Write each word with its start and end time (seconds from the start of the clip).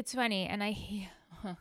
it's 0.00 0.14
funny, 0.14 0.46
and 0.46 0.62
I. 0.62 0.76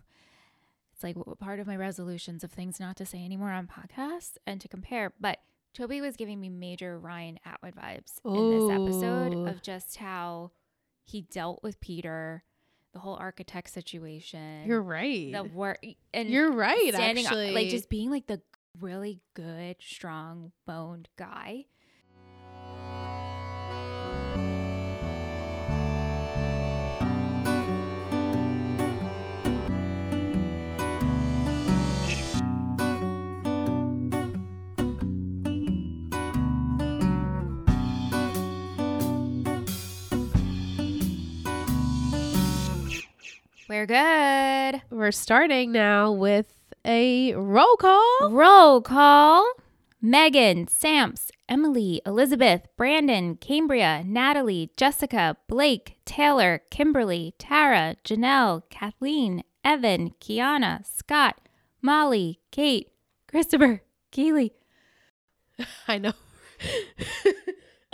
It's 0.93 1.03
like 1.05 1.15
part 1.39 1.61
of 1.61 1.67
my 1.67 1.77
resolutions 1.77 2.43
of 2.43 2.51
things 2.51 2.77
not 2.77 2.97
to 2.97 3.05
say 3.05 3.23
anymore 3.23 3.51
on 3.51 3.67
podcasts 3.67 4.33
and 4.45 4.59
to 4.59 4.67
compare. 4.67 5.13
But 5.17 5.37
Toby 5.73 6.01
was 6.01 6.17
giving 6.17 6.41
me 6.41 6.49
major 6.49 6.99
Ryan 6.99 7.39
Atwood 7.45 7.73
vibes 7.73 8.19
in 8.25 8.51
this 8.51 8.69
episode 8.69 9.47
of 9.47 9.61
just 9.61 9.95
how 9.95 10.51
he 11.05 11.21
dealt 11.21 11.63
with 11.63 11.79
Peter, 11.79 12.43
the 12.91 12.99
whole 12.99 13.15
architect 13.15 13.69
situation. 13.69 14.65
You're 14.67 14.81
right. 14.81 15.31
the 15.31 15.45
work 15.45 15.79
and 16.13 16.29
You're 16.29 16.51
right. 16.51 16.93
standing 16.93 17.25
up- 17.25 17.31
actually, 17.31 17.51
like 17.51 17.69
just 17.69 17.87
being 17.87 18.11
like 18.11 18.27
the 18.27 18.41
really 18.77 19.21
good, 19.35 19.77
strong 19.79 20.51
boned 20.67 21.07
guy. 21.17 21.63
We're 43.69 43.85
good. 43.85 44.81
we're 44.89 45.11
starting 45.11 45.71
now 45.71 46.11
with 46.11 46.51
a 46.83 47.35
roll 47.35 47.75
call. 47.75 48.31
Roll 48.31 48.81
call. 48.81 49.47
Megan, 50.01 50.67
Samps, 50.67 51.29
Emily, 51.47 52.01
Elizabeth, 52.03 52.63
Brandon, 52.77 53.35
Cambria, 53.35 54.01
Natalie, 54.03 54.71
Jessica, 54.75 55.37
Blake, 55.47 55.97
Taylor, 56.03 56.61
Kimberly, 56.71 57.35
Tara, 57.37 57.95
Janelle, 58.03 58.63
Kathleen, 58.71 59.43
Evan, 59.63 60.15
Kiana, 60.19 60.83
Scott, 60.83 61.39
Molly, 61.79 62.39
Kate, 62.49 62.91
Christopher, 63.27 63.83
Keely, 64.09 64.51
I 65.87 65.99
know. 65.99 66.13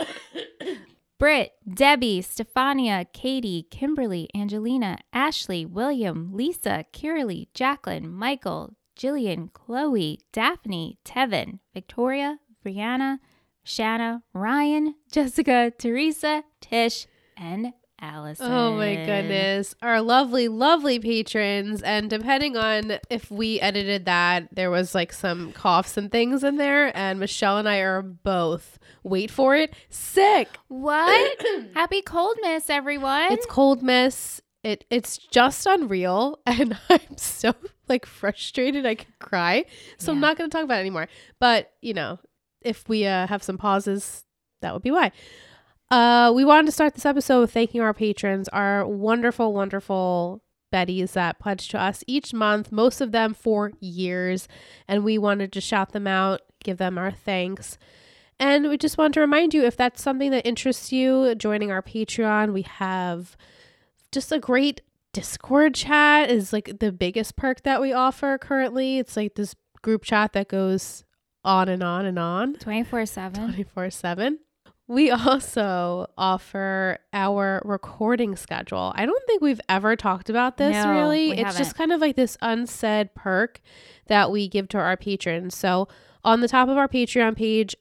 Britt, 1.18 1.52
Debbie, 1.66 2.20
Stefania, 2.20 3.06
Katie, 3.12 3.66
Kimberly, 3.70 4.28
Angelina, 4.34 4.98
Ashley, 5.14 5.64
William, 5.64 6.30
Lisa, 6.34 6.84
Kiralee, 6.92 7.48
Jacqueline, 7.54 8.12
Michael, 8.12 8.74
Jillian, 8.98 9.50
Chloe, 9.54 10.20
Daphne, 10.32 10.98
Tevin, 11.06 11.60
Victoria, 11.72 12.38
Brianna, 12.64 13.18
Shanna, 13.64 14.22
Ryan, 14.34 14.94
Jessica, 15.10 15.72
Teresa, 15.78 16.44
Tish, 16.60 17.06
and 17.36 17.72
Allison. 18.00 18.52
Oh 18.52 18.76
my 18.76 18.94
goodness. 18.94 19.74
Our 19.80 20.02
lovely, 20.02 20.48
lovely 20.48 20.98
patrons. 20.98 21.82
And 21.82 22.10
depending 22.10 22.56
on 22.56 22.98
if 23.10 23.30
we 23.30 23.60
edited 23.60 24.04
that, 24.04 24.48
there 24.52 24.70
was 24.70 24.94
like 24.94 25.12
some 25.12 25.52
coughs 25.52 25.96
and 25.96 26.10
things 26.12 26.44
in 26.44 26.56
there. 26.56 26.96
And 26.96 27.18
Michelle 27.18 27.58
and 27.58 27.68
I 27.68 27.78
are 27.78 28.02
both, 28.02 28.78
wait 29.02 29.30
for 29.30 29.56
it, 29.56 29.74
sick. 29.88 30.48
What? 30.68 31.40
Happy 31.74 32.02
cold 32.02 32.36
miss, 32.42 32.68
everyone. 32.68 33.32
It's 33.32 33.46
cold 33.46 33.82
miss. 33.82 34.40
It 34.62 34.84
it's 34.90 35.16
just 35.18 35.66
unreal. 35.66 36.38
And 36.46 36.78
I'm 36.90 37.16
so 37.16 37.54
like 37.88 38.04
frustrated 38.04 38.84
I 38.84 38.96
could 38.96 39.18
cry. 39.20 39.64
So 39.98 40.12
I'm 40.12 40.20
not 40.20 40.36
gonna 40.36 40.50
talk 40.50 40.64
about 40.64 40.78
it 40.78 40.80
anymore. 40.80 41.08
But 41.38 41.72
you 41.80 41.94
know, 41.94 42.18
if 42.60 42.88
we 42.88 43.06
uh, 43.06 43.26
have 43.26 43.42
some 43.42 43.58
pauses, 43.58 44.24
that 44.60 44.74
would 44.74 44.82
be 44.82 44.90
why. 44.90 45.12
Uh, 45.90 46.32
we 46.34 46.44
wanted 46.44 46.66
to 46.66 46.72
start 46.72 46.94
this 46.94 47.06
episode 47.06 47.40
with 47.40 47.52
thanking 47.52 47.80
our 47.80 47.94
patrons, 47.94 48.48
our 48.48 48.86
wonderful, 48.86 49.52
wonderful 49.52 50.42
Betties 50.72 51.12
that 51.12 51.38
pledge 51.38 51.68
to 51.68 51.80
us 51.80 52.02
each 52.08 52.34
month, 52.34 52.72
most 52.72 53.00
of 53.00 53.12
them 53.12 53.34
for 53.34 53.72
years. 53.80 54.48
And 54.88 55.04
we 55.04 55.16
wanted 55.16 55.52
to 55.52 55.60
shout 55.60 55.92
them 55.92 56.06
out, 56.06 56.40
give 56.64 56.78
them 56.78 56.98
our 56.98 57.12
thanks. 57.12 57.78
And 58.38 58.68
we 58.68 58.76
just 58.76 58.98
want 58.98 59.14
to 59.14 59.20
remind 59.20 59.54
you 59.54 59.64
if 59.64 59.76
that's 59.76 60.02
something 60.02 60.32
that 60.32 60.46
interests 60.46 60.92
you, 60.92 61.34
joining 61.36 61.70
our 61.70 61.82
Patreon, 61.82 62.52
we 62.52 62.62
have 62.62 63.36
just 64.12 64.32
a 64.32 64.38
great 64.38 64.80
Discord 65.12 65.74
chat 65.74 66.30
is 66.30 66.52
like 66.52 66.78
the 66.78 66.92
biggest 66.92 67.36
perk 67.36 67.62
that 67.62 67.80
we 67.80 67.92
offer 67.92 68.36
currently. 68.36 68.98
It's 68.98 69.16
like 69.16 69.34
this 69.34 69.54
group 69.80 70.04
chat 70.04 70.34
that 70.34 70.48
goes 70.48 71.04
on 71.42 71.70
and 71.70 71.82
on 71.82 72.04
and 72.04 72.18
on. 72.18 72.54
24 73.46 73.90
7. 73.90 74.40
24 74.86 74.88
7. 74.88 74.96
We 74.96 75.10
also 75.30 76.06
offer 76.16 76.98
our 77.12 77.62
recording 77.64 78.36
schedule. 78.36 78.92
I 78.96 79.06
don't 79.06 79.22
think 79.26 79.42
we've 79.42 79.60
ever 79.68 79.96
talked 79.96 80.30
about 80.30 80.56
this 80.56 80.72
No, 80.74 80.90
really. 80.90 81.32
It's 81.32 81.42
haven't. 81.42 81.58
just 81.58 81.76
kind 81.76 81.92
of 81.92 82.00
like 82.00 82.16
this 82.16 82.36
unsaid 82.42 83.14
perk 83.14 83.60
that 84.06 84.30
we 84.30 84.48
give 84.48 84.68
to 84.68 84.78
our 84.78 84.96
patrons. 84.96 85.54
So 85.56 85.88
on 86.24 86.40
the 86.40 86.48
top 86.48 86.68
of 86.68 86.76
our 86.76 86.88
Patreon 86.88 87.36
page, 87.36 87.76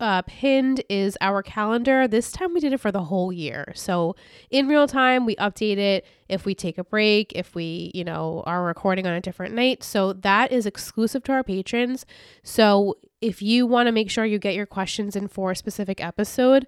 uh, 0.00 0.22
pinned 0.22 0.82
is 0.88 1.16
our 1.20 1.42
calendar. 1.42 2.06
This 2.08 2.32
time 2.32 2.54
we 2.54 2.60
did 2.60 2.72
it 2.72 2.80
for 2.80 2.92
the 2.92 3.04
whole 3.04 3.32
year. 3.32 3.72
So 3.74 4.16
in 4.50 4.68
real 4.68 4.86
time, 4.86 5.26
we 5.26 5.36
update 5.36 5.78
it 5.78 6.06
if 6.28 6.44
we 6.44 6.54
take 6.54 6.78
a 6.78 6.84
break, 6.84 7.32
if 7.34 7.54
we, 7.54 7.90
you 7.94 8.04
know, 8.04 8.42
are 8.46 8.64
recording 8.64 9.06
on 9.06 9.14
a 9.14 9.20
different 9.20 9.54
night. 9.54 9.82
So 9.82 10.12
that 10.12 10.52
is 10.52 10.66
exclusive 10.66 11.22
to 11.24 11.32
our 11.32 11.42
patrons. 11.44 12.06
So 12.42 12.96
if 13.20 13.42
you 13.42 13.66
want 13.66 13.86
to 13.86 13.92
make 13.92 14.10
sure 14.10 14.24
you 14.24 14.38
get 14.38 14.54
your 14.54 14.66
questions 14.66 15.16
in 15.16 15.28
for 15.28 15.50
a 15.50 15.56
specific 15.56 16.02
episode, 16.02 16.66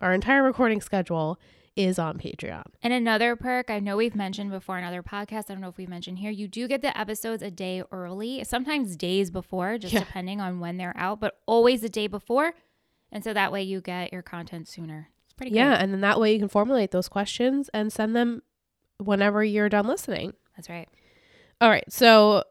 our 0.00 0.12
entire 0.12 0.42
recording 0.42 0.80
schedule 0.80 1.38
is 1.76 1.98
on 1.98 2.18
Patreon. 2.18 2.64
And 2.82 2.92
another 2.92 3.36
perk, 3.36 3.70
I 3.70 3.78
know 3.78 3.96
we've 3.96 4.14
mentioned 4.14 4.50
before 4.50 4.76
in 4.78 4.84
other 4.84 5.02
podcasts, 5.02 5.50
I 5.50 5.54
don't 5.54 5.60
know 5.60 5.68
if 5.68 5.76
we 5.76 5.86
mentioned 5.86 6.18
here, 6.18 6.30
you 6.30 6.48
do 6.48 6.66
get 6.68 6.82
the 6.82 6.96
episodes 6.98 7.42
a 7.42 7.50
day 7.50 7.82
early, 7.92 8.44
sometimes 8.44 8.96
days 8.96 9.30
before, 9.30 9.78
just 9.78 9.94
Yeah. 9.94 10.00
depending 10.00 10.40
on 10.40 10.60
when 10.60 10.76
they're 10.76 10.96
out, 10.96 11.20
but 11.20 11.38
always 11.46 11.82
a 11.84 11.88
day 11.88 12.06
before. 12.06 12.52
And 13.12 13.24
so 13.24 13.32
that 13.32 13.50
way 13.52 13.62
you 13.62 13.80
get 13.80 14.12
your 14.12 14.22
content 14.22 14.68
sooner. 14.68 15.08
It's 15.24 15.32
pretty 15.32 15.52
Yeah, 15.52 15.74
and 15.74 15.92
then 15.92 16.00
that 16.02 16.20
way 16.20 16.32
you 16.32 16.38
can 16.38 16.48
formulate 16.48 16.90
those 16.90 17.08
questions 17.08 17.68
and 17.72 17.92
send 17.92 18.14
them 18.14 18.42
whenever 18.98 19.42
you're 19.42 19.68
done 19.68 19.86
listening. 19.86 20.34
That's 20.56 20.68
right. 20.68 20.88
All 21.60 21.70
right, 21.70 21.90
so 21.90 22.44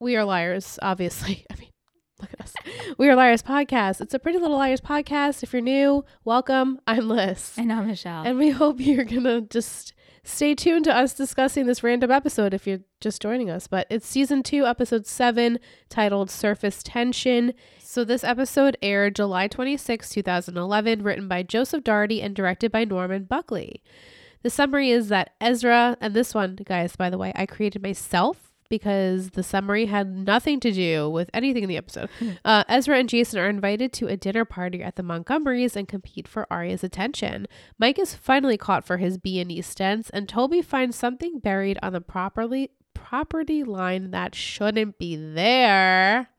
we 0.00 0.16
are 0.16 0.24
liars, 0.24 0.78
obviously. 0.82 1.46
I 1.50 1.54
mean, 1.56 1.68
look 2.22 2.32
at 2.32 2.40
us. 2.40 2.54
We 2.98 3.08
are 3.08 3.16
liars 3.16 3.42
podcast. 3.42 4.00
It's 4.00 4.14
a 4.14 4.18
pretty 4.18 4.38
little 4.38 4.56
liars 4.56 4.80
podcast. 4.80 5.42
If 5.42 5.52
you're 5.52 5.60
new, 5.60 6.04
welcome. 6.24 6.78
I'm 6.86 7.08
Liz. 7.08 7.52
And 7.58 7.72
I'm 7.72 7.88
Michelle. 7.88 8.22
And 8.22 8.38
we 8.38 8.50
hope 8.50 8.80
you're 8.80 9.04
going 9.04 9.24
to 9.24 9.40
just 9.42 9.92
stay 10.22 10.54
tuned 10.54 10.84
to 10.84 10.96
us 10.96 11.14
discussing 11.14 11.66
this 11.66 11.82
random 11.82 12.12
episode 12.12 12.54
if 12.54 12.64
you're 12.64 12.78
just 13.00 13.20
joining 13.20 13.50
us. 13.50 13.66
But 13.66 13.88
it's 13.90 14.06
season 14.06 14.44
two, 14.44 14.66
episode 14.66 15.06
seven, 15.06 15.58
titled 15.88 16.30
Surface 16.30 16.80
Tension. 16.84 17.54
So 17.80 18.04
this 18.04 18.22
episode 18.22 18.76
aired 18.82 19.16
July 19.16 19.48
26, 19.48 20.08
2011, 20.10 21.02
written 21.02 21.26
by 21.26 21.42
Joseph 21.42 21.82
Dougherty 21.82 22.22
and 22.22 22.36
directed 22.36 22.70
by 22.70 22.84
Norman 22.84 23.24
Buckley. 23.24 23.82
The 24.42 24.50
summary 24.50 24.90
is 24.90 25.08
that 25.08 25.34
Ezra, 25.40 25.96
and 26.00 26.14
this 26.14 26.34
one, 26.34 26.56
guys, 26.64 26.94
by 26.94 27.10
the 27.10 27.18
way, 27.18 27.32
I 27.34 27.46
created 27.46 27.82
myself 27.82 28.51
because 28.72 29.32
the 29.32 29.42
summary 29.42 29.84
had 29.84 30.16
nothing 30.16 30.58
to 30.58 30.72
do 30.72 31.06
with 31.06 31.28
anything 31.34 31.62
in 31.62 31.68
the 31.68 31.76
episode. 31.76 32.08
Uh, 32.42 32.64
Ezra 32.68 32.98
and 32.98 33.08
Jason 33.08 33.38
are 33.38 33.48
invited 33.50 33.92
to 33.92 34.08
a 34.08 34.16
dinner 34.16 34.46
party 34.46 34.82
at 34.82 34.96
the 34.96 35.02
Montgomerys 35.02 35.76
and 35.76 35.86
compete 35.86 36.26
for 36.26 36.50
Aria's 36.50 36.82
attention. 36.82 37.46
Mike 37.78 37.98
is 37.98 38.14
finally 38.14 38.56
caught 38.56 38.82
for 38.82 38.96
his 38.96 39.18
B&E 39.18 39.60
stunts, 39.60 40.08
and 40.08 40.26
Toby 40.26 40.62
finds 40.62 40.96
something 40.96 41.38
buried 41.38 41.78
on 41.82 41.92
the 41.92 42.00
properly 42.00 42.70
property 42.94 43.62
line 43.62 44.10
that 44.12 44.34
shouldn't 44.34 44.98
be 44.98 45.16
there. 45.16 46.30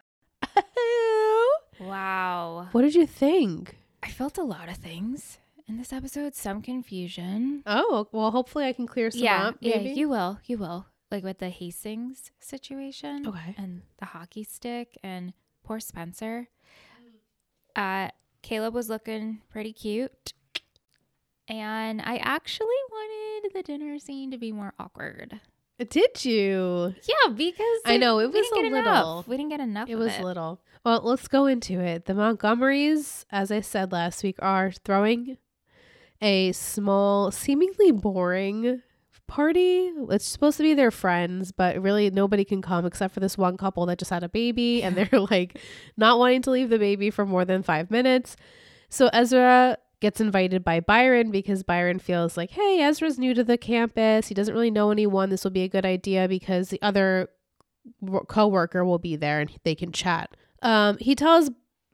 wow. 1.79 2.69
what 2.71 2.81
did 2.81 2.95
you 2.95 3.05
think? 3.05 3.77
I 4.01 4.09
felt 4.09 4.39
a 4.39 4.43
lot 4.43 4.69
of 4.69 4.77
things 4.77 5.37
in 5.67 5.77
this 5.77 5.93
episode, 5.93 6.33
some 6.33 6.63
confusion. 6.63 7.61
Oh, 7.67 8.07
well, 8.11 8.31
hopefully 8.31 8.65
I 8.65 8.73
can 8.73 8.87
clear 8.87 9.11
some 9.11 9.21
yeah, 9.21 9.49
up. 9.49 9.57
Maybe. 9.61 9.89
yeah, 9.89 9.95
you 9.95 10.09
will. 10.09 10.39
You 10.47 10.57
will. 10.57 10.87
Like 11.13 11.23
with 11.23 11.37
the 11.37 11.49
Hastings 11.49 12.31
situation. 12.39 13.27
Okay. 13.27 13.53
And 13.57 13.83
the 13.99 14.05
hockey 14.05 14.43
stick 14.43 14.97
and 15.03 15.33
poor 15.63 15.79
Spencer. 15.79 16.49
Uh 17.75 18.09
Caleb 18.41 18.73
was 18.73 18.89
looking 18.89 19.41
pretty 19.51 19.71
cute. 19.73 20.33
And 21.47 22.01
I 22.01 22.17
actually 22.17 22.67
wanted 22.91 23.53
the 23.53 23.61
dinner 23.63 23.99
scene 23.99 24.31
to 24.31 24.37
be 24.39 24.51
more 24.51 24.73
awkward. 24.79 25.39
Did 25.89 26.23
you? 26.25 26.95
Yeah, 27.07 27.31
because 27.33 27.79
I 27.85 27.97
know, 27.97 28.19
it 28.19 28.27
was 28.31 28.45
a 28.51 28.55
get 28.55 28.65
enough. 28.65 28.85
little- 28.85 29.25
We 29.27 29.37
didn't 29.37 29.49
get 29.51 29.59
enough. 29.59 29.89
It 29.89 29.95
was 29.95 30.17
little. 30.19 30.61
Well, 30.83 31.01
let's 31.03 31.27
go 31.27 31.45
into 31.45 31.79
it. 31.79 32.05
The 32.05 32.13
Montgomerys, 32.13 33.25
as 33.31 33.51
I 33.51 33.59
said 33.61 33.91
last 33.91 34.23
week, 34.23 34.37
are 34.39 34.71
throwing 34.71 35.37
a 36.21 36.53
small, 36.53 37.31
seemingly 37.31 37.91
boring 37.91 38.81
party. 39.27 39.91
It's 40.09 40.25
supposed 40.25 40.57
to 40.57 40.63
be 40.63 40.73
their 40.73 40.91
friends, 40.91 41.51
but 41.51 41.81
really 41.81 42.09
nobody 42.09 42.45
can 42.45 42.61
come 42.61 42.85
except 42.85 43.13
for 43.13 43.19
this 43.19 43.37
one 43.37 43.57
couple 43.57 43.85
that 43.87 43.99
just 43.99 44.11
had 44.11 44.23
a 44.23 44.29
baby 44.29 44.83
and 44.83 44.95
they're 44.95 45.19
like 45.29 45.59
not 45.97 46.19
wanting 46.19 46.41
to 46.43 46.51
leave 46.51 46.69
the 46.69 46.79
baby 46.79 47.09
for 47.09 47.25
more 47.25 47.45
than 47.45 47.63
five 47.63 47.89
minutes. 47.89 48.35
So 48.89 49.07
Ezra 49.07 49.77
gets 50.01 50.19
invited 50.19 50.63
by 50.63 50.81
Byron 50.81 51.31
because 51.31 51.63
Byron 51.63 51.97
feels 51.97 52.35
like, 52.35 52.51
hey, 52.51 52.81
Ezra's 52.81 53.17
new 53.17 53.33
to 53.33 53.43
the 53.43 53.57
campus. 53.57 54.27
He 54.27 54.35
doesn't 54.35 54.53
really 54.53 54.69
know 54.69 54.91
anyone. 54.91 55.29
This 55.29 55.43
will 55.43 55.51
be 55.51 55.63
a 55.63 55.69
good 55.69 55.85
idea 55.85 56.27
because 56.27 56.69
the 56.69 56.81
other 56.81 57.29
wo- 58.01 58.25
coworker 58.27 58.83
will 58.83 58.99
be 58.99 59.15
there 59.15 59.39
and 59.39 59.51
they 59.63 59.75
can 59.75 59.91
chat. 59.91 60.35
Um, 60.61 60.97
he 60.99 61.15
tells 61.15 61.49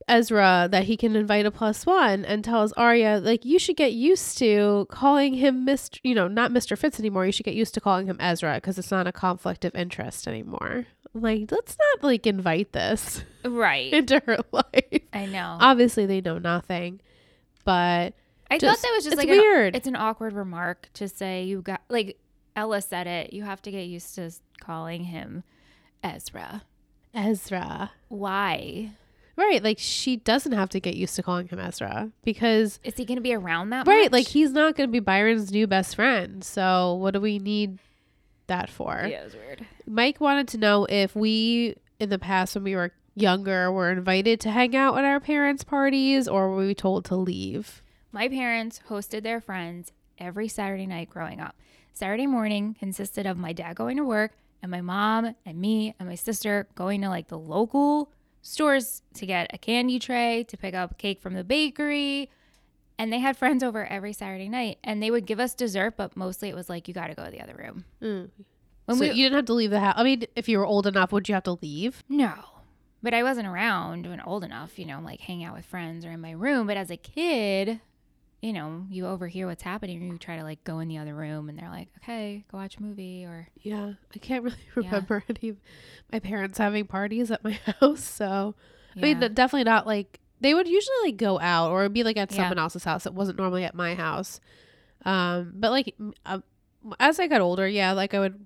Ezra 0.09 0.67
that 0.71 0.83
he 0.85 0.97
can 0.97 1.15
invite 1.15 1.45
a 1.45 1.51
plus 1.51 1.85
one 1.85 2.25
and 2.25 2.43
tells 2.43 2.73
Aria, 2.73 3.19
like, 3.23 3.45
you 3.45 3.59
should 3.59 3.75
get 3.77 3.93
used 3.93 4.37
to 4.39 4.87
calling 4.89 5.35
him 5.35 5.65
Mr. 5.65 5.99
You 6.03 6.15
know, 6.15 6.27
not 6.27 6.51
Mr. 6.51 6.77
Fitz 6.77 6.99
anymore. 6.99 7.25
You 7.25 7.31
should 7.31 7.45
get 7.45 7.53
used 7.55 7.73
to 7.75 7.81
calling 7.81 8.07
him 8.07 8.17
Ezra 8.19 8.55
because 8.55 8.77
it's 8.79 8.91
not 8.91 9.07
a 9.07 9.11
conflict 9.11 9.63
of 9.65 9.73
interest 9.75 10.27
anymore. 10.27 10.85
Like, 11.13 11.51
let's 11.51 11.77
not 11.77 12.03
like 12.03 12.27
invite 12.27 12.71
this 12.73 13.23
Right. 13.45 13.93
into 13.93 14.21
her 14.25 14.37
life. 14.51 15.01
I 15.13 15.25
know. 15.27 15.57
Obviously, 15.61 16.05
they 16.05 16.21
know 16.21 16.37
nothing, 16.39 16.99
but 17.63 18.13
I 18.51 18.57
just- 18.57 18.81
thought 18.81 18.87
that 18.87 18.93
was 18.95 19.03
just 19.03 19.13
it's 19.13 19.17
like 19.17 19.29
weird. 19.29 19.69
An, 19.69 19.75
it's 19.75 19.87
an 19.87 19.95
awkward 19.95 20.33
remark 20.33 20.89
to 20.93 21.07
say. 21.07 21.43
You 21.43 21.61
got 21.61 21.81
like 21.89 22.19
Ella 22.55 22.81
said 22.81 23.07
it. 23.07 23.31
You 23.33 23.43
have 23.43 23.61
to 23.63 23.71
get 23.71 23.83
used 23.87 24.15
to 24.15 24.31
calling 24.59 25.05
him 25.05 25.43
Ezra. 26.03 26.63
Ezra. 27.13 27.91
Why 28.07 28.91
Right, 29.39 29.63
like 29.63 29.79
she 29.79 30.17
doesn't 30.17 30.51
have 30.51 30.67
to 30.69 30.81
get 30.81 30.95
used 30.95 31.15
to 31.15 31.23
calling 31.23 31.47
him 31.47 31.59
Ezra 31.59 32.11
because 32.25 32.79
is 32.83 32.97
he 32.97 33.05
going 33.05 33.15
to 33.15 33.21
be 33.21 33.33
around 33.33 33.69
that 33.69 33.85
much? 33.85 33.87
right, 33.87 34.03
much? 34.03 34.11
like 34.11 34.27
he's 34.27 34.51
not 34.51 34.75
going 34.75 34.89
to 34.89 34.91
be 34.91 34.99
Byron's 34.99 35.49
new 35.49 35.65
best 35.65 35.95
friend. 35.95 36.43
So 36.43 36.95
what 36.95 37.13
do 37.13 37.21
we 37.21 37.39
need 37.39 37.79
that 38.47 38.69
for? 38.69 39.05
yeah, 39.09 39.21
it 39.21 39.23
was 39.23 39.35
weird. 39.35 39.65
Mike 39.87 40.19
wanted 40.19 40.49
to 40.49 40.57
know 40.57 40.85
if 40.89 41.15
we 41.15 41.75
in 42.01 42.09
the 42.09 42.19
past 42.19 42.53
when 42.53 42.65
we 42.65 42.75
were 42.75 42.91
younger 43.15 43.71
were 43.71 43.91
invited 43.91 44.41
to 44.41 44.51
hang 44.51 44.75
out 44.75 44.97
at 44.97 45.05
our 45.05 45.21
parents' 45.21 45.63
parties 45.63 46.27
or 46.27 46.49
were 46.49 46.65
we 46.65 46.75
told 46.75 47.05
to 47.05 47.15
leave? 47.15 47.81
My 48.11 48.27
parents 48.27 48.81
hosted 48.89 49.23
their 49.23 49.39
friends 49.39 49.91
every 50.17 50.47
Saturday 50.47 50.85
night 50.85 51.09
growing 51.09 51.39
up. 51.39 51.55
Saturday 51.93 52.27
morning 52.27 52.75
consisted 52.77 53.25
of 53.25 53.37
my 53.37 53.53
dad 53.53 53.75
going 53.75 53.97
to 53.97 54.03
work 54.03 54.33
and 54.61 54.71
my 54.71 54.81
mom 54.81 55.35
and 55.45 55.59
me 55.59 55.95
and 55.99 56.09
my 56.09 56.15
sister 56.15 56.67
going 56.75 57.01
to 57.01 57.09
like 57.09 57.27
the 57.27 57.37
local 57.37 58.11
stores 58.41 59.01
to 59.15 59.25
get 59.25 59.51
a 59.53 59.57
candy 59.57 59.99
tray, 59.99 60.43
to 60.45 60.57
pick 60.57 60.73
up 60.73 60.97
cake 60.97 61.21
from 61.21 61.33
the 61.33 61.43
bakery. 61.43 62.29
And 62.97 63.13
they 63.13 63.19
had 63.19 63.37
friends 63.37 63.63
over 63.63 63.85
every 63.85 64.11
Saturday 64.11 64.49
night 64.49 64.77
and 64.83 65.01
they 65.01 65.09
would 65.09 65.25
give 65.25 65.39
us 65.39 65.53
dessert, 65.53 65.95
but 65.95 66.17
mostly 66.17 66.49
it 66.49 66.55
was 66.55 66.69
like, 66.69 66.87
you 66.87 66.93
got 66.93 67.07
to 67.07 67.13
go 67.13 67.23
to 67.25 67.31
the 67.31 67.41
other 67.41 67.55
room. 67.57 67.85
Mm. 68.01 68.29
When 68.85 68.97
so 68.97 69.01
we, 69.01 69.07
you 69.11 69.25
didn't 69.25 69.35
have 69.35 69.45
to 69.45 69.53
leave 69.53 69.71
the 69.71 69.79
house. 69.79 69.93
I 69.97 70.03
mean, 70.03 70.25
if 70.35 70.49
you 70.49 70.57
were 70.57 70.65
old 70.65 70.87
enough, 70.87 71.11
would 71.11 71.29
you 71.29 71.35
have 71.35 71.43
to 71.43 71.57
leave? 71.61 72.03
no, 72.09 72.33
but 73.01 73.13
I 73.13 73.23
wasn't 73.23 73.47
around 73.47 74.05
when 74.07 74.19
old 74.21 74.43
enough, 74.43 74.77
you 74.77 74.85
know, 74.85 74.99
like 74.99 75.21
hang 75.21 75.43
out 75.43 75.55
with 75.55 75.65
friends 75.65 76.05
or 76.05 76.11
in 76.11 76.19
my 76.19 76.31
room. 76.31 76.67
But 76.67 76.77
as 76.77 76.91
a 76.91 76.97
kid, 76.97 77.79
you 78.41 78.53
know, 78.53 78.85
you 78.89 79.05
overhear 79.05 79.47
what's 79.47 79.63
happening, 79.63 80.01
or 80.01 80.05
you 80.13 80.17
try 80.17 80.37
to 80.37 80.43
like 80.43 80.63
go 80.63 80.79
in 80.79 80.87
the 80.87 80.97
other 80.97 81.13
room, 81.13 81.49
and 81.49 81.57
they're 81.59 81.69
like, 81.69 81.89
"Okay, 81.97 82.45
go 82.51 82.57
watch 82.57 82.77
a 82.77 82.81
movie," 82.83 83.25
or 83.25 83.47
Yeah, 83.61 83.93
I 84.15 84.19
can't 84.19 84.43
really 84.45 84.57
Yeah. 84.77 84.87
remember 84.87 85.23
any 85.29 85.49
of 85.49 85.57
my 86.11 86.19
parents 86.19 86.57
having 86.57 86.85
parties 86.85 87.31
at 87.31 87.43
my 87.43 87.51
house. 87.81 88.03
So 88.03 88.55
I 88.95 88.99
mean, 89.01 89.19
definitely 89.19 89.65
not 89.65 89.85
like 89.85 90.19
they 90.41 90.53
would 90.53 90.67
usually 90.67 90.95
like 91.03 91.17
go 91.17 91.39
out 91.39 91.71
or 91.71 91.81
it'd 91.81 91.93
be 91.93 92.03
like 92.03 92.17
at 92.17 92.31
Yeah. 92.31 92.37
someone 92.37 92.59
else's 92.59 92.83
house. 92.85 93.05
It 93.05 93.13
wasn't 93.13 93.37
normally 93.37 93.65
at 93.65 93.75
my 93.75 93.93
house. 93.95 94.39
Um, 95.05 95.51
but 95.55 95.71
like 95.71 95.95
uh, 96.25 96.39
as 96.99 97.19
I 97.19 97.27
got 97.27 97.41
older, 97.41 97.67
yeah, 97.67 97.91
like 97.91 98.13
I 98.13 98.19
would 98.19 98.45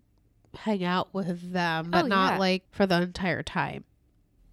hang 0.56 0.84
out 0.84 1.13
with 1.13 1.51
them, 1.54 1.92
but 1.92 2.06
Oh, 2.06 2.07
not 2.07 2.34
yeah. 2.34 2.38
like 2.39 2.63
for 2.72 2.86
the 2.88 3.01
entire 3.01 3.44
time. 3.44 3.84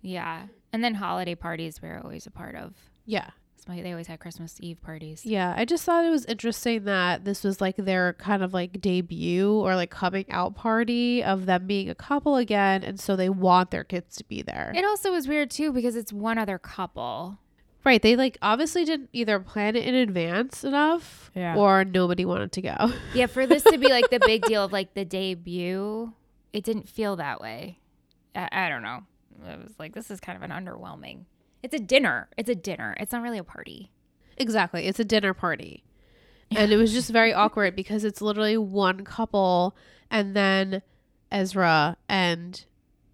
yeah. 0.02 0.46
And 0.72 0.84
then 0.84 0.94
holiday 0.94 1.34
parties 1.34 1.82
we 1.82 1.88
were 1.88 1.98
always 2.02 2.26
a 2.26 2.30
part 2.30 2.54
of. 2.54 2.74
Yeah. 3.04 3.30
So 3.76 3.82
they 3.82 3.90
always 3.92 4.06
had 4.06 4.20
Christmas 4.20 4.56
Eve 4.60 4.80
parties. 4.82 5.24
Yeah, 5.24 5.54
I 5.56 5.64
just 5.64 5.84
thought 5.84 6.04
it 6.04 6.10
was 6.10 6.24
interesting 6.26 6.84
that 6.84 7.24
this 7.24 7.44
was 7.44 7.60
like 7.60 7.76
their 7.76 8.14
kind 8.14 8.42
of 8.42 8.52
like 8.54 8.80
debut 8.80 9.52
or 9.52 9.74
like 9.76 9.90
coming 9.90 10.24
out 10.30 10.54
party 10.54 11.22
of 11.22 11.46
them 11.46 11.66
being 11.66 11.88
a 11.90 11.94
couple 11.94 12.36
again, 12.36 12.82
and 12.82 12.98
so 13.00 13.16
they 13.16 13.28
want 13.28 13.70
their 13.70 13.84
kids 13.84 14.16
to 14.16 14.24
be 14.24 14.42
there. 14.42 14.72
It 14.74 14.84
also 14.84 15.12
was 15.12 15.28
weird 15.28 15.50
too 15.50 15.72
because 15.72 15.96
it's 15.96 16.12
one 16.12 16.38
other 16.38 16.58
couple. 16.58 17.38
Right. 17.82 18.02
They 18.02 18.14
like 18.14 18.36
obviously 18.42 18.84
didn't 18.84 19.08
either 19.14 19.40
plan 19.40 19.74
it 19.74 19.84
in 19.86 19.94
advance 19.94 20.64
enough 20.64 21.30
Yeah. 21.34 21.56
or 21.56 21.82
nobody 21.84 22.26
wanted 22.26 22.52
to 22.52 22.62
go. 22.62 22.92
Yeah, 23.14 23.26
for 23.26 23.46
this 23.46 23.62
to 23.62 23.78
be 23.78 23.88
like 23.88 24.10
the 24.10 24.20
big 24.26 24.42
deal 24.42 24.64
of 24.64 24.72
like 24.72 24.92
the 24.92 25.04
debut, 25.06 26.12
it 26.52 26.62
didn't 26.64 26.88
feel 26.90 27.16
that 27.16 27.40
way. 27.40 27.78
I, 28.34 28.48
I 28.52 28.68
don't 28.68 28.82
know. 28.82 29.00
It 29.48 29.58
was 29.64 29.72
like 29.78 29.94
this 29.94 30.10
is 30.10 30.20
kind 30.20 30.36
of 30.36 30.42
an 30.42 30.50
underwhelming. 30.50 31.24
It's 31.62 31.74
a 31.74 31.78
dinner. 31.78 32.28
It's 32.36 32.48
a 32.48 32.54
dinner. 32.54 32.96
It's 32.98 33.12
not 33.12 33.22
really 33.22 33.38
a 33.38 33.44
party. 33.44 33.90
exactly. 34.36 34.86
It's 34.86 35.00
a 35.00 35.04
dinner 35.04 35.34
party. 35.34 35.84
And 36.50 36.72
it 36.72 36.76
was 36.76 36.92
just 36.92 37.10
very 37.10 37.32
awkward 37.42 37.76
because 37.76 38.04
it's 38.04 38.20
literally 38.20 38.56
one 38.56 39.04
couple 39.04 39.76
and 40.10 40.34
then 40.34 40.82
Ezra 41.30 41.96
and 42.08 42.64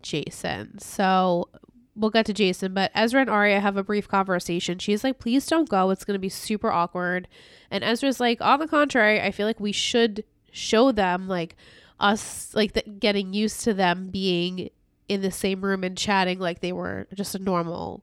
Jason. 0.02 0.78
So 0.78 1.48
we'll 1.94 2.10
get 2.10 2.26
to 2.26 2.32
Jason, 2.32 2.72
but 2.75 2.90
Ezra 2.94 3.20
and 3.22 3.31
Aria 3.31 3.60
have 3.60 3.76
a 3.76 3.82
brief 3.82 4.08
conversation. 4.08 4.78
She's 4.78 5.02
like, 5.02 5.19
please 5.19 5.46
don't 5.46 5.69
go. 5.69 5.90
It's 5.90 6.04
going 6.04 6.14
to 6.14 6.20
be 6.20 6.28
super 6.28 6.70
awkward. 6.70 7.28
And 7.70 7.82
Ezra's 7.82 8.20
like, 8.20 8.40
on 8.40 8.60
the 8.60 8.69
contrary, 8.69 9.20
I 9.20 9.32
feel 9.32 9.46
like 9.46 9.60
we 9.60 9.72
should 9.72 10.25
show 10.52 10.93
them, 10.93 11.26
like, 11.28 11.56
us, 11.98 12.54
like, 12.54 12.75
the, 12.75 12.82
getting 12.82 13.34
used 13.34 13.62
to 13.62 13.75
them 13.75 14.08
being 14.08 14.70
in 15.08 15.22
the 15.22 15.31
same 15.31 15.62
room 15.62 15.84
and 15.84 15.96
chatting 15.96 16.38
like 16.38 16.60
they 16.60 16.72
were 16.72 17.06
just 17.14 17.34
a 17.34 17.38
normal 17.38 18.02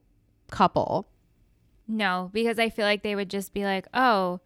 couple. 0.53 1.07
No, 1.88 2.29
because 2.33 2.59
I 2.59 2.69
feel 2.69 2.85
like 2.85 3.03
they 3.03 3.15
would 3.15 3.29
just 3.29 3.53
be 3.53 3.65
like, 3.65 3.88
"Oh, 3.94 4.39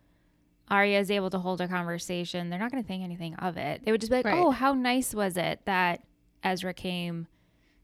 Aria 0.69 1.00
is 1.00 1.12
able 1.12 1.30
to 1.30 1.39
hold 1.39 1.62
a 1.62 1.68
conversation." 1.68 2.50
They're 2.50 2.59
not 2.59 2.71
going 2.71 2.81
to 2.81 2.88
think 2.88 3.04
anything 3.04 3.36
of 3.36 3.57
it. 3.57 3.81
They 3.86 3.92
would 3.92 4.01
just 4.01 4.09
be 4.12 4.18
like, 4.18 4.25
Right. 4.25 4.38
"Oh, 4.39 4.51
how 4.51 4.74
nice 4.74 5.13
was 5.13 5.38
it 5.38 5.62
that 5.65 6.01
Ezra 6.44 6.74
came? 6.74 7.27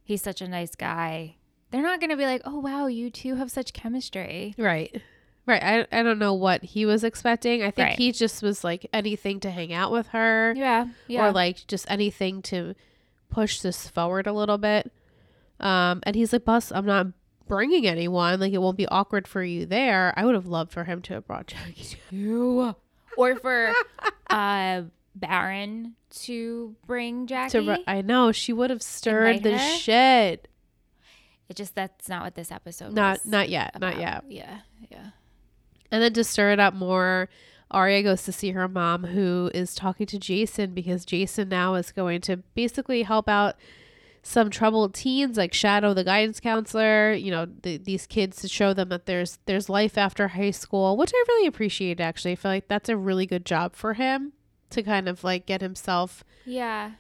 He's 0.04 0.22
such 0.24 0.42
a 0.42 0.48
nice 0.48 0.76
guy." 0.76 1.36
They're 1.72 1.82
not 1.84 2.00
going 2.00 2.10
to 2.12 2.18
be 2.18 2.26
like, 2.26 2.42
"Oh, 2.46 2.60
wow, 2.60 2.88
you 2.88 3.10
two 3.10 3.36
have 3.36 3.52
such 3.52 3.74
chemistry." 3.74 4.56
Right. 4.58 5.02
Right. 5.46 5.62
I, 5.62 6.00
I 6.00 6.04
don't 6.04 6.20
know 6.20 6.34
what 6.34 6.64
he 6.64 6.86
was 6.86 7.04
expecting. 7.04 7.62
I 7.64 7.70
think 7.72 7.90
Right. 7.90 7.98
he 7.98 8.12
just 8.14 8.42
was 8.42 8.64
like 8.64 8.88
anything 8.94 9.40
to 9.42 9.52
hang 9.52 9.74
out 9.74 9.92
with 9.92 10.08
her 10.08 10.54
Yeah, 10.56 10.88
yeah. 11.08 11.26
or 11.28 11.32
like 11.34 11.68
just 11.68 11.86
anything 11.90 12.42
to 12.44 12.76
push 13.30 13.60
this 13.60 13.88
forward 13.90 14.26
a 14.26 14.32
little 14.34 14.58
bit. 14.58 14.92
Um, 15.60 16.00
and 16.04 16.16
he's 16.16 16.32
like, 16.32 16.46
Bus, 16.46 16.72
I'm 16.72 16.86
not 16.86 17.08
bringing 17.48 17.86
anyone. 17.88 18.40
Like, 18.40 18.54
it 18.54 18.60
won't 18.60 18.78
be 18.78 18.88
awkward 18.88 19.28
for 19.28 19.44
you 19.44 19.66
there. 19.66 20.14
I 20.18 20.26
would 20.26 20.36
have 20.36 20.48
loved 20.48 20.72
for 20.72 20.84
him 20.84 21.02
to 21.04 21.14
have 21.14 21.28
brought 21.28 21.48
Jackie. 21.48 21.98
you 22.12 22.76
or 23.18 23.36
for 23.36 23.74
uh 24.30 24.84
Byron 25.16 25.94
to 26.22 26.76
bring 26.88 27.28
Jackie. 27.28 27.66
To, 27.66 27.78
I 27.88 28.02
know 28.02 28.32
she 28.32 28.54
would 28.54 28.70
have 28.70 28.82
stirred 28.82 29.38
Invite 29.38 29.44
the 29.44 29.58
her? 29.58 29.78
shit. 29.78 30.48
it 31.50 31.56
just 31.56 31.76
that's 31.76 32.10
not 32.10 32.24
what 32.24 32.36
this 32.36 32.52
episode 32.52 32.94
Not, 32.94 33.26
not 33.26 33.50
yet. 33.50 33.80
Not 33.80 34.00
yet. 34.00 34.24
Yeah, 34.28 34.60
yeah. 34.90 35.08
And 35.92 36.02
then 36.02 36.14
to 36.14 36.24
stir 36.24 36.52
it 36.52 36.60
up 36.60 36.74
more, 36.74 37.30
Aria 37.70 38.02
goes 38.02 38.24
to 38.24 38.32
see 38.32 38.52
her 38.52 38.68
mom, 38.68 39.04
who 39.04 39.52
is 39.54 39.76
talking 39.76 40.08
to 40.08 40.18
Jason 40.18 40.74
because 40.74 41.06
Jason 41.06 41.50
now 41.50 41.76
is 41.76 41.92
going 41.92 42.22
to 42.22 42.38
basically 42.38 43.04
help 43.04 43.30
out 43.30 43.56
some 44.24 44.50
troubled 44.50 44.94
teens, 44.94 45.38
like 45.38 45.54
Shadow, 45.54 45.94
the 45.94 46.06
guidance 46.06 46.40
counselor. 46.40 47.14
You 47.14 47.30
know, 47.30 47.46
the, 47.46 47.78
these 47.78 48.08
kids 48.08 48.42
to 48.42 48.48
show 48.48 48.74
them 48.74 48.90
that 48.90 49.06
there's 49.06 49.38
there's 49.46 49.70
life 49.70 49.98
after 49.98 50.30
high 50.30 50.52
school, 50.52 50.98
which 50.98 51.12
I 51.14 51.24
really 51.28 51.48
appreciate. 51.48 52.00
Actually, 52.00 52.32
I 52.32 52.36
feel 52.36 52.52
like 52.52 52.68
that's 52.70 52.90
a 52.90 52.98
really 52.98 53.26
good 53.26 53.46
job 53.46 53.76
for 53.76 53.94
him 53.94 54.32
to 54.72 54.82
kind 54.82 55.08
of 55.08 55.24
like 55.24 55.46
get 55.46 55.62
himself. 55.62 56.24
Yeah. 56.46 56.92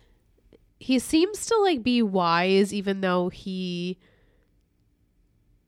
He 0.80 1.00
seems 1.00 1.46
to 1.46 1.58
like 1.58 1.82
be 1.82 2.02
wise, 2.02 2.74
even 2.74 3.00
though 3.00 3.30
he 3.30 3.98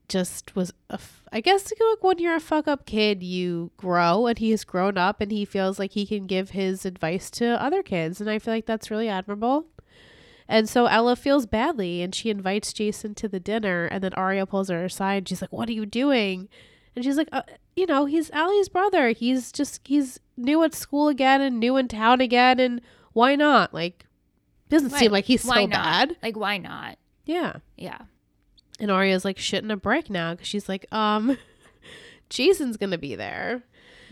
just 0.07 0.55
was 0.55 0.71
a 0.89 0.95
f- 0.95 1.24
I 1.31 1.41
guess 1.41 1.71
like 1.71 2.03
when 2.03 2.19
you're 2.19 2.35
a 2.35 2.39
fuck 2.39 2.67
up 2.67 2.85
kid 2.85 3.24
you 3.24 3.71
grow 3.75 4.27
and 4.27 4.38
he 4.38 4.51
has 4.51 4.63
grown 4.63 4.97
up 4.97 5.19
and 5.19 5.31
he 5.31 5.45
feels 5.45 5.79
like 5.79 5.91
he 5.93 6.05
can 6.05 6.27
give 6.27 6.51
his 6.51 6.85
advice 6.85 7.31
to 7.31 7.62
other 7.62 7.81
kids 7.81 8.21
and 8.21 8.29
I 8.29 8.38
feel 8.38 8.53
like 8.53 8.67
that's 8.67 8.91
really 8.91 9.09
admirable. 9.09 9.65
And 10.47 10.69
so 10.69 10.85
Ella 10.85 11.15
feels 11.15 11.45
badly 11.45 12.01
and 12.01 12.13
she 12.13 12.29
invites 12.29 12.71
Jason 12.71 13.15
to 13.15 13.27
the 13.27 13.39
dinner 13.39 13.85
and 13.85 14.03
then 14.03 14.13
Aria 14.13 14.45
pulls 14.45 14.69
her 14.69 14.85
aside 14.85 15.15
and 15.17 15.27
she's 15.29 15.41
like 15.41 15.51
what 15.51 15.67
are 15.69 15.73
you 15.73 15.85
doing? 15.85 16.49
And 16.95 17.03
she's 17.03 17.17
like 17.17 17.29
uh, 17.31 17.41
you 17.75 17.85
know 17.85 18.05
he's 18.05 18.29
Ali's 18.31 18.69
brother. 18.69 19.09
He's 19.09 19.51
just 19.51 19.81
he's 19.85 20.19
new 20.37 20.63
at 20.63 20.73
school 20.75 21.07
again 21.07 21.41
and 21.41 21.59
new 21.59 21.77
in 21.77 21.87
town 21.87 22.21
again 22.21 22.59
and 22.59 22.81
why 23.13 23.35
not? 23.35 23.73
Like 23.73 24.05
doesn't 24.69 24.91
Right. 24.91 24.99
seem 24.99 25.11
like 25.11 25.25
he's 25.25 25.41
so 25.43 25.53
not? 25.53 25.69
bad. 25.69 26.17
Like 26.21 26.37
why 26.37 26.57
not? 26.57 26.97
Yeah. 27.25 27.53
Yeah. 27.77 27.99
And 28.79 28.91
Aria's 28.91 29.23
like 29.25 29.37
shitting 29.37 29.71
a 29.71 29.77
brick 29.77 30.09
now 30.09 30.33
because 30.33 30.47
she's 30.47 30.67
like, 30.67 30.85
um, 30.91 31.37
Jason's 32.29 32.77
gonna 32.77 32.97
be 32.97 33.15
there. 33.15 33.63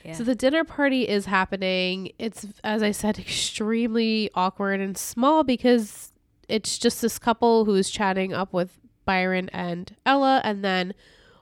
Yeah. 0.05 0.13
So 0.13 0.23
the 0.23 0.35
dinner 0.35 0.63
party 0.63 1.07
is 1.07 1.25
happening. 1.25 2.11
It's 2.17 2.45
as 2.63 2.81
I 2.83 2.91
said, 2.91 3.19
extremely 3.19 4.29
awkward 4.35 4.79
and 4.79 4.97
small 4.97 5.43
because 5.43 6.11
it's 6.47 6.77
just 6.77 7.01
this 7.01 7.19
couple 7.19 7.65
who's 7.65 7.89
chatting 7.89 8.33
up 8.33 8.53
with 8.53 8.79
Byron 9.05 9.49
and 9.49 9.95
Ella, 10.05 10.41
and 10.43 10.63
then 10.63 10.93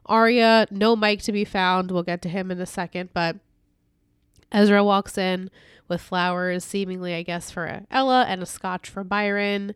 Aria, 0.06 0.68
no 0.72 0.96
Mike 0.96 1.22
to 1.24 1.32
be 1.32 1.46
found. 1.46 1.92
We'll 1.92 2.04
get 2.04 2.22
to 2.24 2.30
him 2.30 2.52
in 2.52 2.60
a 2.60 2.66
second, 2.66 3.10
but 3.14 3.38
Ezra 4.52 4.84
walks 4.84 5.18
in 5.18 5.50
with 5.88 6.02
flowers, 6.02 6.64
seemingly, 6.64 7.14
I 7.14 7.24
guess, 7.24 7.52
for 7.52 7.82
Ella 7.92 8.26
and 8.28 8.42
a 8.42 8.46
scotch 8.46 8.90
for 8.90 9.04
Byron. 9.04 9.76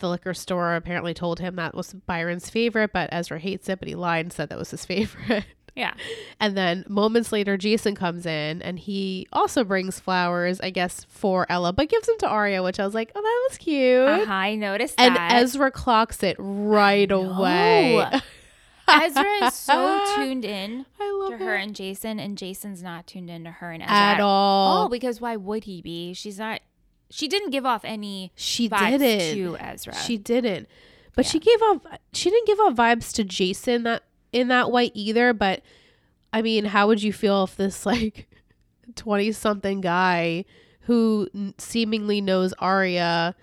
The 0.00 0.08
liquor 0.08 0.34
store 0.34 0.74
apparently 0.74 1.14
told 1.14 1.40
him 1.40 1.56
that 1.56 1.74
was 1.74 1.92
Byron's 1.92 2.48
favorite, 2.48 2.92
but 2.92 3.10
Ezra 3.12 3.38
hates 3.38 3.68
it, 3.68 3.78
but 3.78 3.88
he 3.88 3.94
lied 3.94 4.24
and 4.24 4.32
said 4.32 4.48
that 4.48 4.58
was 4.58 4.70
his 4.70 4.84
favorite. 4.86 5.44
Yeah. 5.74 5.94
And 6.38 6.54
then 6.56 6.84
moments 6.88 7.32
later, 7.32 7.56
Jason 7.56 7.94
comes 7.94 8.26
in 8.26 8.60
and 8.60 8.78
he 8.78 9.26
also 9.32 9.64
brings 9.64 9.98
flowers, 9.98 10.60
I 10.60 10.68
guess, 10.70 11.04
for 11.08 11.46
Ella, 11.48 11.72
but 11.72 11.88
gives 11.88 12.06
them 12.06 12.18
to 12.18 12.28
Aria, 12.28 12.62
which 12.62 12.78
I 12.78 12.84
was 12.84 12.94
like, 12.94 13.10
oh, 13.14 13.22
that 13.22 13.48
was 13.50 13.58
cute. 13.58 14.06
Uh-huh, 14.06 14.32
I 14.32 14.54
noticed 14.54 14.96
And 15.00 15.16
that. 15.16 15.32
Ezra 15.32 15.70
clocks 15.70 16.22
it 16.22 16.36
right 16.38 17.10
away. 17.10 18.04
Ezra 18.88 19.46
is 19.46 19.54
so 19.54 20.04
tuned 20.16 20.44
in 20.44 20.84
to 20.98 21.36
her 21.38 21.56
it. 21.56 21.62
and 21.62 21.74
Jason, 21.74 22.18
and 22.20 22.36
Jason's 22.36 22.82
not 22.82 23.06
tuned 23.06 23.30
in 23.30 23.44
to 23.44 23.50
her 23.50 23.70
and 23.70 23.82
Ezra 23.82 23.94
At 23.94 24.20
all. 24.20 24.84
Oh, 24.84 24.88
because 24.88 25.20
why 25.20 25.36
would 25.36 25.64
he 25.64 25.80
be? 25.80 26.12
She's 26.12 26.38
not. 26.38 26.60
She 27.10 27.28
didn't 27.28 27.50
give 27.50 27.64
off 27.64 27.84
any 27.84 28.32
she 28.34 28.68
vibes 28.68 28.98
didn't. 28.98 29.36
to 29.36 29.56
Ezra. 29.58 29.94
She 29.94 30.18
didn't. 30.18 30.68
But 31.14 31.26
Yeah. 31.26 31.30
she 31.30 31.38
gave 31.40 31.62
off 31.62 31.78
she 32.12 32.30
didn't 32.30 32.46
give 32.46 32.58
off 32.60 32.74
vibes 32.74 33.12
to 33.14 33.24
Jason 33.24 33.82
that 33.84 34.02
in 34.32 34.48
that 34.48 34.70
way 34.70 34.90
either, 34.94 35.32
but 35.32 35.62
I 36.32 36.42
mean, 36.42 36.64
how 36.66 36.86
would 36.86 37.02
you 37.02 37.12
feel 37.12 37.44
if 37.44 37.56
this 37.56 37.84
like 37.94 38.28
20 38.96 39.32
something 39.32 39.80
guy 39.80 40.44
who 40.82 41.28
n- 41.34 41.54
seemingly 41.58 42.20
knows 42.20 42.52
Aria 42.58 43.34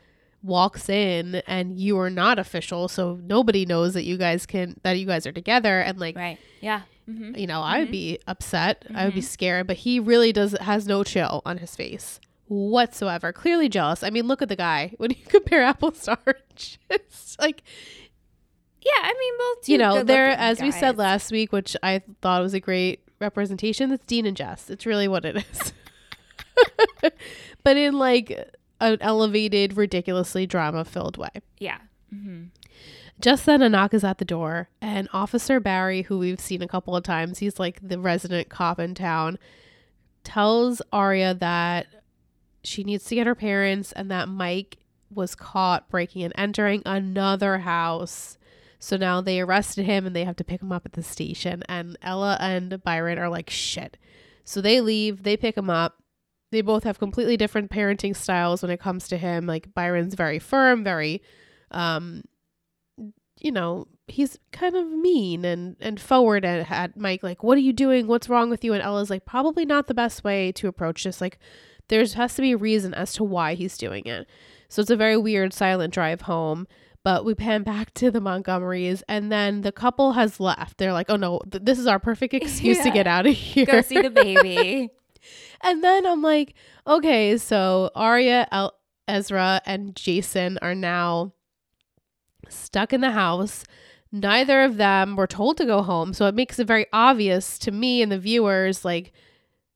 walks 0.44 0.90
in 0.90 1.36
and 1.48 1.78
you 1.80 1.98
are 2.00 2.10
not 2.10 2.40
official, 2.40 2.88
so 2.88 3.20
nobody 3.24 3.66
knows 3.66 3.94
that 3.94 4.04
you 4.04 4.18
guys 4.18 4.46
can 4.46 4.80
that 4.84 4.94
you 4.94 5.06
guys 5.06 5.26
are 5.28 5.32
together 5.32 5.80
and 5.80 6.00
like 6.00 6.16
right? 6.16 6.38
Yeah. 6.62 6.82
hmm 7.06 7.36
you 7.36 7.46
know, 7.48 7.62
I 7.62 7.80
would 7.80 7.92
be 7.92 8.20
upset. 8.28 8.86
I 8.96 9.06
would 9.06 9.14
be 9.16 9.22
scared, 9.22 9.68
but 9.68 9.78
he 9.78 10.00
really 10.00 10.32
does 10.34 10.54
has 10.60 10.88
no 10.88 11.04
chill 11.04 11.42
on 11.46 11.58
his 11.60 11.76
face 11.76 12.20
whatsoever. 12.48 13.32
Clearly 13.32 13.70
jealous. 13.70 14.02
I 14.04 14.10
mean, 14.10 14.28
look 14.28 14.42
at 14.42 14.50
the 14.50 14.56
guy 14.56 14.94
when 14.98 15.12
you 15.12 15.18
compare 15.28 15.62
apples 15.72 16.02
to 16.04 16.18
oranges. 16.26 17.38
like, 17.40 17.62
Yeah, 18.82 18.92
I 19.02 19.14
mean, 19.20 19.34
both. 19.38 19.70
you 19.70 19.78
know, 19.78 20.04
there 20.04 20.28
good-looking 20.28 20.46
as 20.46 20.62
we 20.62 20.72
said 20.72 20.98
last 20.98 21.32
week, 21.32 21.52
which 21.52 21.76
I 21.84 22.02
thought 22.22 22.42
was 22.42 22.54
a 22.54 22.60
great 22.60 23.02
representation, 23.20 23.92
it's 23.92 24.06
Dean 24.06 24.26
and 24.26 24.38
Jess. 24.38 24.70
It's 24.70 24.86
really 24.86 25.08
what 25.08 25.26
it 25.26 25.38
is. 25.52 25.74
but 27.64 27.78
in 27.78 27.98
like 27.98 28.32
an 28.80 28.98
elevated, 29.02 29.76
ridiculously 29.76 30.46
drama 30.48 30.86
filled 30.86 31.18
way. 31.18 31.30
Yeah. 31.58 31.80
Mm-hmm. 32.14 32.46
Just 33.20 33.46
then, 33.46 33.62
a 33.62 33.68
knock 33.68 33.94
is 33.94 34.06
at 34.06 34.18
the 34.18 34.26
door, 34.26 34.70
and 34.82 35.10
Officer 35.12 35.60
Barry, 35.60 36.04
who 36.04 36.18
we've 36.20 36.40
seen 36.40 36.62
a 36.62 36.68
couple 36.68 36.96
of 36.96 37.04
times, 37.04 37.40
he's 37.40 37.60
like 37.60 37.80
the 37.86 38.00
resident 38.00 38.48
cop 38.48 38.80
in 38.80 38.96
town, 38.96 39.38
tells 40.24 40.82
Aria 40.94 41.34
that 41.34 41.88
she 42.64 42.86
needs 42.86 43.04
to 43.06 43.16
get 43.16 43.28
her 43.28 43.36
parents 43.36 43.92
and 43.92 44.10
that 44.10 44.30
Mike 44.30 44.78
was 45.14 45.36
caught 45.36 45.90
breaking 45.90 46.24
and 46.24 46.34
entering 46.38 46.82
another 46.86 47.60
house. 47.60 48.38
So 48.80 48.96
now 48.98 49.22
they 49.22 49.42
arrested 49.42 49.86
him 49.86 50.06
and 50.08 50.16
they 50.16 50.24
have 50.24 50.38
to 50.38 50.44
pick 50.44 50.62
him 50.62 50.72
up 50.72 50.86
at 50.86 50.94
the 50.94 51.04
station. 51.04 51.64
And 51.68 51.98
Ella 52.02 52.38
and 52.40 52.82
Byron 52.84 53.20
are 53.20 53.30
like, 53.30 53.50
shit. 53.50 53.98
So 54.46 54.62
they 54.62 54.82
leave, 54.82 55.24
they 55.24 55.38
pick 55.38 55.58
him 55.58 55.70
up. 55.70 56.02
They 56.52 56.62
both 56.62 56.86
have 56.86 56.98
completely 56.98 57.38
different 57.38 57.70
parenting 57.70 58.16
styles 58.16 58.62
when 58.62 58.72
it 58.72 58.80
comes 58.80 59.08
to 59.10 59.18
him. 59.18 59.46
Like 59.46 59.74
Byron's 59.74 60.16
very 60.16 60.40
firm, 60.40 60.84
very 60.84 61.22
um 61.72 62.24
you 63.42 63.52
know, 63.52 63.88
he's 64.08 64.38
kind 64.52 64.76
of 64.76 64.88
mean 64.88 65.46
and 65.46 65.76
and 65.80 66.00
forward 66.00 66.44
at, 66.46 66.70
at 66.72 66.98
Mike 66.98 67.24
like, 67.24 67.44
"What 67.44 67.58
are 67.58 67.62
you 67.62 67.74
doing? 67.74 68.08
What's 68.08 68.30
wrong 68.30 68.50
with 68.50 68.64
you?" 68.64 68.74
And 68.74 68.84
Ella's 68.84 69.10
like, 69.10 69.26
"Probably 69.26 69.66
not 69.66 69.88
the 69.88 69.94
best 69.94 70.24
way 70.24 70.52
to 70.54 70.68
approach 70.68 71.04
this. 71.04 71.22
Like 71.22 71.40
there's 71.88 72.14
has 72.14 72.36
to 72.36 72.42
be 72.42 72.52
a 72.52 72.58
reason 72.58 72.94
as 72.94 73.14
to 73.14 73.24
why 73.24 73.56
he's 73.56 73.78
doing 73.78 74.06
it." 74.06 74.28
So 74.68 74.82
it's 74.82 74.92
a 74.92 74.96
very 74.96 75.18
weird 75.18 75.54
silent 75.54 75.94
drive 75.94 76.22
home. 76.22 76.68
But 77.04 77.24
we 77.26 77.34
pan 77.34 77.64
back 77.64 77.94
to 77.96 78.12
the 78.12 78.20
Montgomerys, 78.20 79.02
and 79.08 79.32
then 79.32 79.62
the 79.62 79.72
couple 79.72 80.14
has 80.14 80.40
left. 80.40 80.78
They're 80.78 80.94
like, 80.94 81.10
"Oh 81.10 81.16
no, 81.16 81.40
th- 81.50 81.64
this 81.64 81.80
is 81.80 81.88
our 81.88 82.00
perfect 82.00 82.34
excuse 82.36 82.80
to 82.84 82.92
get 82.92 83.08
out 83.08 83.26
of 83.26 83.34
here." 83.36 83.66
Go 83.66 83.82
see 83.82 84.02
the 84.02 84.10
baby. 84.10 84.90
And 85.62 85.84
then 85.84 86.06
I'm 86.06 86.22
like, 86.22 86.54
okay, 86.88 87.36
so 87.38 87.92
Aria, 87.94 88.48
El- 88.50 88.74
Ezra, 89.10 89.60
and 89.66 89.94
Jason 89.94 90.58
are 90.62 90.74
now 90.74 91.34
stuck 92.48 92.94
in 92.94 93.02
the 93.02 93.12
house. 93.12 93.66
Neither 94.12 94.64
of 94.64 94.78
them 94.78 95.18
were 95.18 95.28
told 95.28 95.58
to 95.58 95.66
go 95.66 95.82
home. 95.82 96.14
So 96.14 96.28
it 96.28 96.34
makes 96.36 96.60
it 96.60 96.66
very 96.68 96.86
obvious 96.94 97.60
to 97.60 97.72
me 97.72 98.02
and 98.02 98.10
the 98.10 98.18
viewers 98.18 98.86
like 98.86 99.12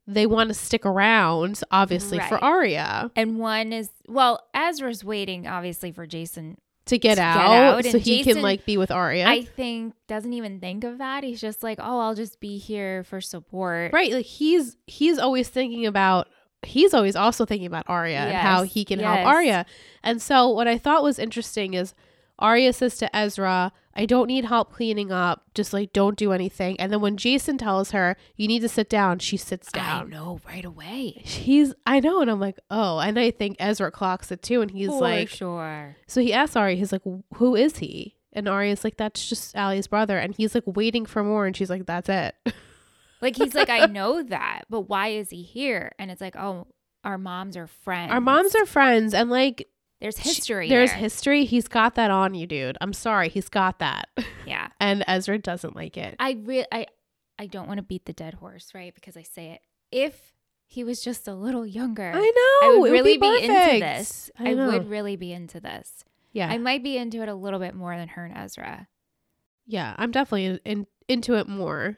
they 0.07 0.25
want 0.25 0.47
to 0.47 0.53
stick 0.53 0.85
around, 0.85 1.61
obviously, 1.69 2.19
for 2.19 2.35
Right. 2.35 2.43
Aria 2.43 3.11
and 3.15 3.37
one 3.37 3.73
is 3.73 3.89
well, 4.07 4.47
Ezra's 4.53 5.03
waiting 5.03 5.47
obviously 5.47 5.91
for 5.91 6.07
Jason. 6.07 6.57
To 6.87 6.97
get, 6.97 7.11
To 7.11 7.15
get 7.15 7.19
out, 7.19 7.85
out, 7.85 7.85
so 7.85 7.97
he 7.97 8.23
can 8.23 8.41
like 8.41 8.65
be 8.65 8.77
with 8.77 8.91
Aria. 8.91 9.25
I 9.25 9.43
think 9.43 9.93
doesn't 10.07 10.33
even 10.33 10.59
think 10.59 10.83
of 10.83 10.97
that. 10.97 11.23
He's 11.23 11.39
just 11.39 11.63
like, 11.63 11.79
oh, 11.81 11.99
I'll 11.99 12.15
just 12.15 12.41
be 12.41 12.57
here 12.57 13.05
for 13.05 13.21
support. 13.21 13.93
right. 13.93 14.11
Like 14.11 14.25
he's 14.25 14.75
he's 14.85 15.17
always 15.17 15.47
thinking 15.47 15.85
about 15.85 16.27
he's 16.61 16.93
always 16.93 17.15
also 17.15 17.45
thinking 17.45 17.67
about 17.67 17.85
Aria 17.87 18.19
and 18.19 18.35
how 18.37 18.63
he 18.63 18.83
can 18.85 18.99
help 18.99 19.17
yes. 19.19 19.27
Aria. 19.27 19.65
And 20.03 20.21
so 20.21 20.49
what 20.49 20.67
I 20.67 20.77
thought 20.77 21.03
was 21.03 21.19
interesting 21.19 21.73
is 21.73 21.93
Aria 22.39 22.73
says 22.73 22.97
to 22.97 23.15
Ezra, 23.15 23.71
I 23.95 24.05
don't 24.05 24.27
need 24.27 24.45
help 24.45 24.73
cleaning 24.73 25.11
up. 25.11 25.43
Just 25.53 25.71
like 25.71 25.93
don't 25.93 26.17
do 26.17 26.31
anything. 26.31 26.79
And 26.79 26.91
then 26.91 26.99
when 27.01 27.15
Jason 27.17 27.57
tells 27.57 27.91
her, 27.91 28.17
you 28.35 28.47
need 28.47 28.61
to 28.61 28.69
sit 28.69 28.89
down, 28.89 29.19
she 29.19 29.37
sits 29.37 29.69
I 29.73 29.77
down. 29.77 30.09
know 30.09 30.39
right 30.47 30.65
away. 30.65 31.21
He's 31.23 31.73
I 31.85 31.99
know, 31.99 32.21
and 32.21 32.29
I'm 32.31 32.39
like, 32.39 32.59
oh, 32.71 32.99
and 32.99 33.19
I 33.19 33.31
think 33.31 33.57
Ezra 33.59 33.91
clocks 33.91 34.31
it 34.31 34.41
too, 34.41 34.61
and 34.61 34.71
he's 34.71 34.87
for 34.89 34.99
like 35.01 35.29
sure. 35.29 35.95
so 36.07 36.21
he 36.21 36.33
asks 36.33 36.55
Aria, 36.55 36.75
he's 36.75 36.91
like, 36.91 37.03
Who 37.35 37.55
is 37.55 37.77
he? 37.77 38.17
And 38.33 38.47
Aria's 38.49 38.83
like, 38.83 38.97
That's 38.97 39.29
just 39.29 39.55
Ali's 39.55 39.87
brother. 39.87 40.17
And 40.17 40.35
he's 40.35 40.55
like 40.55 40.63
waiting 40.65 41.05
for 41.05 41.23
more, 41.23 41.45
and 41.45 41.55
she's 41.55 41.69
like, 41.69 41.85
That's 41.85 42.09
it. 42.09 42.35
Like 43.21 43.37
he's 43.37 43.55
like, 43.55 43.69
I 43.69 43.85
know 43.85 44.21
that, 44.21 44.63
but 44.69 44.81
why 44.89 45.07
is 45.07 45.29
he 45.29 45.43
here? 45.43 45.93
And 45.97 46.11
it's 46.11 46.19
like, 46.19 46.35
oh, 46.35 46.67
our 47.05 47.17
moms 47.17 47.55
are 47.55 47.67
friends. 47.67 48.11
Our 48.11 48.19
moms 48.19 48.53
are 48.53 48.65
friends, 48.65 49.13
and 49.13 49.29
like 49.29 49.69
There's 50.03 50.17
history. 50.17 50.67
There's 50.67 50.89
there. 50.89 50.99
history. 50.99 51.45
He's 51.45 51.69
got 51.69 51.95
that 51.95 52.11
on 52.11 52.35
you, 52.35 52.45
dude. 52.45 52.77
I'm 52.81 52.91
sorry, 52.91 53.29
he's 53.29 53.49
got 53.49 53.79
that. 53.79 54.09
Yeah. 54.45 54.67
And 54.77 55.05
Ezra 55.07 55.39
doesn't 55.39 55.73
like 55.73 55.95
it. 55.95 56.17
I 56.19 56.31
re- 56.43 56.65
I 56.69 56.87
I 57.39 57.45
don't 57.47 57.65
want 57.65 57.77
to 57.77 57.81
beat 57.81 58.05
the 58.05 58.11
dead 58.11 58.33
horse, 58.33 58.73
right? 58.75 58.93
Because 58.93 59.15
I 59.15 59.21
say 59.21 59.51
it. 59.51 59.61
If 59.89 60.33
he 60.65 60.83
was 60.83 61.01
just 61.01 61.29
a 61.29 61.33
little 61.33 61.65
younger, 61.65 62.11
I 62.13 62.19
know. 62.19 62.67
I 62.67 62.77
would 62.77 62.91
really 62.91 63.17
be, 63.17 63.25
into 63.25 63.47
this. 63.47 64.29
I, 64.37 64.51
I, 64.51 64.53
would 64.53 64.89
really 64.89 65.15
be 65.15 65.31
into 65.31 65.61
this. 65.61 66.03
Yeah, 66.33 66.49
I 66.49 66.57
might 66.57 66.83
be 66.83 66.97
into 66.97 67.21
it 67.21 67.29
a 67.29 67.33
little 67.33 67.59
bit 67.59 67.73
more 67.73 67.95
than 67.95 68.09
her 68.09 68.25
and 68.25 68.37
Ezra. 68.37 68.89
yeah. 69.65 69.95
I'm 69.97 70.11
definitely 70.11 70.45
in, 70.45 70.59
in, 70.65 70.87
into 71.07 71.35
it 71.35 71.47
more 71.47 71.97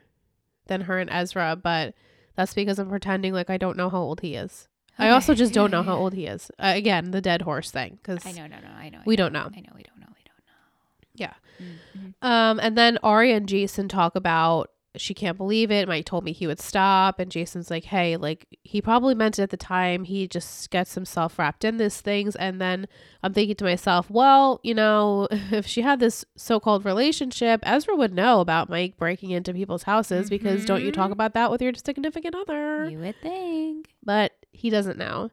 than 0.68 0.82
her 0.82 1.00
and 1.00 1.10
Ezra, 1.10 1.56
but 1.56 1.96
that's 2.36 2.54
because 2.54 2.78
I'm 2.78 2.90
pretending 2.90 3.34
like 3.34 3.50
I 3.50 3.58
don't 3.58 3.76
know 3.76 3.90
how 3.90 3.98
old 3.98 4.22
he 4.22 4.36
is. 4.36 4.68
I 4.98 5.10
also 5.10 5.34
just 5.34 5.54
don't 5.54 5.72
know 5.72 5.84
how 5.84 5.96
old 6.02 6.14
he 6.14 6.26
is. 6.26 6.50
Uh, 6.60 6.74
again, 6.76 7.12
the 7.12 7.22
dead 7.22 7.42
horse 7.42 7.72
thing, 7.72 7.98
because 8.02 8.26
I 8.26 8.32
know, 8.32 8.48
no, 8.48 8.58
no, 8.60 8.70
I 8.78 8.90
know. 8.90 9.00
I 9.00 9.04
we 9.06 9.16
know, 9.16 9.24
don't 9.30 9.34
know. 9.34 9.50
I 9.56 9.60
know, 9.62 9.72
we 9.76 9.84
don't 9.84 10.00
know. 10.00 10.08
We 10.10 10.24
don't 10.26 10.44
know. 10.46 11.14
Yeah. 11.16 11.34
Mhm. 11.62 12.14
Um, 12.22 12.60
and 12.60 12.78
then 12.78 12.98
Ari 13.04 13.32
and 13.34 13.48
Jason 13.48 13.88
talk 13.88 14.16
about 14.16 14.72
she 14.98 15.14
can't 15.14 15.38
believe 15.38 15.72
it. 15.72 15.90
Mike 15.90 16.06
told 16.06 16.24
me 16.24 16.32
he 16.32 16.48
would 16.48 16.62
stop, 16.62 17.20
and 17.20 17.30
Jason's 17.30 17.70
like, 17.70 17.84
"Hey, 17.84 18.16
like 18.16 18.46
he 18.64 18.82
probably 18.82 19.14
meant 19.14 19.38
it 19.38 19.44
at 19.44 19.50
the 19.50 19.58
time. 19.58 20.06
He 20.06 20.26
just 20.26 20.70
gets 20.70 20.96
himself 20.96 21.38
wrapped 21.38 21.66
in 21.66 21.76
these 21.76 22.00
things." 22.00 22.34
And 22.38 22.62
then 22.62 22.88
I'm 23.22 23.34
thinking 23.34 23.58
to 23.58 23.66
myself, 23.66 24.10
well, 24.10 24.62
you 24.64 24.74
know, 24.74 25.28
if 25.52 25.68
she 25.68 25.82
had 25.82 26.00
this 26.00 26.24
so-called 26.38 26.86
relationship, 26.86 27.60
Ezra 27.64 27.94
would 27.98 28.14
know 28.14 28.40
about 28.40 28.70
Mike 28.70 28.96
breaking 28.96 29.32
into 29.32 29.54
people's 29.54 29.84
houses 29.84 30.30
because 30.30 30.64
don't 30.64 30.82
you 30.82 30.94
talk 30.94 31.10
Mhm. 31.10 31.14
about 31.14 31.34
that 31.34 31.52
with 31.52 31.62
your 31.62 31.74
significant 31.74 32.34
other? 32.34 32.90
You 32.90 33.00
would 33.00 33.16
think. 33.22 33.90
but 34.02 34.32
he 34.56 34.70
doesn't 34.70 34.98
know. 34.98 35.30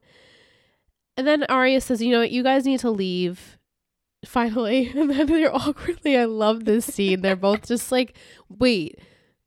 And 1.16 1.26
then 1.26 1.44
Aria 1.48 1.80
says, 1.80 2.00
"You 2.02 2.10
know 2.12 2.20
what? 2.20 2.30
You 2.30 2.42
guys 2.42 2.64
need 2.64 2.80
to 2.80 2.90
leave." 2.90 3.58
Finally, 4.24 4.92
and 4.96 5.10
then 5.10 5.26
they're 5.26 5.54
awkwardly. 5.54 6.16
I 6.16 6.24
love 6.26 6.64
this 6.64 6.84
scene. 6.86 7.22
They're 7.22 7.36
both 7.36 7.66
just 7.66 7.90
like, 7.92 8.16
"Wait, 8.48 8.98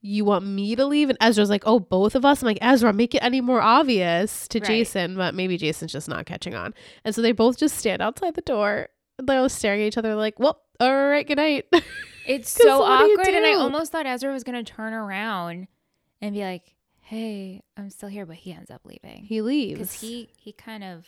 you 0.01 0.25
want 0.25 0.46
me 0.46 0.75
to 0.75 0.86
leave?" 0.86 1.10
And 1.10 1.17
Ezra's 1.22 1.50
like, 1.50 1.63
"Oh, 1.65 1.79
both 1.79 2.13
of 2.13 2.25
us." 2.25 2.41
I'm 2.41 2.48
like, 2.48 2.60
"Ezra, 2.62 2.91
make 2.94 3.15
it 3.15 3.24
any 3.24 3.39
more 3.41 3.62
obvious 3.62 4.48
to 4.50 4.60
Right. 4.60 4.67
Jason." 4.67 5.15
But 5.15 5.34
maybe 5.34 5.58
Jason's 5.58 5.91
just 5.94 6.10
not 6.10 6.25
catching 6.25 6.55
on. 6.55 6.74
And 7.05 7.15
so 7.15 7.22
they 7.22 7.32
both 7.32 7.58
just 7.58 7.77
stand 7.77 8.01
outside 8.01 8.36
the 8.36 8.41
door. 8.41 8.89
They're 9.17 9.39
all 9.39 9.48
staring 9.50 9.82
at 9.82 9.88
each 9.88 9.98
other, 9.98 10.13
like, 10.15 10.39
"Well, 10.39 10.62
all 10.82 10.94
right, 11.08 11.25
good 11.25 11.38
night." 11.38 11.65
It's 12.27 12.50
so 12.50 12.79
what 12.79 13.00
do 13.00 13.05
you 13.05 13.13
awkward, 13.17 13.34
and 13.34 13.46
I 13.46 13.53
almost 13.53 13.91
thought 13.94 14.05
Ezra 14.05 14.32
was 14.34 14.44
gonna 14.44 14.63
turn 14.63 14.94
around 14.94 15.67
and 16.22 16.34
be 16.36 16.41
like, 16.41 16.75
"Hey, 17.05 17.62
I'm 17.77 17.89
still 17.89 18.09
here," 18.09 18.25
but 18.25 18.35
he 18.35 18.51
ends 18.51 18.69
up 18.69 18.81
leaving 18.83 19.24
he 19.24 19.41
leaves 19.41 19.79
because 19.79 19.93
he 19.93 20.29
he 20.38 20.51
kind 20.51 20.83
of 20.83 21.05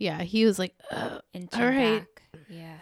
yeah, 0.00 0.22
he 0.22 0.44
was 0.46 0.58
like. 0.58 0.74
All 0.90 1.20
right. 1.54 2.00
back. 2.00 2.22
Yeah. 2.48 2.78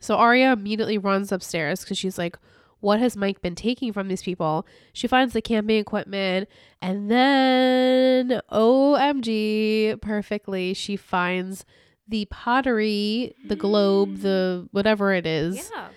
So 0.00 0.16
Aria 0.16 0.52
immediately 0.52 0.96
runs 0.96 1.30
upstairs 1.30 1.80
because 1.80 1.98
she's 1.98 2.16
like, 2.18 2.38
what 2.80 3.00
has 3.00 3.16
Mike 3.16 3.42
been 3.42 3.54
taking 3.54 3.92
from 3.92 4.08
these 4.08 4.22
people? 4.22 4.66
She 4.92 5.06
finds 5.06 5.34
the 5.34 5.42
camping 5.42 5.78
equipment 5.78 6.48
and 6.80 7.10
then 7.10 8.40
OMG 8.50 10.00
perfectly 10.00 10.74
she 10.74 10.96
finds 10.96 11.64
the 12.06 12.24
pottery, 12.30 13.34
the 13.46 13.56
globe, 13.56 14.18
the 14.18 14.62
mm. 14.64 14.68
whatever 14.72 15.12
it 15.12 15.26
is 15.26 15.70
Yeah. 15.74 15.88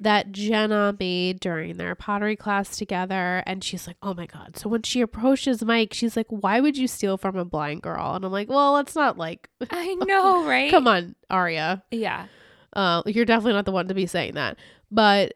That 0.00 0.32
Jenna 0.32 0.96
made 0.98 1.40
during 1.40 1.76
their 1.76 1.94
pottery 1.94 2.34
class 2.34 2.76
together. 2.76 3.42
And 3.46 3.62
she's 3.62 3.86
like, 3.86 3.98
oh 4.02 4.14
my 4.14 4.24
God. 4.24 4.56
So 4.56 4.70
when 4.70 4.82
she 4.82 5.02
approaches 5.02 5.62
Mike, 5.62 5.92
she's 5.92 6.16
like, 6.16 6.26
why 6.30 6.60
would 6.60 6.78
you 6.78 6.88
steal 6.88 7.18
from 7.18 7.36
a 7.36 7.44
blind 7.44 7.82
girl? 7.82 8.14
And 8.14 8.24
I'm 8.24 8.32
like, 8.32 8.48
well, 8.48 8.72
let's 8.72 8.94
not 8.94 9.18
like, 9.18 9.50
I 9.70 9.94
know, 9.94 10.44
right? 10.48 10.70
come 10.70 10.88
on, 10.88 11.14
Aria. 11.28 11.82
Yeah. 11.90 12.26
Uh, 12.72 13.02
you're 13.04 13.26
definitely 13.26 13.52
not 13.52 13.66
the 13.66 13.72
one 13.72 13.88
to 13.88 13.94
be 13.94 14.06
saying 14.06 14.34
that. 14.34 14.56
But 14.90 15.34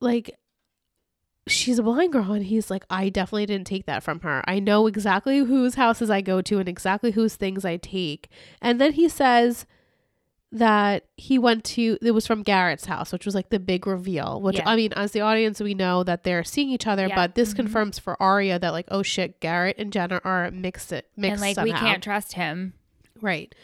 like, 0.00 0.36
she's 1.46 1.78
a 1.78 1.82
blind 1.82 2.12
girl. 2.12 2.32
And 2.32 2.44
he's 2.44 2.70
like, 2.70 2.84
I 2.90 3.08
definitely 3.08 3.46
didn't 3.46 3.66
take 3.66 3.86
that 3.86 4.02
from 4.02 4.20
her. 4.20 4.42
I 4.46 4.58
know 4.58 4.86
exactly 4.86 5.38
whose 5.38 5.74
houses 5.74 6.10
I 6.10 6.20
go 6.20 6.42
to 6.42 6.58
and 6.58 6.68
exactly 6.68 7.12
whose 7.12 7.34
things 7.36 7.64
I 7.64 7.78
take. 7.78 8.28
And 8.60 8.80
then 8.80 8.92
he 8.92 9.08
says, 9.08 9.66
that 10.54 11.06
he 11.16 11.38
went 11.38 11.64
to 11.64 11.96
it 12.02 12.10
was 12.12 12.26
from 12.26 12.42
Garrett's 12.42 12.84
house, 12.84 13.10
which 13.12 13.24
was 13.24 13.34
like 13.34 13.48
the 13.48 13.58
big 13.58 13.86
reveal. 13.86 14.40
Which 14.40 14.56
Yeah. 14.56 14.68
I 14.68 14.76
mean, 14.76 14.92
as 14.92 15.12
the 15.12 15.22
audience, 15.22 15.60
we 15.60 15.72
know 15.74 16.04
that 16.04 16.24
they're 16.24 16.44
seeing 16.44 16.68
each 16.68 16.86
other, 16.86 17.06
Yeah. 17.08 17.16
but 17.16 17.34
this 17.34 17.52
Mhm. 17.52 17.56
confirms 17.56 17.98
for 17.98 18.22
Aria 18.22 18.58
that 18.58 18.70
like, 18.72 18.86
oh 18.90 19.02
shit, 19.02 19.40
Garrett 19.40 19.76
and 19.78 19.90
Jenna 19.92 20.20
are 20.24 20.50
mixed 20.50 20.92
it 20.92 21.08
mixed 21.16 21.42
and 21.42 21.56
like 21.56 21.64
we 21.64 21.72
can't 21.72 22.02
trust 22.02 22.34
him. 22.34 22.74
Right. 23.20 23.54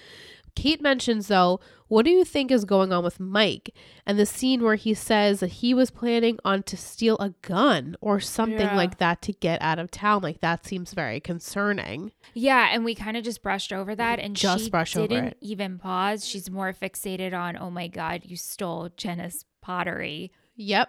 Kate 0.57 0.81
mentions 0.81 1.29
though, 1.29 1.61
what 1.89 2.05
do 2.05 2.11
you 2.11 2.25
think 2.25 2.51
is 2.51 2.65
going 2.65 2.93
on 2.93 3.03
with 3.03 3.19
Mike? 3.19 3.75
And 4.07 4.19
the 4.19 4.27
scene 4.27 4.63
where 4.63 4.75
he 4.77 4.95
says 4.95 5.41
that 5.41 5.49
he 5.49 5.75
was 5.75 5.91
planning 5.91 6.39
on 6.45 6.63
to 6.65 6.77
steal 6.77 7.17
a 7.19 7.31
gun 7.43 7.97
or 8.01 8.21
something 8.21 8.59
Yeah. 8.61 8.77
like 8.77 8.99
that 8.99 9.21
to 9.23 9.33
get 9.33 9.61
out 9.63 9.79
of 9.79 9.91
town. 9.91 10.23
Like 10.23 10.41
that 10.41 10.65
seems 10.67 10.93
very 10.93 11.19
concerning. 11.21 12.13
Yeah, 12.35 12.69
and 12.71 12.85
we 12.85 12.95
kind 12.95 13.17
of 13.17 13.25
just 13.25 13.43
brushed 13.43 13.73
over 13.73 13.95
that, 13.97 14.19
and 14.21 14.37
Just 14.37 14.65
she 14.65 14.71
brush 14.71 14.97
over 14.97 15.09
didn't 15.09 15.25
it. 15.29 15.39
even 15.41 15.79
pause. 15.79 16.25
She's 16.27 16.51
more 16.51 16.73
fixated 16.73 17.33
on, 17.33 17.57
oh 17.57 17.71
my 17.71 17.89
god, 17.89 18.23
you 18.25 18.37
stole 18.37 18.91
Jenna's 18.97 19.45
pottery. 19.61 20.31
Yep. 20.57 20.89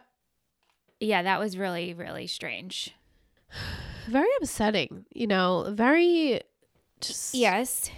Yeah, 0.99 1.23
that 1.23 1.39
was 1.39 1.57
really 1.57 1.93
really 1.93 2.27
strange. 2.27 2.93
Very 4.07 4.27
upsetting, 4.41 5.05
you 5.13 5.27
know, 5.27 5.67
very 5.69 6.41
just 6.99 7.33
Yes, 7.35 7.89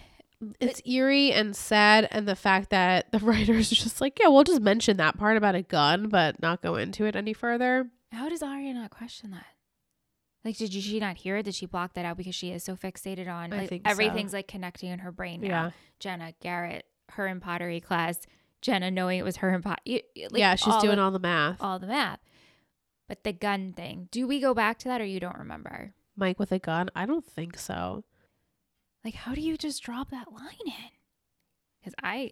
it's 0.59 0.81
eerie 0.85 1.31
and 1.31 1.55
sad 1.55 2.07
and 2.11 2.27
the 2.27 2.35
fact 2.35 2.69
that 2.71 3.11
the 3.11 3.19
writers 3.25 3.71
are 3.71 3.75
just 3.75 4.01
like 4.01 4.17
yeah 4.19 4.27
we'll 4.27 4.43
just 4.43 4.61
mention 4.61 4.97
that 4.97 5.17
part 5.17 5.37
about 5.37 5.55
a 5.55 5.61
gun 5.61 6.09
but 6.09 6.41
not 6.41 6.61
go 6.61 6.75
into 6.75 7.05
it 7.05 7.15
any 7.15 7.33
further 7.33 7.89
how 8.11 8.27
does 8.27 8.43
Aria 8.43 8.73
not 8.73 8.89
question 8.89 9.31
that? 9.31 9.45
Like, 10.43 10.57
did 10.57 10.73
she 10.73 10.99
not 10.99 11.17
hear 11.17 11.37
it? 11.37 11.43
Did 11.43 11.55
she 11.55 11.65
block 11.65 11.93
that 11.93 12.03
out 12.03 12.17
because 12.17 12.35
she 12.35 12.51
is 12.51 12.63
so 12.63 12.75
fixated 12.75 13.31
on 13.31 13.51
like, 13.51 13.69
think 13.69 13.85
so. 13.85 13.91
everything's 13.91 14.33
like 14.33 14.47
connecting 14.47 14.89
in 14.89 14.99
her 14.99 15.11
brain 15.11 15.41
now? 15.41 15.47
yeah 15.47 15.71
Jenna, 15.99 16.33
Garrett, 16.41 16.85
her 17.09 17.27
in 17.27 17.39
pottery 17.39 17.79
class, 17.79 18.19
Jenna 18.61 18.89
knowing 18.91 19.19
it 19.19 19.23
was 19.23 19.37
her 19.37 19.53
in 19.53 19.61
pot. 19.61 19.79
like, 19.85 20.03
yeah 20.33 20.55
she's 20.55 20.73
all 20.73 20.81
doing 20.81 20.97
of- 20.97 21.05
all 21.05 21.11
the 21.11 21.19
math 21.19 21.57
all 21.61 21.79
the 21.79 21.87
math. 21.87 22.19
But 23.07 23.23
the 23.23 23.33
gun 23.33 23.73
thing, 23.73 24.07
do 24.11 24.27
we 24.27 24.39
go 24.39 24.53
back 24.53 24.77
to 24.79 24.87
that 24.89 24.99
or 25.01 25.05
you 25.05 25.19
don't 25.19 25.37
remember? 25.37 25.93
mike 26.17 26.37
with 26.37 26.51
a 26.51 26.59
gun 26.59 26.89
i 26.93 27.05
don't 27.05 27.25
think 27.25 27.57
so 27.57 28.03
Like, 29.03 29.15
how 29.15 29.33
do 29.33 29.41
you 29.41 29.57
just 29.57 29.81
drop 29.83 30.09
that 30.11 30.31
line 30.31 30.65
in? 30.65 30.73
Because 31.79 31.95
I, 32.03 32.29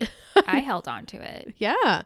I 0.48 0.60
held 0.70 0.88
on 0.88 1.06
to 1.08 1.18
it. 1.18 1.54
yeah 1.58 2.04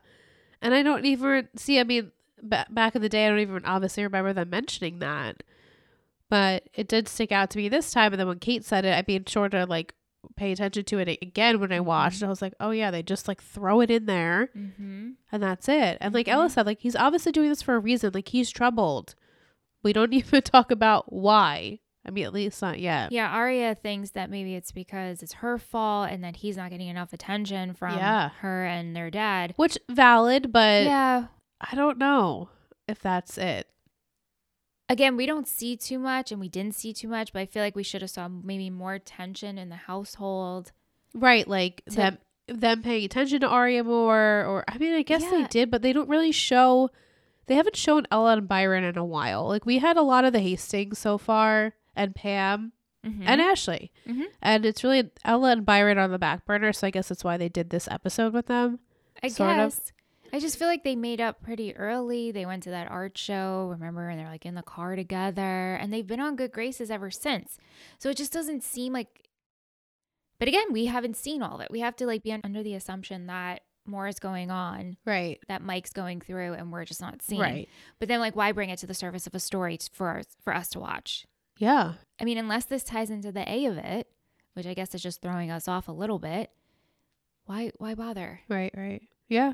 and 0.62 0.74
i 0.74 0.82
don't 0.82 1.04
even 1.06 1.50
see 1.58 1.78
i 1.78 1.84
mean 1.84 2.12
ba- 2.42 2.66
back 2.70 2.96
in 2.96 3.02
the 3.02 3.10
day 3.10 3.26
i 3.26 3.30
don't 3.30 3.40
even 3.40 3.66
obviously 3.66 4.02
remember 4.02 4.32
them 4.32 4.50
mentioning 4.50 5.00
that 5.00 5.44
but 6.30 6.64
it 6.74 6.88
did 6.88 7.08
stick 7.10 7.34
out 7.34 7.50
to 7.50 7.58
me 7.58 7.68
this 7.68 7.92
time 7.92 8.14
and 8.14 8.20
then 8.22 8.28
when 8.30 8.40
kate 8.40 8.64
said 8.64 8.86
it 8.86 8.94
i 8.98 9.04
made 9.06 9.28
sure 9.28 9.50
to 9.50 9.66
like 9.66 9.94
pay 10.38 10.54
attention 10.54 10.86
to 10.86 11.00
it 11.00 11.10
again 11.22 11.60
when 11.60 11.74
i 11.74 11.82
watched 11.82 12.24
i 12.24 12.30
was 12.30 12.42
like 12.42 12.54
oh 12.62 12.72
yeah 12.72 12.90
they 12.92 13.04
just 13.04 13.28
like 13.28 13.42
throw 13.44 13.82
it 13.82 13.92
in 13.92 14.06
there 14.06 14.50
Mm-hmm. 14.58 15.10
and 15.34 15.44
that's 15.44 15.68
it. 15.68 15.98
And 16.00 16.14
like 16.14 16.30
Ella 16.30 16.46
Mhm. 16.48 16.52
said, 16.52 16.66
like 16.66 16.80
he's 16.80 16.96
obviously 16.96 17.34
doing 17.34 17.50
this 17.50 17.62
for 17.62 17.76
a 17.76 17.80
reason. 17.80 18.12
Like 18.14 18.30
he's 18.30 18.50
troubled. 18.50 19.16
We 19.84 19.92
don't 19.92 20.14
even 20.20 20.42
talk 20.44 20.72
about 20.72 21.12
why. 21.12 21.80
I 22.06 22.12
mean, 22.12 22.26
at 22.26 22.34
least 22.34 22.62
not 22.62 22.80
yet. 22.80 23.12
Yeah, 23.14 23.30
Aria 23.30 23.76
thinks 23.76 24.10
that 24.12 24.30
maybe 24.30 24.56
it's 24.56 24.72
because 24.74 25.24
it's 25.24 25.34
her 25.34 25.58
fault 25.58 26.10
and 26.12 26.24
that 26.24 26.38
he's 26.38 26.58
not 26.58 26.70
getting 26.70 26.90
enough 26.90 27.14
attention 27.14 27.74
from 27.74 27.98
Yeah. 27.98 28.30
her 28.42 28.66
and 28.66 28.94
their 28.96 29.10
dad. 29.10 29.54
Which 29.56 29.78
valid, 29.90 30.52
but 30.52 30.84
yeah. 30.84 31.28
I 31.62 31.76
don't 31.76 31.98
know 31.98 32.50
if 32.90 33.00
that's 33.00 33.38
it. 33.38 33.68
Again, 34.90 35.16
we 35.16 35.26
don't 35.26 35.48
see 35.48 35.78
too 35.78 35.98
much 35.98 36.32
and 36.32 36.42
we 36.42 36.50
didn't 36.50 36.76
see 36.76 36.92
too 36.94 37.08
much, 37.08 37.32
but 37.32 37.40
I 37.40 37.46
feel 37.46 37.64
like 37.64 37.76
we 37.76 37.84
should 37.84 38.02
have 38.02 38.12
saw 38.12 38.28
maybe 38.28 38.70
more 38.70 39.00
tension 39.00 39.58
in 39.58 39.70
the 39.70 39.76
household. 39.78 40.72
Right, 41.14 41.48
like 41.48 41.84
To- 41.90 41.96
them 41.96 42.18
them 42.50 42.84
paying 42.84 43.06
attention 43.06 43.40
to 43.40 43.48
Aria 43.48 43.86
more, 43.86 44.44
or 44.46 44.66
I 44.68 44.78
mean, 44.78 44.94
I 44.94 45.02
guess 45.04 45.24
they 45.24 45.44
did, 45.46 45.72
but 45.72 45.82
they 45.82 45.94
don't 45.94 46.10
really 46.10 46.34
show. 46.34 46.90
They 47.46 47.56
haven't 47.56 47.78
shown 47.78 48.06
Ella 48.12 48.34
and 48.34 48.48
Byron 48.50 48.84
in 48.84 48.98
a 48.98 49.06
while. 49.06 49.48
Like 49.48 49.66
we 49.66 49.78
had 49.78 49.96
a 49.96 50.02
lot 50.02 50.26
of 50.26 50.34
the 50.34 50.40
Hastings 50.42 51.00
so 51.00 51.18
far, 51.18 51.74
and 51.96 52.16
Pam 52.16 52.72
Mhm. 53.06 53.24
and 53.26 53.42
Ashley, 53.42 53.92
Mhm. 54.08 54.26
and 54.42 54.66
it's 54.66 54.84
really 54.84 55.10
Ella 55.26 55.52
and 55.52 55.66
Byron 55.66 55.98
on 55.98 56.12
the 56.12 56.20
back 56.20 56.46
burner. 56.46 56.72
So 56.74 56.88
I 56.88 56.90
guess 56.92 57.10
that's 57.10 57.24
why 57.24 57.38
they 57.38 57.50
did 57.50 57.70
this 57.70 57.88
episode 57.90 58.34
with 58.34 58.48
them. 58.48 58.80
I 59.22 59.28
sort 59.28 59.52
of. 59.52 59.72
guess. 59.72 59.92
I 60.32 60.40
just 60.40 60.58
feel 60.58 60.68
like 60.68 60.84
they 60.84 60.96
made 60.96 61.22
up 61.22 61.42
pretty 61.44 61.76
early. 61.76 62.32
They 62.32 62.46
went 62.46 62.64
to 62.64 62.72
that 62.72 62.90
art 62.90 63.18
show, 63.18 63.68
remember, 63.70 64.10
and 64.10 64.20
they're 64.20 64.30
like 64.30 64.46
in 64.48 64.56
the 64.56 64.64
car 64.64 64.96
together, 64.96 65.76
and 65.76 65.94
they've 65.94 66.08
been 66.08 66.20
on 66.20 66.36
good 66.36 66.52
graces 66.52 66.90
ever 66.90 67.12
since. 67.12 67.58
So 68.00 68.10
it 68.10 68.18
just 68.18 68.34
doesn't 68.34 68.64
seem 68.64 68.94
like. 68.94 69.28
But 70.40 70.48
again, 70.48 70.74
we 70.74 70.88
haven't 70.88 71.16
seen 71.16 71.42
all 71.44 71.56
of 71.56 71.62
it. 71.62 71.70
We 71.72 71.82
have 71.82 71.96
to 71.98 72.06
like 72.08 72.24
be 72.24 72.34
under 72.34 72.64
the 72.64 72.74
assumption 72.74 73.28
that 73.28 73.62
more 73.86 74.08
is 74.08 74.18
going 74.20 74.50
on, 74.50 74.98
Right. 75.06 75.40
that 75.50 75.62
Mike's 75.62 75.92
going 75.92 76.20
through, 76.22 76.54
and 76.54 76.72
we're 76.72 76.86
just 76.86 77.02
not 77.02 77.22
seeing. 77.22 77.42
Right. 77.42 77.70
But 78.00 78.08
then, 78.08 78.20
like, 78.22 78.34
why 78.36 78.52
bring 78.54 78.70
it 78.70 78.80
to 78.80 78.88
the 78.88 78.94
surface 78.94 79.28
of 79.28 79.36
a 79.36 79.40
story 79.40 79.78
for 79.92 80.18
us, 80.20 80.26
for 80.42 80.56
us 80.56 80.70
to 80.70 80.80
watch? 80.80 81.26
Yeah. 81.58 81.94
I 82.20 82.26
mean, 82.26 82.38
unless 82.38 82.66
this 82.66 82.84
ties 82.84 83.10
into 83.10 83.32
the 83.32 83.50
A 83.52 83.66
of 83.66 83.78
it, 83.78 84.08
which 84.54 84.66
I 84.68 84.74
guess 84.74 84.94
is 84.96 85.02
just 85.02 85.22
throwing 85.22 85.52
us 85.52 85.68
off 85.68 85.88
a 85.88 85.92
little 85.92 86.20
bit. 86.20 86.52
Why? 87.46 87.72
Why 87.78 87.96
bother? 87.96 88.40
Right, 88.50 88.74
right. 88.78 89.02
Yeah. 89.28 89.54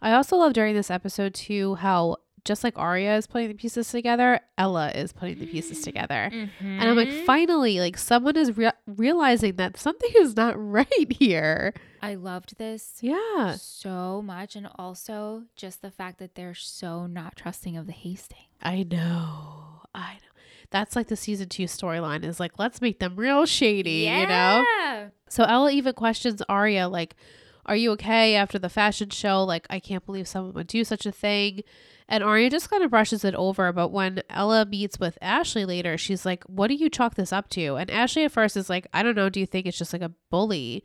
I 0.00 0.12
also 0.12 0.36
love 0.36 0.52
during 0.52 0.74
this 0.74 0.90
episode 0.90 1.34
too 1.34 1.76
how 1.76 2.16
just 2.44 2.64
like 2.64 2.76
Arya 2.76 3.16
is 3.18 3.28
putting 3.28 3.46
the 3.48 3.54
pieces 3.54 3.88
together, 3.92 4.40
Ella 4.58 4.90
is 4.90 5.12
putting 5.12 5.38
the 5.38 5.46
pieces 5.46 5.80
together. 5.82 6.28
And 6.32 6.50
I'm 6.82 6.96
like, 6.96 7.06
Mhm. 7.08 7.24
finally, 7.24 7.78
like 7.78 7.96
someone 7.96 8.36
is 8.36 8.56
rea- 8.56 8.72
realizing 8.84 9.54
that 9.56 9.76
something 9.76 10.10
is 10.16 10.34
not 10.36 10.54
right 10.58 11.12
here. 11.12 11.72
I 12.00 12.16
loved 12.16 12.58
this 12.58 12.98
Yeah. 13.00 13.54
so 13.60 14.22
much. 14.22 14.56
And 14.56 14.68
also 14.76 15.44
just 15.54 15.82
the 15.82 15.92
fact 15.92 16.18
that 16.18 16.34
they're 16.34 16.54
so 16.54 17.06
not 17.06 17.36
trusting 17.36 17.76
of 17.76 17.86
the 17.86 17.92
Hastings. 17.92 18.48
I 18.60 18.82
know. 18.82 19.82
I 19.94 20.14
know. 20.14 20.31
That's 20.72 20.96
like 20.96 21.06
the 21.06 21.16
season 21.16 21.48
two 21.48 21.64
storyline 21.64 22.24
is 22.24 22.40
like, 22.40 22.58
let's 22.58 22.80
make 22.80 22.98
them 22.98 23.14
real 23.14 23.46
shady, 23.46 24.08
you 24.20 24.26
know? 24.26 24.64
So 25.28 25.44
Ella 25.44 25.70
even 25.70 25.94
questions 25.94 26.42
Aria, 26.48 26.88
like, 26.88 27.14
are 27.64 27.76
you 27.76 27.92
okay 27.92 28.34
after 28.34 28.58
the 28.58 28.68
fashion 28.68 29.10
show? 29.10 29.44
Like, 29.44 29.66
I 29.70 29.78
can't 29.78 30.04
believe 30.04 30.26
someone 30.26 30.54
would 30.54 30.66
do 30.66 30.82
such 30.82 31.06
a 31.06 31.12
thing. 31.12 31.60
And 32.08 32.24
Aria 32.24 32.50
just 32.50 32.68
kind 32.68 32.82
of 32.82 32.90
brushes 32.90 33.24
it 33.24 33.34
over. 33.36 33.72
But 33.72 33.90
when 33.90 34.22
Ella 34.28 34.66
meets 34.66 34.98
with 34.98 35.16
Ashley 35.22 35.64
later, 35.64 35.96
she's 35.96 36.26
like, 36.26 36.42
what 36.44 36.66
do 36.66 36.74
you 36.74 36.90
chalk 36.90 37.14
this 37.14 37.32
up 37.32 37.48
to? 37.50 37.76
And 37.76 37.90
Ashley 37.90 38.24
at 38.24 38.32
first 38.32 38.56
is 38.56 38.68
like, 38.68 38.88
I 38.92 39.02
don't 39.02 39.14
know. 39.14 39.28
Do 39.28 39.38
you 39.38 39.46
think 39.46 39.66
it's 39.66 39.78
just 39.78 39.92
like 39.92 40.02
a 40.02 40.10
bully? 40.30 40.82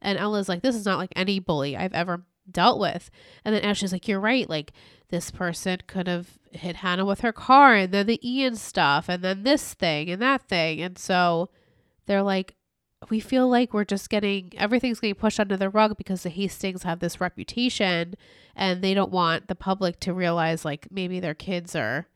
And 0.00 0.18
Ella's 0.18 0.48
like, 0.48 0.62
this 0.62 0.76
is 0.76 0.86
not 0.86 0.98
like 0.98 1.12
any 1.16 1.40
bully 1.40 1.76
I've 1.76 1.92
ever 1.94 2.24
dealt 2.50 2.78
with. 2.78 3.10
And 3.44 3.54
then 3.54 3.62
Ashley's 3.64 3.92
like, 3.92 4.06
you're 4.06 4.20
right. 4.20 4.48
Like, 4.48 4.72
this 5.10 5.30
person 5.30 5.78
could 5.86 6.06
have 6.06 6.38
hit 6.52 6.76
Hanna 6.76 7.04
with 7.04 7.20
her 7.20 7.32
car 7.32 7.74
and 7.74 7.92
then 7.92 8.06
the 8.06 8.20
Ian 8.28 8.56
stuff 8.56 9.08
and 9.08 9.22
then 9.22 9.42
this 9.42 9.74
thing 9.74 10.10
and 10.10 10.20
that 10.22 10.42
thing. 10.42 10.80
And 10.80 10.98
so 10.98 11.50
they're 12.06 12.22
like, 12.22 12.56
we 13.08 13.20
feel 13.20 13.48
like 13.48 13.72
we're 13.72 13.84
just 13.84 14.10
getting 14.10 14.52
everything's 14.56 15.00
getting 15.00 15.14
pushed 15.14 15.40
under 15.40 15.56
the 15.56 15.70
rug 15.70 15.96
because 15.96 16.22
the 16.22 16.28
Hastings 16.28 16.82
have 16.82 17.00
this 17.00 17.20
reputation 17.20 18.14
and 18.54 18.82
they 18.82 18.94
don't 18.94 19.10
want 19.10 19.48
the 19.48 19.54
public 19.54 20.00
to 20.00 20.12
realize 20.12 20.64
like 20.64 20.88
maybe 20.90 21.18
their 21.18 21.34
kids 21.34 21.74
are, 21.74 22.08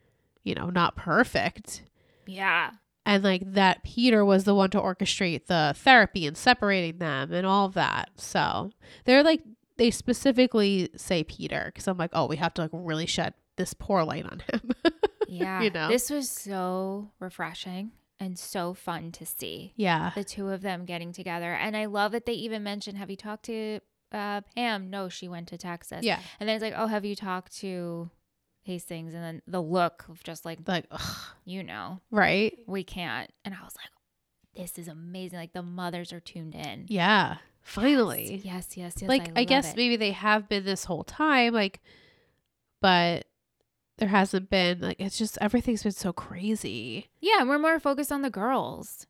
you 0.43 0.55
know, 0.55 0.69
not 0.69 0.97
perfect. 0.97 1.83
Yeah. 2.27 2.73
And 3.07 3.23
like 3.23 3.53
that 3.53 3.83
Peter 3.83 4.25
was 4.25 4.45
the 4.45 4.55
one 4.55 4.71
to 4.71 4.81
orchestrate 4.81 5.47
the 5.47 5.75
therapy 5.77 6.27
and 6.27 6.37
separating 6.37 6.99
them 6.99 7.33
and 7.33 7.47
all 7.47 7.67
of 7.67 7.75
that. 7.75 8.11
So 8.17 8.71
they're 9.05 9.23
like, 9.23 9.43
they 9.77 9.91
specifically 9.91 10.91
say 10.97 11.25
Peter 11.25 11.65
because 11.67 11.87
I'm 11.89 11.99
like, 11.99 12.11
oh, 12.13 12.27
we 12.27 12.37
have 12.37 12.55
to 12.55 12.63
like 12.63 12.71
really 12.73 13.07
shed 13.07 13.35
this 13.57 13.75
poor 13.75 14.05
light 14.05 14.25
on 14.25 14.43
him. 14.53 14.71
Yeah. 15.27 15.63
You 15.63 15.71
know? 15.71 15.89
This 15.89 16.11
was 16.11 16.29
so 16.29 17.11
refreshing 17.19 17.93
and 18.21 18.39
so 18.39 18.75
fun 18.75 19.11
to 19.13 19.25
see. 19.27 19.73
yeah. 19.75 20.13
The 20.15 20.23
two 20.23 20.51
of 20.51 20.61
them 20.61 20.85
getting 20.85 21.13
together. 21.13 21.53
And 21.55 21.75
I 21.77 21.87
love 21.87 22.13
that 22.13 22.27
they 22.27 22.35
even 22.35 22.63
mentioned, 22.63 22.99
have 22.99 23.11
you 23.11 23.17
talked 23.17 23.47
to 23.47 23.81
uh, 24.13 24.43
Pam? 24.55 24.91
No, 24.91 25.09
she 25.09 25.27
went 25.27 25.49
to 25.49 25.57
Texas. 25.59 26.05
Yeah. 26.05 26.21
And 26.39 26.49
then 26.49 26.55
it's 26.57 26.63
like, 26.63 26.75
oh, 26.77 26.87
have 26.87 27.05
you 27.07 27.17
talked 27.17 27.57
to 27.61 28.11
Hastings, 28.65 29.13
and 29.15 29.25
then 29.25 29.43
the 29.47 29.63
look 29.63 30.05
of 30.09 30.23
just 30.23 30.45
like, 30.45 30.59
Like, 30.67 30.87
ugh, 30.91 31.17
you 31.45 31.63
know, 31.63 32.01
right? 32.11 32.57
we 32.67 32.85
can't. 32.85 33.31
And 33.45 33.55
I 33.55 33.65
was 33.65 33.75
like, 33.77 33.89
this 34.57 34.79
is 34.79 34.89
amazing. 34.89 35.39
Like 35.39 35.53
the 35.55 35.63
mothers 35.63 36.13
are 36.13 36.21
tuned 36.21 36.55
in. 36.55 36.85
Yeah. 36.89 37.39
Finally. 37.65 38.43
Yes, 38.45 38.77
yes, 38.77 38.95
yes. 39.01 39.09
like 39.09 39.31
I, 39.35 39.41
love 39.41 39.49
guess 39.49 39.73
it. 39.73 39.77
maybe 39.77 39.97
they 39.97 40.13
have 40.13 40.49
been 40.49 40.65
this 40.65 40.85
whole 40.85 41.03
time, 41.03 41.55
like, 41.55 41.81
but 42.81 43.25
there 43.99 44.09
hasn't 44.09 44.51
been 44.51 44.81
like 44.81 45.01
it's 45.01 45.17
just 45.17 45.39
everything's 45.41 45.83
been 45.83 45.93
so 45.93 46.13
crazy. 46.13 47.09
Yeah, 47.21 47.43
we're 47.45 47.59
more 47.59 47.81
focused 47.81 48.13
on 48.13 48.23
the 48.23 48.31
girls, 48.31 49.07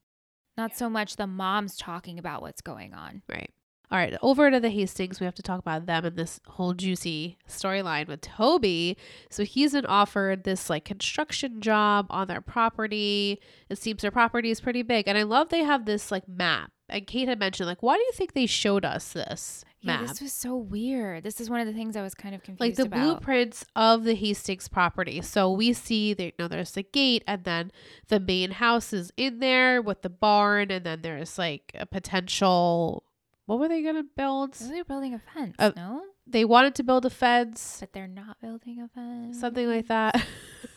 not 0.57 0.77
so 0.77 0.89
much 0.89 1.17
the 1.17 1.27
moms 1.27 1.77
talking 1.77 2.19
about 2.19 2.43
what's 2.43 2.61
going 2.61 2.95
on. 2.95 3.23
Right. 3.29 3.51
All 3.91 3.99
right, 3.99 4.17
over 4.23 4.51
to 4.51 4.61
the 4.61 4.71
Hastings. 4.71 5.21
We 5.21 5.25
have 5.25 5.35
to 5.35 5.43
talk 5.43 5.61
about 5.61 5.87
them 5.87 6.05
and 6.05 6.17
this 6.17 6.41
whole 6.47 6.75
juicy 6.75 7.37
storyline 7.49 8.09
with 8.09 8.23
Toby. 8.23 8.97
So 9.31 9.45
he's 9.45 9.73
been 9.73 9.87
offered 9.87 10.45
this 10.45 10.71
like 10.71 10.85
construction 10.85 11.61
job 11.61 12.07
on 12.09 12.29
their 12.29 12.41
property. 12.41 13.41
It 13.69 13.79
seems 13.79 14.03
their 14.03 14.11
property 14.11 14.51
is 14.51 14.61
pretty 14.61 14.83
big, 14.83 15.07
and 15.07 15.19
I 15.19 15.23
love 15.23 15.49
they 15.49 15.65
have 15.65 15.85
this 15.85 16.11
like 16.11 16.27
map. 16.29 16.73
And 16.89 17.07
Kate 17.07 17.29
had 17.29 17.39
mentioned 17.39 17.67
like, 17.67 17.83
why 17.83 17.97
do 17.97 18.03
you 18.03 18.13
think 18.13 18.35
they 18.35 18.47
showed 18.47 18.85
us 18.85 19.13
this 19.15 19.65
Yeah, 19.81 19.99
map? 19.99 20.09
this 20.09 20.21
was 20.21 20.33
so 20.35 20.55
weird. 20.57 21.23
This 21.25 21.41
is 21.41 21.49
one 21.49 21.61
of 21.61 21.67
the 21.67 21.73
things 21.73 21.97
I 21.97 22.03
was 22.03 22.15
kind 22.15 22.35
of 22.35 22.43
confused 22.43 22.61
like 22.61 22.77
the 22.77 22.83
about. 22.85 23.01
blueprints 23.21 23.65
of 23.75 24.05
the 24.05 24.15
Hastings 24.15 24.69
property. 24.69 25.23
So 25.23 25.51
we 25.51 25.73
see 25.73 26.13
that 26.15 26.25
you 26.25 26.33
know 26.39 26.49
there's 26.49 26.73
the 26.73 26.83
gate 26.83 27.25
and 27.27 27.45
then 27.45 27.73
the 28.09 28.21
main 28.21 28.51
house 28.51 28.93
is 28.93 29.13
in 29.17 29.39
there 29.39 29.81
with 29.81 30.03
the 30.03 30.11
barn 30.11 30.71
and 30.71 30.85
then 30.85 31.01
there's 31.03 31.39
like 31.39 31.73
a 31.75 31.87
potential 31.87 33.05
what 33.47 33.59
were 33.59 33.69
they 33.69 33.83
gonna 33.83 34.05
build? 34.17 34.55
They're 34.55 34.85
building 34.85 35.13
a 35.15 35.19
fence, 35.19 35.57
Uh, 35.59 35.73
no? 35.77 36.03
They 36.27 36.45
wanted 36.47 36.75
to 36.77 36.83
build 36.83 37.05
a 37.05 37.11
fence, 37.11 37.77
But 37.81 37.93
they're 37.93 38.07
not 38.09 38.41
building 38.41 38.81
a 38.81 38.89
fence. 38.89 39.39
something 39.39 39.67
like 39.69 39.89
that. 39.89 40.23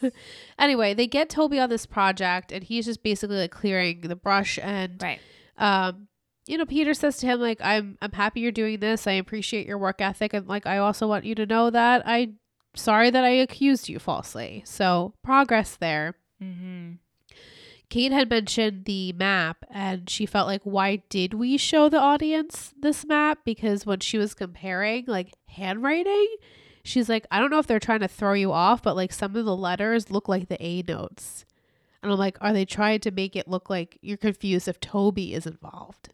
anyway, 0.59 0.93
they 0.93 1.07
get 1.07 1.29
Toby 1.29 1.59
on 1.59 1.69
this 1.69 1.85
project 1.85 2.51
and 2.51 2.63
he's 2.63 2.85
just 2.85 3.03
basically 3.03 3.37
like 3.37 3.51
clearing 3.51 4.01
the 4.01 4.15
brush 4.15 4.59
and 4.61 5.01
Right. 5.01 5.19
Um 5.57 6.07
you 6.45 6.57
know 6.57 6.65
peter 6.65 6.93
says 6.93 7.17
to 7.17 7.25
him 7.25 7.39
like 7.39 7.59
i'm 7.61 7.97
i'm 8.01 8.11
happy 8.11 8.39
you're 8.41 8.51
doing 8.51 8.79
this. 8.79 9.07
I 9.07 9.13
appreciate 9.13 9.67
your 9.67 9.77
work 9.77 10.01
ethic 10.01 10.33
and 10.33 10.47
like 10.47 10.65
i 10.65 10.77
also 10.77 11.07
want 11.07 11.25
you 11.25 11.35
to 11.35 11.45
know 11.45 11.69
that 11.69 12.03
i 12.05 12.29
sorry 12.75 13.09
that 13.09 13.23
i 13.23 13.29
accused 13.29 13.89
you 13.89 13.99
falsely. 13.99 14.63
So 14.65 15.13
progress 15.23 15.75
there. 15.75 16.15
Mm-hmm. 16.41 16.93
kate 17.89 18.11
had 18.11 18.29
mentioned 18.29 18.85
the 18.85 19.11
map 19.13 19.65
and 19.71 20.07
she 20.07 20.27
felt 20.27 20.47
like 20.47 20.61
why 20.63 21.01
did 21.09 21.33
we 21.33 21.57
show 21.57 21.89
the 21.89 21.99
audience 21.99 22.73
this 22.79 23.05
map? 23.05 23.39
Because 23.43 23.85
when 23.85 23.99
she 24.01 24.17
was 24.19 24.35
comparing 24.35 25.05
like 25.07 25.33
handwriting 25.47 26.27
she's 26.87 27.09
like 27.09 27.27
i 27.31 27.39
don't 27.39 27.49
know 27.49 27.59
if 27.59 27.67
they're 27.67 27.79
trying 27.79 27.99
to 27.99 28.07
throw 28.07 28.33
you 28.33 28.51
off 28.51 28.81
but 28.81 28.95
like 28.95 29.11
some 29.11 29.35
of 29.35 29.45
the 29.45 29.55
letters 29.55 30.09
look 30.09 30.27
like 30.27 30.47
the 30.47 30.63
a 30.63 30.81
notes 30.87 31.45
and 32.03 32.11
i'm 32.11 32.17
like 32.17 32.37
are 32.41 32.53
they 32.53 32.65
trying 32.65 32.99
to 32.99 33.11
make 33.11 33.35
it 33.35 33.47
look 33.47 33.69
like 33.69 33.97
you're 34.01 34.17
confused 34.17 34.67
if 34.67 34.79
toby 34.79 35.33
is 35.33 35.45
involved 35.47 36.09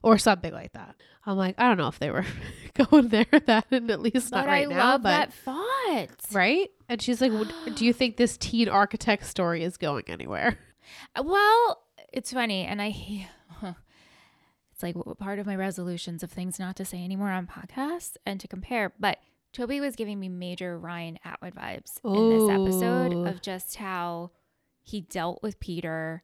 or 0.00 0.16
something 0.16 0.52
like 0.52 0.72
that. 0.74 0.94
I'm 1.26 1.36
like, 1.36 1.56
I 1.58 1.66
don't 1.66 1.76
know 1.76 1.88
if 1.88 1.98
they 1.98 2.10
were 2.12 2.24
going 2.74 3.08
there 3.08 3.26
that 3.46 3.66
and 3.72 3.90
at 3.90 4.00
least 4.00 4.30
not 4.30 4.44
But 4.44 4.46
right 4.48 4.66
I 4.68 4.70
now, 4.70 4.78
love 4.92 5.02
but 5.02 5.08
that 5.08 5.32
thought. 5.32 6.08
right? 6.32 6.70
And 6.88 7.02
she's 7.02 7.20
like, 7.20 7.32
"Would- 7.32 7.52
"Do 7.74 7.84
you 7.84 7.92
think 7.92 8.16
this 8.16 8.36
teen 8.36 8.68
architect 8.68 9.26
story 9.26 9.64
is 9.64 9.76
going 9.76 10.04
anywhere?" 10.06 10.56
Uh, 11.16 11.22
well, 11.26 11.82
it's 12.12 12.32
funny, 12.32 12.62
and 12.64 12.80
I. 12.80 13.28
It's 14.72 14.82
like 14.82 14.94
part 15.18 15.38
of 15.40 15.46
my 15.46 15.56
resolutions 15.56 16.22
of 16.22 16.30
things 16.30 16.58
not 16.60 16.76
to 16.76 16.84
say 16.84 17.02
anymore 17.02 17.30
on 17.30 17.48
podcasts 17.48 18.16
and 18.24 18.38
to 18.40 18.46
compare. 18.46 18.92
But 19.00 19.18
Toby 19.52 19.80
was 19.80 19.96
giving 19.96 20.20
me 20.20 20.28
major 20.28 20.78
Ryan 20.78 21.18
Atwood 21.24 21.54
vibes 21.56 21.98
in 22.04 22.30
this 22.30 22.48
episode 22.48 23.26
of 23.26 23.42
just 23.42 23.74
how 23.76 24.30
he 24.88 25.02
dealt 25.02 25.42
with 25.42 25.60
Peter, 25.60 26.22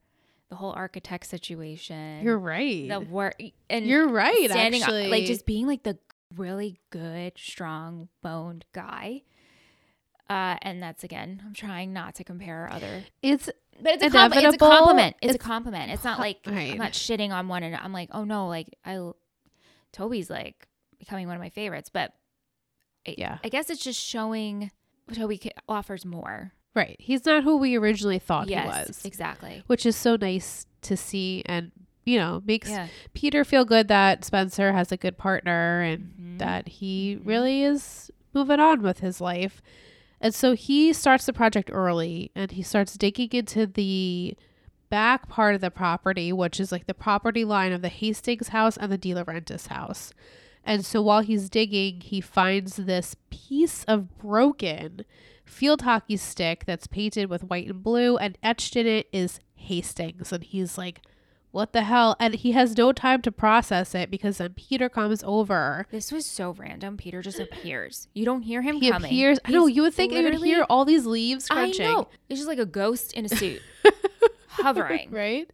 the 0.49 0.55
whole 0.55 0.71
architect 0.71 1.25
situation. 1.27 2.23
You're 2.23 2.39
right. 2.39 2.87
the 2.89 2.99
work 2.99 3.35
and 3.69 3.85
You're 3.85 4.07
right. 4.09 4.49
standing 4.49 4.81
up- 4.81 4.89
actually, 4.89 5.07
like 5.09 5.25
just 5.25 5.45
being 5.45 5.67
like 5.67 5.83
the 5.83 5.97
really 6.35 6.79
good, 6.89 7.33
strong 7.37 8.09
boned 8.21 8.65
guy. 8.73 9.23
Uh, 10.29 10.57
and 10.63 10.81
that's 10.81 11.03
again, 11.03 11.41
I'm 11.45 11.53
trying 11.53 11.93
not 11.93 12.15
to 12.15 12.23
compare 12.23 12.67
other 12.71 13.03
it's 13.21 13.47
but 13.79 13.93
it's 13.95 14.03
a, 14.05 14.09
compli- 14.09 14.43
it's 14.43 14.55
a 14.55 14.57
compliment. 14.57 15.15
It's, 15.21 15.35
It's 15.35 15.43
a 15.43 15.47
compliment. 15.47 15.91
It's 15.91 16.03
not 16.03 16.17
like 16.17 16.39
right. 16.47 16.71
I'm 16.71 16.77
not 16.79 16.93
shitting 16.93 17.31
on 17.31 17.47
one 17.47 17.61
and 17.61 17.75
I'm 17.75 17.93
like, 17.93 18.09
oh 18.11 18.23
no, 18.23 18.47
like 18.47 18.75
I 18.83 18.97
Toby's 19.91 20.29
like 20.29 20.67
becoming 20.97 21.27
one 21.27 21.35
of 21.35 21.41
my 21.41 21.49
favorites. 21.49 21.89
But 21.93 22.13
I, 23.07 23.13
Yeah. 23.17 23.37
I 23.43 23.49
guess 23.49 23.69
it's 23.69 23.83
just 23.83 23.99
showing 24.03 24.71
Toby 25.13 25.39
offers 25.69 26.05
more. 26.05 26.53
Right. 26.75 26.97
He's 26.99 27.25
not 27.25 27.43
who 27.43 27.57
we 27.57 27.75
originally 27.75 28.19
thought 28.19 28.47
yes, 28.49 28.63
he 28.63 28.67
was, 28.91 29.05
exactly. 29.05 29.63
which 29.67 29.85
is 29.85 29.95
so 29.95 30.17
nice 30.17 30.65
to 30.81 30.95
see, 30.97 31.41
and 31.45 31.71
you 32.05 32.19
know 32.19 32.43
makes 32.45 32.69
Yeah, 32.69 32.87
Peter 33.13 33.43
feel 33.43 33.65
good 33.65 33.87
that 33.87 34.23
Spencer 34.25 34.73
has 34.73 34.91
a 34.91 34.97
good 34.97 35.17
partner 35.17 35.81
and 35.81 36.13
Mhm. 36.19 36.37
that 36.39 36.67
he 36.67 37.15
Mhm. 37.15 37.25
really 37.25 37.63
is 37.63 38.11
moving 38.33 38.59
on 38.59 38.81
with 38.81 38.99
his 38.99 39.19
life. 39.21 39.61
And 40.21 40.33
so 40.35 40.53
he 40.53 40.91
starts 40.93 41.25
the 41.25 41.33
project 41.33 41.69
early 41.73 42.31
and 42.35 42.51
he 42.51 42.61
starts 42.61 42.95
digging 42.97 43.29
into 43.31 43.65
the 43.65 44.35
back 44.89 45.27
part 45.29 45.55
of 45.55 45.61
the 45.61 45.71
property, 45.71 46.31
which 46.33 46.59
is 46.59 46.71
like 46.71 46.85
the 46.87 46.93
property 46.93 47.43
line 47.45 47.71
of 47.71 47.81
the 47.81 47.89
Hastings 47.89 48.49
house 48.49 48.77
and 48.77 48.91
the 48.91 48.97
DiLaurentis 48.97 49.67
house. 49.67 50.13
And 50.63 50.85
so 50.85 51.01
while 51.01 51.21
he's 51.21 51.49
digging, 51.49 52.01
he 52.01 52.21
finds 52.21 52.75
this 52.77 53.15
piece 53.29 53.83
of 53.85 54.17
broken 54.17 55.05
field 55.45 55.83
hockey 55.83 56.17
stick 56.17 56.65
that's 56.65 56.87
painted 56.87 57.29
with 57.29 57.43
white 57.43 57.67
and 57.67 57.81
blue, 57.83 58.17
and 58.17 58.37
etched 58.43 58.75
in 58.75 58.87
it 58.87 59.07
is 59.13 59.39
Hastings. 59.55 60.31
And 60.31 60.43
he's 60.43 60.77
like, 60.77 61.01
what 61.51 61.71
the 61.71 61.83
hell? 61.83 62.17
And 62.19 62.33
he 62.35 62.51
has 62.51 62.77
no 62.77 62.91
time 62.91 63.21
to 63.21 63.31
process 63.31 63.95
it 63.95 64.11
because 64.11 64.39
then 64.39 64.53
Peter 64.55 64.89
comes 64.89 65.23
over. 65.23 65.87
this 65.89 66.11
was 66.11 66.25
so 66.25 66.51
random. 66.51 66.97
Peter 66.97 67.21
just 67.21 67.39
appears. 67.39 68.09
You 68.13 68.25
don't 68.25 68.41
hear 68.41 68.61
him 68.61 68.75
coming. 68.75 68.81
He 68.83 68.91
coming. 68.91 69.09
appears. 69.09 69.39
I 69.45 69.51
know 69.51 69.65
you 69.67 69.81
would 69.83 69.93
think 69.93 70.11
you 70.11 70.21
would 70.21 70.43
hear 70.43 70.65
all 70.69 70.83
these 70.83 71.05
leaves 71.05 71.47
crunching. 71.47 71.87
I 71.87 71.93
know. 71.93 72.09
It's 72.27 72.39
just 72.41 72.49
like 72.49 72.59
a 72.59 72.65
ghost 72.65 73.13
in 73.13 73.23
a 73.23 73.29
suit 73.29 73.61
hovering. 74.49 75.11
right? 75.11 75.49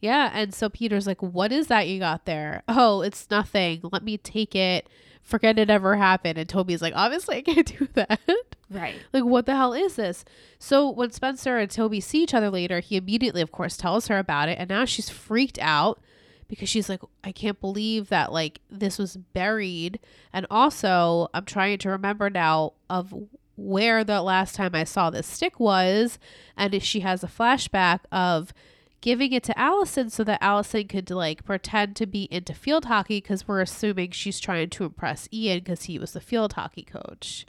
Yeah. 0.00 0.30
And 0.32 0.54
so 0.54 0.68
Peter's 0.68 1.06
like, 1.08 1.20
What 1.22 1.50
is 1.50 1.66
that 1.66 1.88
you 1.88 1.98
got 1.98 2.24
there? 2.24 2.62
Oh, 2.68 3.02
it's 3.02 3.28
nothing. 3.30 3.80
Let 3.90 4.04
me 4.04 4.18
take 4.18 4.54
it. 4.54 4.88
Forget 5.22 5.58
it 5.58 5.70
ever 5.70 5.96
happened. 5.96 6.38
And 6.38 6.48
Toby's 6.48 6.82
like, 6.82 6.94
Obviously, 6.96 7.36
I 7.36 7.42
can't 7.42 7.66
do 7.78 7.88
that. 7.94 8.20
Right. 8.70 8.96
like, 9.12 9.24
what 9.24 9.46
the 9.46 9.54
hell 9.54 9.72
is 9.74 9.96
this? 9.96 10.24
So 10.58 10.88
when 10.88 11.10
Spencer 11.10 11.58
and 11.58 11.70
Toby 11.70 12.00
see 12.00 12.22
each 12.22 12.34
other 12.34 12.50
later, 12.50 12.80
he 12.80 12.96
immediately, 12.96 13.42
of 13.42 13.52
course, 13.52 13.76
tells 13.76 14.08
her 14.08 14.18
about 14.18 14.48
it. 14.48 14.58
And 14.58 14.70
now 14.70 14.84
she's 14.84 15.10
freaked 15.10 15.58
out 15.60 16.00
because 16.48 16.68
she's 16.68 16.88
like, 16.88 17.00
I 17.22 17.32
can't 17.32 17.60
believe 17.60 18.08
that, 18.08 18.32
like, 18.32 18.60
this 18.70 18.98
was 18.98 19.16
buried. 19.16 19.98
And 20.32 20.46
also, 20.50 21.28
I'm 21.34 21.44
trying 21.44 21.78
to 21.78 21.90
remember 21.90 22.28
now 22.30 22.72
of 22.90 23.14
where 23.56 24.04
the 24.04 24.22
last 24.22 24.54
time 24.54 24.74
I 24.74 24.84
saw 24.84 25.10
this 25.10 25.26
stick 25.26 25.60
was. 25.60 26.18
And 26.56 26.74
if 26.74 26.82
she 26.82 27.00
has 27.00 27.22
a 27.22 27.28
flashback 27.28 28.00
of 28.10 28.52
giving 29.02 29.32
it 29.34 29.42
to 29.42 29.58
Alison 29.58 30.08
so 30.08 30.24
that 30.24 30.38
Alison 30.42 30.88
could 30.88 31.10
like 31.10 31.44
pretend 31.44 31.94
to 31.96 32.06
be 32.06 32.24
into 32.30 32.54
field 32.54 32.86
hockey 32.86 33.18
because 33.18 33.46
we're 33.46 33.60
assuming 33.60 34.12
she's 34.12 34.40
trying 34.40 34.70
to 34.70 34.84
impress 34.84 35.28
Ian 35.30 35.58
because 35.58 35.82
he 35.84 35.98
was 35.98 36.12
the 36.14 36.20
field 36.20 36.54
hockey 36.54 36.82
coach. 36.84 37.44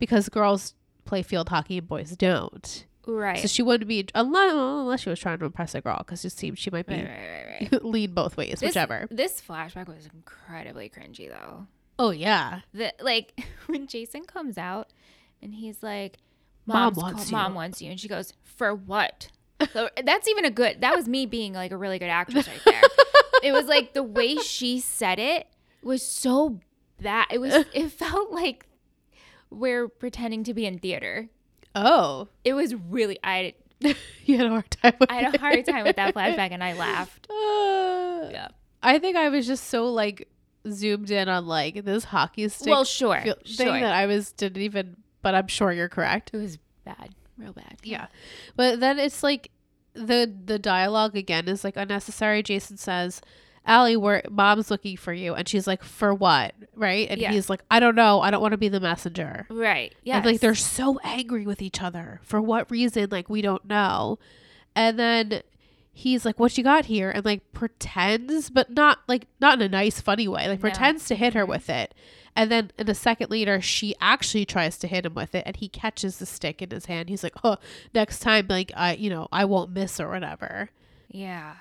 Because 0.00 0.28
girls 0.28 0.74
play 1.04 1.22
field 1.22 1.48
hockey 1.50 1.78
and 1.78 1.86
boys 1.88 2.10
don't. 2.16 2.84
Right. 3.06 3.38
So 3.38 3.46
she 3.48 3.62
wouldn't 3.62 3.88
be 3.88 4.06
unless, 4.14 4.52
unless 4.52 5.00
she 5.00 5.08
was 5.10 5.18
trying 5.18 5.38
to 5.38 5.44
impress 5.46 5.74
a 5.74 5.80
girl 5.80 5.98
because 5.98 6.24
it 6.24 6.30
seemed 6.32 6.58
she 6.58 6.70
might 6.70 6.86
be 6.86 6.94
right, 6.94 7.04
right, 7.04 7.68
right, 7.72 7.84
lean 7.84 8.12
both 8.12 8.36
ways, 8.36 8.60
This- 8.60 8.70
whichever. 8.70 9.06
This 9.10 9.40
flashback 9.40 9.86
was 9.88 10.08
incredibly 10.12 10.90
cringy 10.90 11.28
though. 11.30 11.66
Oh 11.98 12.10
yeah, 12.10 12.60
The 12.74 12.92
like 13.00 13.40
when 13.66 13.86
Jason 13.86 14.24
comes 14.24 14.56
out 14.58 14.88
and 15.42 15.54
he's 15.54 15.82
like, 15.82 16.16
Mom 16.66 16.92
wants 16.94 17.14
call- 17.16 17.24
you." 17.26 17.32
Mom 17.32 17.54
wants 17.54 17.80
you," 17.82 17.90
and 17.90 17.98
she 17.98 18.08
goes, 18.08 18.34
"For 18.44 18.74
what?" 18.74 19.28
So 19.72 19.88
that's 20.04 20.28
even 20.28 20.44
a 20.44 20.50
good. 20.50 20.80
That 20.82 20.94
was 20.94 21.08
me 21.08 21.26
being 21.26 21.52
like 21.52 21.72
a 21.72 21.76
really 21.76 21.98
good 21.98 22.08
actress 22.10 22.46
right 22.48 22.60
there. 22.64 22.82
it 23.42 23.52
was 23.52 23.66
like 23.66 23.92
the 23.92 24.02
way 24.02 24.36
she 24.36 24.78
said 24.80 25.18
it 25.18 25.46
was 25.82 26.02
so 26.02 26.60
bad. 27.00 27.26
It 27.30 27.38
was. 27.40 27.54
It 27.74 27.88
felt 27.90 28.30
like 28.30 28.66
we're 29.50 29.88
pretending 29.88 30.44
to 30.44 30.54
be 30.54 30.66
in 30.66 30.78
theater. 30.78 31.28
oh, 31.74 32.28
It 32.44 32.54
was 32.54 32.74
really. 32.74 33.18
I 33.24 33.54
you 34.24 34.36
had 34.36 34.46
a 34.46 34.50
hard 34.50 34.70
time. 34.70 34.94
With 35.00 35.10
I 35.10 35.14
had 35.22 35.34
a 35.34 35.38
hard 35.38 35.64
time 35.66 35.84
with 35.84 35.96
that 35.96 36.14
flashback, 36.14 36.50
and 36.52 36.62
I 36.62 36.74
laughed. 36.74 37.28
Uh, 37.30 38.28
Yeah. 38.30 38.48
I 38.82 38.98
think 39.00 39.16
I 39.16 39.28
was 39.28 39.46
just 39.46 39.64
so 39.64 39.86
like 39.86 40.28
zoomed 40.70 41.10
in 41.10 41.28
on 41.28 41.46
like 41.46 41.84
this 41.84 42.04
hockey 42.04 42.48
stick 42.48 42.68
Well, 42.70 42.84
sure, 42.84 43.20
feel- 43.22 43.36
thing 43.44 43.80
that 43.82 43.92
I 43.92 44.06
was 44.06 44.32
didn't 44.32 44.62
even. 44.62 44.96
But 45.20 45.34
I'm 45.34 45.48
sure 45.48 45.72
you're 45.72 45.88
correct. 45.88 46.30
It 46.32 46.36
was 46.36 46.58
bad, 46.84 47.14
real 47.38 47.52
bad. 47.52 47.76
Yeah. 47.82 48.06
But 48.56 48.80
then 48.80 48.98
it's 48.98 49.22
like 49.22 49.50
the 49.94 50.32
the 50.44 50.58
dialogue 50.58 51.16
again 51.16 51.48
is 51.48 51.64
like 51.64 51.76
unnecessary. 51.76 52.42
Jason 52.42 52.76
says 52.76 53.20
Ali, 53.66 53.96
where 53.96 54.22
mom's 54.30 54.70
looking 54.70 54.96
for 54.96 55.12
you. 55.12 55.34
And 55.34 55.46
she's 55.46 55.66
like, 55.66 55.82
for 55.82 56.14
what? 56.14 56.54
Right. 56.74 57.06
And 57.10 57.20
Yeah. 57.20 57.32
he's 57.32 57.50
like, 57.50 57.60
I 57.70 57.80
don't 57.80 57.94
know. 57.94 58.20
I 58.22 58.30
don't 58.30 58.40
want 58.40 58.52
to 58.52 58.58
be 58.58 58.68
the 58.68 58.80
messenger. 58.80 59.46
Right. 59.50 59.94
Yeah. 60.04 60.16
And 60.16 60.24
like 60.26 60.40
they're 60.40 60.54
so 60.54 60.98
angry 61.04 61.44
with 61.44 61.60
each 61.60 61.82
other. 61.82 62.20
For 62.22 62.40
what 62.40 62.70
reason? 62.70 63.08
Like 63.10 63.28
we 63.28 63.42
don't 63.42 63.64
know. 63.66 64.18
And 64.74 64.98
then 64.98 65.42
he's 65.98 66.24
like, 66.24 66.38
What 66.38 66.56
you 66.56 66.64
got 66.64 66.86
here? 66.86 67.10
And 67.10 67.24
like 67.24 67.52
pretends, 67.52 68.50
but 68.50 68.70
not 68.70 69.00
like 69.08 69.26
not 69.40 69.54
in 69.60 69.62
a 69.62 69.68
nice, 69.68 70.00
funny 70.00 70.28
way. 70.28 70.48
Like 70.48 70.60
No. 70.60 70.70
pretends 70.70 71.06
to 71.06 71.14
hit 71.14 71.34
her 71.34 71.44
with 71.44 71.68
it. 71.68 71.92
And 72.36 72.52
then 72.52 72.70
in 72.78 72.88
a 72.88 72.94
second 72.94 73.30
later, 73.30 73.60
she 73.60 73.96
actually 74.00 74.44
tries 74.44 74.78
to 74.78 74.86
hit 74.86 75.04
him 75.04 75.14
with 75.14 75.34
it 75.34 75.42
and 75.44 75.56
he 75.56 75.68
catches 75.68 76.18
the 76.18 76.26
stick 76.26 76.62
in 76.62 76.70
his 76.70 76.86
hand. 76.86 77.08
He's 77.08 77.24
like, 77.24 77.34
Oh, 77.42 77.56
next 77.94 78.20
time, 78.20 78.46
like 78.48 78.70
I 78.76 78.94
you 78.94 79.10
know, 79.10 79.26
I 79.32 79.44
won't 79.44 79.70
miss 79.72 79.98
or 79.98 80.08
whatever. 80.08 80.70
Yeah. 81.10 81.54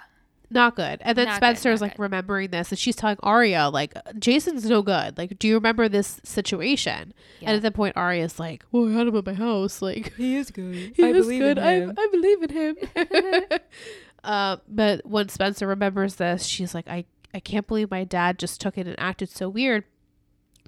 Not 0.49 0.77
good. 0.77 0.99
And 1.01 1.17
then 1.17 1.25
Not 1.25 1.33
good, 1.33 1.37
Spencer 1.37 1.71
is 1.73 1.81
like 1.81 1.97
good. 1.97 2.03
remembering 2.03 2.51
this 2.51 2.69
and 2.71 2.79
she's 2.79 2.95
telling 2.95 3.17
Aria, 3.21 3.67
like, 3.69 3.93
Jason's 4.17 4.63
no 4.69 4.81
good. 4.81 5.17
Like, 5.17 5.37
do 5.39 5.47
you 5.47 5.55
remember 5.55 5.89
this 5.89 6.21
situation? 6.23 7.13
Yeah. 7.41 7.49
And 7.49 7.55
at 7.57 7.63
that 7.63 7.73
point, 7.73 7.97
Aria's 7.97 8.39
like, 8.39 8.63
Well, 8.71 8.87
I 8.87 8.93
had 8.93 9.07
him 9.07 9.17
at 9.17 9.25
my 9.25 9.33
house. 9.33 9.81
Like, 9.81 10.13
he 10.13 10.37
is 10.37 10.49
good. 10.51 10.93
he 10.95 11.03
is 11.03 11.27
good. 11.27 11.59
I, 11.59 11.87
I 11.89 12.07
believe 12.11 12.43
in 12.43 12.49
him. 12.51 12.75
uh, 14.27 14.57
but 14.67 15.05
when 15.05 15.29
Spencer 15.29 15.65
remembers 15.65 16.15
this, 16.15 16.45
she's 16.45 16.75
like, 16.75 16.87
I, 16.87 17.05
I 17.33 17.39
can't 17.39 17.65
believe 17.65 17.89
my 17.89 18.03
dad 18.03 18.37
just 18.37 18.59
took 18.59 18.77
it 18.77 18.85
and 18.85 18.99
acted 18.99 19.29
so 19.29 19.47
weird. 19.47 19.85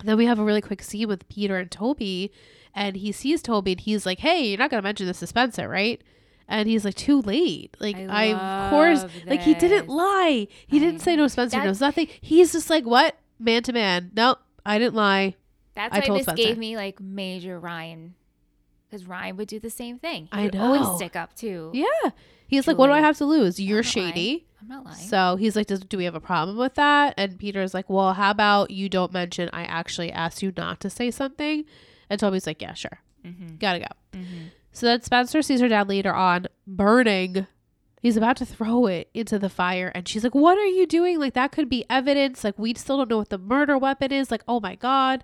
Then 0.03 0.17
we 0.17 0.25
have 0.25 0.39
a 0.39 0.43
really 0.45 0.61
quick 0.61 0.81
scene 0.81 1.09
with 1.09 1.27
Peter 1.27 1.57
and 1.57 1.69
Toby, 1.69 2.31
and 2.73 2.95
he 2.95 3.11
sees 3.11 3.41
Toby 3.41 3.73
and 3.73 3.81
he's 3.81 4.05
like, 4.05 4.19
Hey, 4.19 4.47
you're 4.47 4.57
not 4.57 4.71
going 4.71 4.81
to 4.81 4.87
mention 4.87 5.07
this 5.07 5.19
to 5.19 5.27
Spencer, 5.27 5.67
right? 5.67 6.01
And 6.47 6.69
he's 6.69 6.85
like, 6.85 6.95
Too 6.95 7.21
late. 7.21 7.75
Like, 7.79 7.97
I 7.97 8.33
of 8.33 8.69
course, 8.71 9.01
love 9.01 9.11
like, 9.25 9.41
he 9.41 9.53
didn't 9.55 9.89
lie. 9.89 10.47
He 10.67 10.77
I 10.77 10.79
didn't 10.79 11.01
say 11.01 11.17
no, 11.17 11.27
Spencer 11.27 11.61
knows 11.61 11.81
nothing. 11.81 12.07
He's 12.21 12.53
just 12.53 12.69
like, 12.69 12.85
What? 12.85 13.17
Man 13.39 13.61
to 13.63 13.73
man. 13.73 14.11
Nope, 14.15 14.39
I 14.65 14.79
didn't 14.79 14.95
lie. 14.95 15.35
That's 15.75 15.93
I 15.93 15.99
why 15.99 16.17
this 16.17 16.23
Spencer. 16.23 16.43
gave 16.43 16.57
me 16.57 16.77
like 16.77 16.99
major 17.01 17.59
Ryan, 17.59 18.15
because 18.89 19.05
Ryan 19.05 19.37
would 19.37 19.47
do 19.47 19.59
the 19.59 19.69
same 19.69 19.99
thing. 19.99 20.23
He 20.25 20.39
I 20.39 20.43
would 20.45 20.53
know. 20.55 20.63
always 20.73 20.95
stick 20.97 21.15
up 21.15 21.35
too. 21.35 21.71
Yeah. 21.73 22.11
He's 22.47 22.67
like, 22.67 22.77
What 22.77 22.87
do 22.87 22.93
I 22.93 23.01
have 23.01 23.17
to 23.17 23.25
lose? 23.25 23.59
You're 23.59 23.77
lying. 23.77 23.83
shady. 23.83 24.45
I'm 24.61 24.67
not 24.67 24.83
lying. 24.85 24.97
So 25.07 25.35
he's 25.35 25.55
like, 25.55 25.67
Does, 25.67 25.81
Do 25.81 25.97
we 25.97 26.05
have 26.05 26.15
a 26.15 26.19
problem 26.19 26.57
with 26.57 26.75
that? 26.75 27.13
And 27.17 27.37
Peter's 27.37 27.73
like, 27.73 27.89
Well, 27.89 28.13
how 28.13 28.31
about 28.31 28.71
you 28.71 28.89
don't 28.89 29.13
mention 29.13 29.49
I 29.53 29.63
actually 29.63 30.11
asked 30.11 30.41
you 30.41 30.51
not 30.57 30.79
to 30.81 30.89
say 30.89 31.11
something? 31.11 31.65
And 32.09 32.19
Toby's 32.19 32.47
like, 32.47 32.61
Yeah, 32.61 32.73
sure. 32.73 32.99
mm-hmm. 33.23 33.57
Gotta 33.57 33.79
go. 33.79 33.85
Mm-hmm. 34.19 34.45
So 34.71 34.85
then 34.87 35.01
Spencer 35.01 35.41
sees 35.41 35.61
her 35.61 35.67
dad 35.67 35.87
later 35.89 36.13
on 36.13 36.47
burning. 36.65 37.45
He's 38.01 38.15
about 38.17 38.37
to 38.37 38.45
throw 38.45 38.85
it 38.85 39.09
into 39.13 39.37
the 39.37 39.49
fire. 39.49 39.91
And 39.93 40.07
she's 40.07 40.23
like, 40.23 40.33
What 40.35 40.57
are 40.57 40.65
you 40.65 40.87
doing? 40.87 41.19
Like, 41.19 41.33
that 41.35 41.51
could 41.51 41.69
be 41.69 41.85
evidence. 41.89 42.43
Like, 42.43 42.57
we 42.57 42.73
still 42.73 42.97
don't 42.97 43.09
know 43.09 43.17
what 43.17 43.29
the 43.29 43.37
murder 43.37 43.77
weapon 43.77 44.11
is. 44.11 44.31
Like, 44.31 44.43
oh 44.47 44.59
my 44.59 44.75
God. 44.75 45.23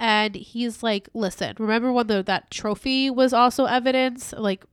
And 0.00 0.34
he's 0.34 0.82
like, 0.82 1.08
Listen, 1.14 1.54
remember 1.58 1.92
when 1.92 2.06
the, 2.08 2.22
that 2.24 2.50
trophy 2.50 3.10
was 3.10 3.32
also 3.32 3.66
evidence? 3.66 4.32
Like, 4.36 4.64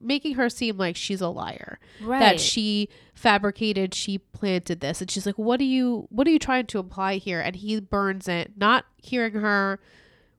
making 0.00 0.34
her 0.34 0.50
seem 0.50 0.76
like 0.76 0.94
she's 0.96 1.20
a 1.20 1.28
liar 1.28 1.78
Right. 2.02 2.18
that 2.18 2.40
she 2.40 2.88
fabricated 3.14 3.94
she 3.94 4.18
planted 4.18 4.80
this 4.80 5.00
and 5.00 5.10
she's 5.10 5.24
like 5.24 5.38
what 5.38 5.58
are 5.60 5.64
you 5.64 6.06
what 6.10 6.26
are 6.26 6.30
you 6.30 6.38
trying 6.40 6.66
to 6.66 6.78
imply 6.78 7.16
here 7.16 7.40
and 7.40 7.56
he 7.56 7.80
burns 7.80 8.28
it 8.28 8.52
not 8.56 8.84
hearing 8.98 9.34
her 9.34 9.80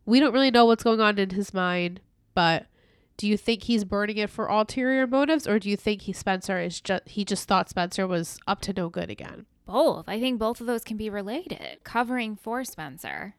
we 0.05 0.19
don't 0.19 0.33
really 0.33 0.51
know 0.51 0.65
what's 0.65 0.83
going 0.83 1.01
on 1.01 1.17
in 1.17 1.31
his 1.31 1.53
mind 1.53 2.01
but 2.35 2.67
do 3.15 3.25
you 3.25 3.35
think 3.35 3.63
he's 3.63 3.83
burning 3.83 4.17
it 4.17 4.29
for 4.29 4.47
ulterior 4.47 5.07
motives 5.07 5.47
or 5.47 5.57
do 5.59 5.69
you 5.69 5.77
think 5.77 6.03
he 6.03 6.13
spencer 6.13 6.59
is 6.59 6.79
just 6.79 7.07
he 7.07 7.25
just 7.25 7.47
thought 7.47 7.69
spencer 7.69 8.05
was 8.05 8.37
up 8.47 8.61
to 8.61 8.73
no 8.73 8.89
good 8.89 9.09
again 9.09 9.45
both. 9.65 10.07
I 10.07 10.19
think 10.19 10.39
both 10.39 10.61
of 10.61 10.67
those 10.67 10.83
can 10.85 10.95
be 10.95 11.09
related. 11.09 11.79
Covering 11.83 12.37
for 12.37 12.63
Spencer, 12.63 13.35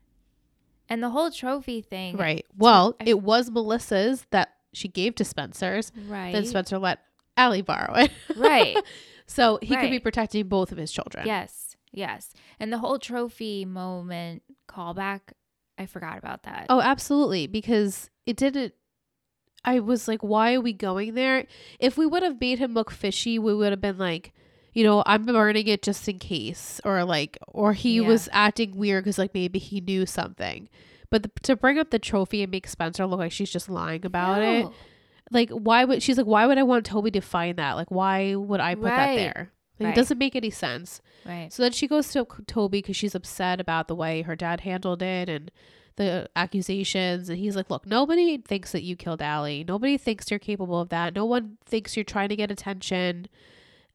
and 0.89 1.03
the 1.03 1.11
whole 1.11 1.31
trophy 1.31 1.81
thing. 1.81 2.17
right 2.17 2.45
well 2.57 2.97
I- 3.01 3.05
it 3.11 3.23
was 3.23 3.51
melissa's 3.51 4.27
that 4.31 4.55
she 4.73 4.89
gave 4.89 5.15
to 5.17 5.25
spencer's 5.25 5.93
Right. 6.09 6.33
then 6.33 6.45
spencer 6.47 6.79
let 6.79 7.01
Ali 7.37 7.63
borrow 7.63 7.95
it 7.95 8.11
right. 8.37 8.77
so 9.27 9.59
he 9.63 9.77
could 9.77 9.91
be 9.91 9.99
protecting 10.01 10.49
both 10.49 10.73
of 10.73 10.79
his 10.79 10.91
children 10.93 11.27
Yes. 11.27 11.77
Yes. 11.91 12.35
And 12.61 12.71
the 12.71 12.77
whole 12.79 12.99
trophy 12.99 13.65
moment 13.65 14.43
callback. 14.69 15.21
I 15.79 15.87
forgot 15.87 16.19
about 16.19 16.43
that. 16.43 16.67
Oh, 16.69 16.83
absolutely. 16.83 17.47
Because 17.47 18.11
it 18.27 18.37
didn't. 18.37 18.75
I 19.65 19.81
was 19.81 20.07
like, 20.07 20.23
why 20.23 20.53
are 20.55 20.61
we 20.61 20.75
going 20.75 21.15
there? 21.15 21.47
If 21.81 21.97
we 21.97 22.05
would 22.05 22.23
have 22.23 22.39
made 22.41 22.59
him 22.59 22.75
look 22.75 22.91
fishy, 22.91 23.39
we 23.39 23.55
would 23.55 23.73
have 23.73 23.81
been 23.81 23.97
like, 23.97 24.35
you 24.73 24.85
know, 24.85 25.03
I'm 25.07 25.25
burning 25.27 25.67
it 25.67 25.83
just 25.83 26.09
in 26.09 26.19
case, 26.19 26.81
or 26.85 27.05
like, 27.05 27.39
or 27.49 27.73
he 27.73 27.97
Yeah. 27.97 28.07
was 28.09 28.29
acting 28.33 28.77
weird 28.77 29.05
because 29.05 29.19
like 29.19 29.35
maybe 29.35 29.59
he 29.59 29.81
knew 29.81 30.07
something. 30.07 30.69
But 31.11 31.23
the, 31.23 31.31
to 31.45 31.57
bring 31.57 31.79
up 31.79 31.91
the 31.91 31.99
trophy 31.99 32.43
and 32.43 32.51
make 32.51 32.67
Spencer 32.67 33.07
look 33.07 33.19
like 33.19 33.33
she's 33.33 33.51
just 33.51 33.69
lying 33.71 34.05
about 34.05 34.43
it, 34.43 34.67
like, 35.31 35.51
why 35.51 35.85
would 35.85 36.03
she's 36.03 36.19
like, 36.19 36.27
why 36.27 36.47
would 36.47 36.59
I 36.59 36.63
want 36.63 36.85
Toby 36.87 37.11
to 37.13 37.21
find 37.21 37.57
that? 37.59 37.73
Like, 37.77 37.91
why 37.91 38.35
would 38.35 38.61
I 38.61 38.75
put 38.75 38.85
that 38.85 39.15
there? 39.15 39.35
Like, 39.81 39.87
Right. 39.87 39.93
It 39.93 39.95
doesn't 39.97 40.19
make 40.19 40.35
any 40.35 40.51
sense. 40.51 41.01
Right. 41.25 41.53
So 41.53 41.63
then 41.63 41.71
she 41.73 41.87
goes 41.87 42.11
to 42.13 42.27
Toby 42.49 42.79
because 42.79 42.97
she's 42.97 43.15
upset 43.15 43.61
about 43.61 43.87
the 43.87 43.95
way 43.95 44.23
her 44.23 44.35
dad 44.35 44.63
handled 44.63 45.03
it 45.03 45.29
and 45.29 45.51
the 45.97 46.29
accusations. 46.35 47.29
And 47.29 47.39
he's 47.39 47.55
like, 47.57 47.71
Look, 47.71 47.87
nobody 47.87 48.39
thinks 48.39 48.73
that 48.73 48.83
you 48.83 48.97
killed 48.97 49.23
Ali. 49.23 49.65
Nobody 49.67 49.97
thinks 49.97 50.31
you're 50.31 50.41
capable 50.41 50.81
of 50.81 50.89
that. 50.89 51.15
No 51.15 51.25
one 51.25 51.59
thinks 51.65 51.97
you're 51.97 52.05
trying 52.05 52.29
to 52.31 52.37
get 52.37 52.51
attention. 52.51 53.29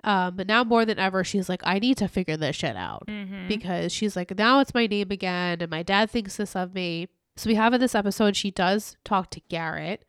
Um, 0.03 0.35
but 0.35 0.47
now 0.47 0.63
more 0.63 0.85
than 0.85 0.99
ever, 0.99 1.23
she's 1.23 1.47
like, 1.47 1.61
I 1.63 1.79
need 1.79 1.97
to 1.97 2.07
figure 2.07 2.35
this 2.37 2.55
shit 2.57 2.75
out 2.75 3.05
Mm-hmm. 3.07 3.47
because 3.47 3.91
she's 3.93 4.15
like, 4.15 4.37
now 4.37 4.59
it's 4.59 4.73
my 4.73 4.85
name 4.87 5.11
again, 5.11 5.59
and 5.61 5.71
my 5.71 5.81
dad 5.83 6.09
thinks 6.09 6.35
this 6.37 6.55
of 6.55 6.73
me. 6.73 7.07
So 7.37 7.47
we 7.49 7.55
have 7.55 7.73
in 7.73 7.79
this 7.81 7.95
episode, 7.95 8.35
she 8.35 8.51
does 8.51 8.95
talk 9.05 9.29
to 9.31 9.41
Garrett 9.49 10.05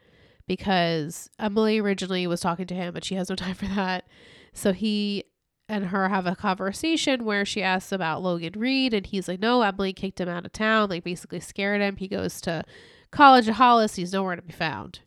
because 0.47 1.31
Emily 1.39 1.79
originally 1.79 2.27
was 2.27 2.41
talking 2.41 2.67
to 2.67 2.75
him, 2.75 2.93
but 2.93 3.05
she 3.05 3.15
has 3.15 3.31
no 3.31 3.37
time 3.37 3.55
for 3.55 3.67
that. 3.67 4.05
So 4.53 4.73
he 4.73 5.25
and 5.69 5.87
her 5.87 6.09
have 6.09 6.27
a 6.27 6.37
conversation 6.37 7.25
where 7.25 7.45
she 7.45 7.63
asks 7.63 7.91
about 7.93 8.23
Logan 8.23 8.53
Reed, 8.57 8.93
and 8.93 9.07
he's 9.07 9.29
like, 9.29 9.41
no, 9.41 9.63
Emily 9.63 9.93
kicked 9.93 10.21
him 10.21 10.29
out 10.29 10.45
of 10.45 10.53
town, 10.53 10.91
like 10.91 11.05
basically 11.05 11.41
scared 11.41 11.81
him. 11.81 11.97
He 11.97 12.09
goes 12.09 12.41
to 12.43 12.65
college 13.11 13.49
at 13.49 13.55
Hollis, 13.55 13.95
he's 13.97 14.13
nowhere 14.13 14.37
to 14.37 14.43
be 14.43 14.53
found. 14.53 15.01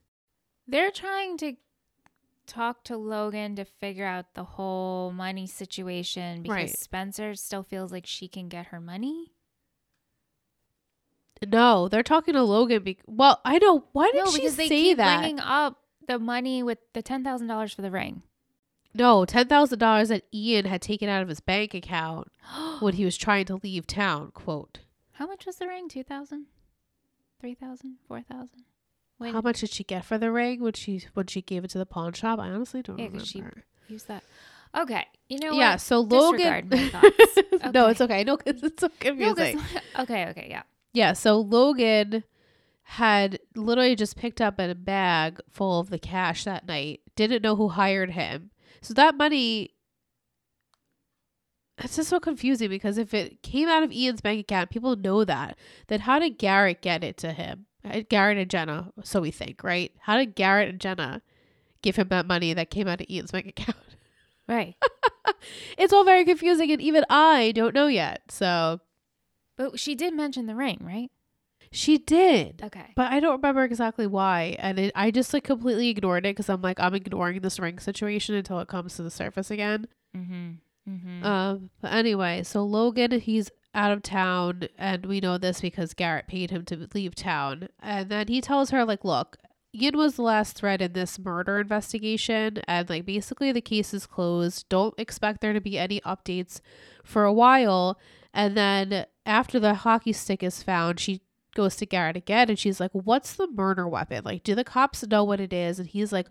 They're 0.67 0.91
trying 0.91 1.38
to 1.38 1.54
talk 2.47 2.83
to 2.86 2.97
Logan 2.97 3.55
to 3.57 3.65
figure 3.65 4.05
out 4.05 4.33
the 4.33 4.43
whole 4.43 5.12
money 5.12 5.45
situation 5.47 6.41
because 6.41 6.55
Right. 6.55 6.69
Spencer 6.77 7.36
still 7.36 7.63
feels 7.63 7.91
like 7.91 8.05
she 8.05 8.27
can 8.27 8.47
get 8.49 8.67
her 8.67 8.79
money. 8.79 9.33
No, 11.45 11.88
they're 11.88 12.01
talking 12.03 12.33
to 12.33 12.41
Logan. 12.43 12.83
Be- 12.83 12.97
well, 13.05 13.39
I 13.45 13.60
know. 13.60 13.86
Why 13.91 14.10
did 14.12 14.25
no, 14.25 14.31
she 14.31 14.47
they 14.47 14.67
say 14.67 14.67
keep 14.69 14.97
that? 14.97 15.19
bringing 15.19 15.39
up 15.39 15.77
the 16.07 16.17
money 16.17 16.63
with 16.63 16.79
the 16.93 17.03
ten 17.03 17.23
thousand 17.23 17.47
dollars 17.47 17.73
for 17.73 17.83
the 17.83 17.91
ring. 17.91 18.23
No, 18.95 19.23
ten 19.25 19.47
thousand 19.47 19.77
dollars 19.77 20.10
that 20.10 20.23
Ian 20.33 20.65
had 20.65 20.81
taken 20.81 21.10
out 21.10 21.21
of 21.21 21.27
his 21.29 21.39
bank 21.39 21.75
account 21.75 22.31
when 22.79 22.95
he 22.95 23.05
was 23.05 23.17
trying 23.17 23.45
to 23.45 23.60
leave 23.62 23.86
town. 23.86 24.31
Quote. 24.33 24.79
How 25.13 25.27
much 25.27 25.45
was 25.45 25.57
the 25.57 25.67
ring? 25.67 25.88
Two 25.89 26.03
thousand, 26.03 26.47
three 27.39 27.53
thousand, 27.53 27.97
four 28.07 28.21
thousand. 28.21 28.63
Wait, 29.19 29.34
How 29.34 29.41
much 29.41 29.62
did 29.62 29.71
she 29.71 29.84
get 29.84 30.06
for 30.06 30.17
the 30.17 30.32
ring 30.32 30.62
when 30.62 30.73
she 30.73 31.03
when 31.15 31.25
she 31.27 31.41
gave 31.41 31.63
it 31.63 31.69
to 31.71 31.77
the 31.80 31.86
pawn 31.86 32.13
shop? 32.13 32.39
I 32.39 32.49
honestly 32.49 32.82
don't 32.84 32.99
Yeah, 32.99 33.06
remember. 33.06 33.25
she- 33.25 33.43
use 33.88 34.03
that. 34.03 34.23
Okay, 34.77 35.06
you 35.30 35.39
know 35.39 35.53
yeah, 35.53 35.71
what? 35.71 35.82
so 35.82 36.01
Logan. 36.01 36.69
Thoughts. 36.91 37.38
no, 37.73 37.88
it's 37.88 38.01
okay. 38.01 38.23
No, 38.23 38.38
'cause 38.38 38.62
it's 38.62 38.82
so 38.82 38.88
No, 38.88 38.93
confusing. 38.99 39.60
okay, 39.99 40.27
okay, 40.27 40.47
yeah. 40.49 40.63
yeah, 40.93 41.13
so 41.13 41.39
Logan 41.39 42.23
had 42.84 43.39
literally 43.56 43.95
just 43.95 44.15
picked 44.17 44.39
up 44.41 44.60
a 44.60 44.75
bag 44.75 45.39
full 45.49 45.80
of 45.80 45.89
the 45.89 45.97
cash 45.99 46.43
that 46.43 46.67
night. 46.67 47.01
Didn't 47.15 47.41
know 47.41 47.56
who 47.56 47.69
hired 47.69 48.12
him. 48.12 48.51
So 48.82 48.93
that 48.93 49.15
money. 49.15 49.71
It's 51.80 51.95
just 51.95 52.10
so 52.10 52.19
confusing 52.19 52.69
because 52.69 52.97
if 52.97 53.13
it 53.13 53.43
came 53.43 53.67
out 53.69 53.84
of 53.84 53.91
Ian's 53.91 54.21
bank 54.21 54.39
account, 54.41 54.71
people 54.71 54.95
know 54.95 55.23
that. 55.23 55.58
Then 55.88 56.01
how 56.01 56.17
did 56.17 56.39
Garrett 56.39 56.82
get 56.82 57.03
it 57.03 57.17
to 57.17 57.32
him? 57.34 57.66
Uh, 57.91 58.02
Garrett 58.10 58.38
and 58.38 58.50
Jenna, 58.50 58.91
so 59.04 59.21
we 59.21 59.32
think, 59.32 59.63
right? 59.63 59.91
How 60.02 60.17
did 60.17 60.36
Garrett 60.36 60.69
and 60.69 60.80
Jenna 60.80 61.21
give 61.82 61.95
him 61.95 62.08
that 62.10 62.26
money 62.26 62.54
that 62.54 62.69
came 62.69 62.88
out 62.88 63.02
of 63.02 63.08
Ian's 63.10 63.32
bank 63.32 63.47
account? 63.47 63.78
Right. 64.50 64.76
it's 65.78 65.91
all 65.91 66.06
very 66.06 66.23
confusing, 66.23 66.71
and 66.71 66.82
even 66.82 67.04
I 67.10 67.52
don't 67.54 67.73
know 67.76 67.88
yet. 67.88 68.21
So 68.30 68.80
But 69.58 69.78
she 69.78 69.93
did 69.93 70.13
mention 70.13 70.45
the 70.45 70.56
ring, 70.56 70.80
right? 70.82 71.12
she 71.69 71.97
did, 71.97 72.62
Okay. 72.63 72.93
but 72.95 73.12
I 73.12 73.19
don't 73.19 73.36
remember 73.41 73.65
exactly 73.65 74.08
why. 74.08 74.56
And 74.58 74.80
it, 74.80 74.93
I 74.95 75.12
just 75.12 75.34
like 75.34 75.43
completely 75.43 75.89
ignored 75.89 76.26
it 76.26 76.30
because 76.38 76.47
I'm 76.47 76.62
like, 76.62 76.80
I'm 76.80 76.95
ignoring 76.95 77.41
this 77.41 77.60
ring 77.60 77.78
situation 77.78 78.36
until 78.36 78.62
it 78.62 78.69
comes 78.69 78.95
to 78.95 79.04
the 79.04 79.12
surface 79.12 79.52
again. 79.52 79.86
Mm-hmm. 80.15 80.52
Mm-hmm. 80.89 81.26
Um, 81.26 81.69
but 81.82 81.91
anyway, 81.91 82.43
so 82.43 82.63
Logan, 82.63 83.19
he's 83.19 83.52
out 83.77 83.91
of 83.91 84.01
town, 84.01 84.67
and 84.77 85.05
we 85.05 85.21
know 85.21 85.37
this 85.37 85.61
because 85.61 85.93
Garrett 85.93 86.27
paid 86.27 86.49
him 86.49 86.65
to 86.65 86.89
leave 86.95 87.13
town. 87.13 87.69
And 87.79 88.09
then 88.09 88.27
he 88.27 88.41
tells 88.41 88.71
her, 88.71 88.83
like, 88.83 89.05
look, 89.05 89.37
Ian 89.73 89.95
was 89.95 90.15
the 90.15 90.23
last 90.23 90.57
thread 90.57 90.81
in 90.81 90.93
this 90.93 91.19
murder 91.19 91.59
investigation, 91.59 92.57
and 92.67 92.89
like 92.89 93.05
basically 93.05 93.51
the 93.51 93.61
case 93.61 93.93
is 93.93 94.07
closed. 94.07 94.67
Don't 94.67 94.95
expect 94.97 95.41
there 95.41 95.53
to 95.53 95.61
be 95.61 95.77
any 95.77 96.01
updates 96.01 96.59
for 97.03 97.23
a 97.23 97.33
while. 97.33 97.99
And 98.33 98.57
then 98.57 99.05
after 99.25 99.59
the 99.59 99.75
hockey 99.75 100.13
stick 100.13 100.41
is 100.41 100.63
found, 100.63 100.99
she 100.99 101.21
goes 101.53 101.75
to 101.75 101.85
Garrett 101.85 102.17
again 102.17 102.49
and 102.49 102.57
she's 102.57 102.79
like, 102.79 102.91
What's 102.93 103.35
the 103.35 103.47
murder 103.47 103.87
weapon? 103.87 104.23
Like, 104.25 104.43
do 104.43 104.55
the 104.55 104.63
cops 104.63 105.05
know 105.05 105.23
what 105.23 105.39
it 105.39 105.53
is? 105.53 105.77
And 105.79 105.87
he's 105.87 106.11
like, 106.11 106.27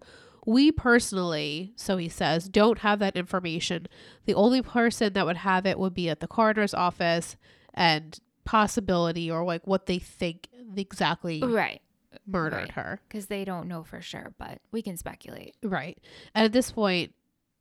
We 0.46 0.70
personally, 0.72 1.72
so 1.76 1.96
he 1.96 2.08
says, 2.08 2.48
don't 2.48 2.78
have 2.78 3.00
that 3.00 3.16
information. 3.16 3.88
The 4.24 4.34
only 4.34 4.62
person 4.62 5.12
that 5.12 5.26
would 5.26 5.38
have 5.38 5.66
it 5.66 5.78
would 5.78 5.92
be 5.92 6.08
at 6.08 6.20
the 6.20 6.28
coroner's 6.28 6.72
office 6.72 7.36
and 7.74 8.18
possibility 8.44 9.30
or 9.30 9.44
like 9.44 9.66
what 9.66 9.86
they 9.86 9.98
think 9.98 10.48
exactly 10.76 11.42
Right. 11.42 11.82
murdered 12.26 12.56
right. 12.56 12.70
her. 12.72 13.00
Because 13.08 13.26
they 13.26 13.44
don't 13.44 13.66
know 13.68 13.82
for 13.82 14.00
sure, 14.00 14.32
but 14.38 14.60
we 14.70 14.82
can 14.82 14.96
speculate. 14.96 15.56
Right. 15.62 15.98
And 16.34 16.44
at 16.44 16.52
this 16.52 16.70
point, 16.70 17.12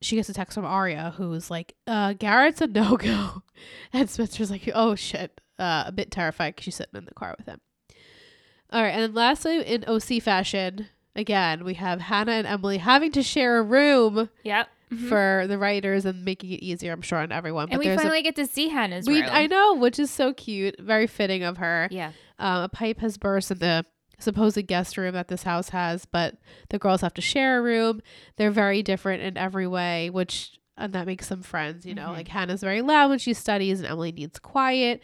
she 0.02 0.16
gets 0.16 0.30
a 0.30 0.34
text 0.34 0.54
from 0.54 0.66
Aria 0.66 1.14
who's 1.18 1.50
like, 1.50 1.74
uh, 1.88 2.14
Garrett's 2.14 2.62
a 2.62 2.68
no 2.68 2.98
go. 2.98 3.42
And 3.94 4.10
Spencer's 4.10 4.52
like, 4.52 4.70
oh 4.76 4.94
shit. 4.96 5.42
Uh, 5.58 5.86
a 5.88 5.92
bit 5.92 6.12
terrified 6.12 6.54
because 6.54 6.66
she's 6.66 6.76
sitting 6.76 6.98
in 6.98 7.06
the 7.06 7.14
car 7.14 7.34
with 7.38 7.48
him. 7.48 7.62
All 8.72 8.84
right. 8.84 8.90
And 8.90 9.02
then 9.02 9.14
lastly, 9.14 9.62
in 9.62 9.86
OC 9.88 10.22
fashion, 10.22 10.90
again, 11.16 11.64
we 11.64 11.76
have 11.76 12.02
Hanna 12.02 12.34
and 12.34 12.48
Emily 12.48 12.78
having 12.78 13.12
to 13.14 13.24
share 13.24 13.58
a 13.60 13.64
room 13.64 14.30
Yep. 14.44 14.68
for 15.10 15.46
the 15.48 15.58
writers 15.58 16.06
and 16.06 16.24
making 16.26 16.52
it 16.52 16.62
easier, 16.64 16.94
I'm 16.94 17.02
sure, 17.02 17.20
on 17.20 17.32
everyone. 17.32 17.70
and 17.72 17.80
we 17.80 17.86
finally 17.96 18.22
get 18.22 18.36
to 18.38 18.46
see 18.46 18.70
Hanna's 18.70 19.08
we, 19.08 19.22
room. 19.22 19.30
I 19.32 19.48
know, 19.48 19.76
which 19.76 20.00
is 20.00 20.12
so 20.12 20.34
cute. 20.34 20.80
Very 20.80 21.08
fitting 21.08 21.44
of 21.44 21.58
her. 21.58 21.88
yeah. 21.92 22.12
Um, 22.38 22.64
a 22.64 22.70
pipe 22.70 23.00
has 23.00 23.18
burst 23.18 23.50
in 23.52 23.60
the 23.60 23.86
supposed 24.20 24.66
guest 24.68 24.98
room 24.98 25.14
that 25.14 25.30
this 25.30 25.44
house 25.44 25.70
has, 25.70 26.06
but 26.06 26.36
the 26.70 26.78
girls 26.80 27.02
have 27.02 27.14
to 27.16 27.22
share 27.22 27.60
a 27.60 27.62
room. 27.62 28.02
They're 28.38 28.52
very 28.52 28.84
different 28.84 29.24
in 29.24 29.38
every 29.38 29.68
way, 29.68 30.10
which 30.10 30.58
and 30.78 30.92
that 30.92 31.06
makes 31.06 31.30
them 31.30 31.42
friends. 31.42 31.86
You 31.86 31.96
know, 31.96 32.08
Mhm. 32.10 32.14
like 32.18 32.28
Hanna's 32.28 32.60
very 32.62 32.82
loud 32.82 33.10
when 33.10 33.20
she 33.20 33.34
studies, 33.34 33.80
and 33.80 33.88
Emily 33.90 34.12
needs 34.12 34.38
quiet. 34.40 35.02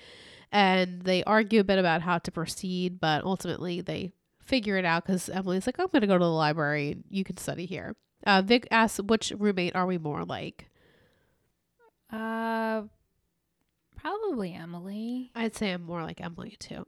And 0.52 1.04
they 1.04 1.24
argue 1.24 1.62
a 1.62 1.64
bit 1.64 1.80
about 1.80 2.02
how 2.02 2.18
to 2.20 2.32
proceed, 2.32 3.00
but 3.00 3.24
ultimately 3.24 3.80
they 3.80 4.12
figure 4.52 4.78
it 4.78 4.86
out 4.86 5.06
because 5.06 5.30
Emily's 5.30 5.66
like, 5.66 5.80
"I'm 5.80 5.88
going 5.88 6.02
to 6.02 6.08
go 6.08 6.18
to 6.20 6.24
the 6.24 6.30
library, 6.30 6.98
you 7.10 7.24
can 7.24 7.38
study 7.38 7.66
here." 7.66 7.96
Uh, 8.28 8.42
Vic 8.44 8.68
asks, 8.70 9.00
"Which 9.00 9.32
roommate 9.38 9.76
are 9.76 9.88
we 9.88 9.98
more 9.98 10.24
like?" 10.26 10.70
Uh, 12.12 12.84
probably 13.96 14.54
Emily. 14.54 15.32
I'd 15.36 15.56
say 15.56 15.72
I'm 15.72 15.84
more 15.84 16.04
like 16.04 16.22
Emily 16.22 16.56
too. 16.60 16.86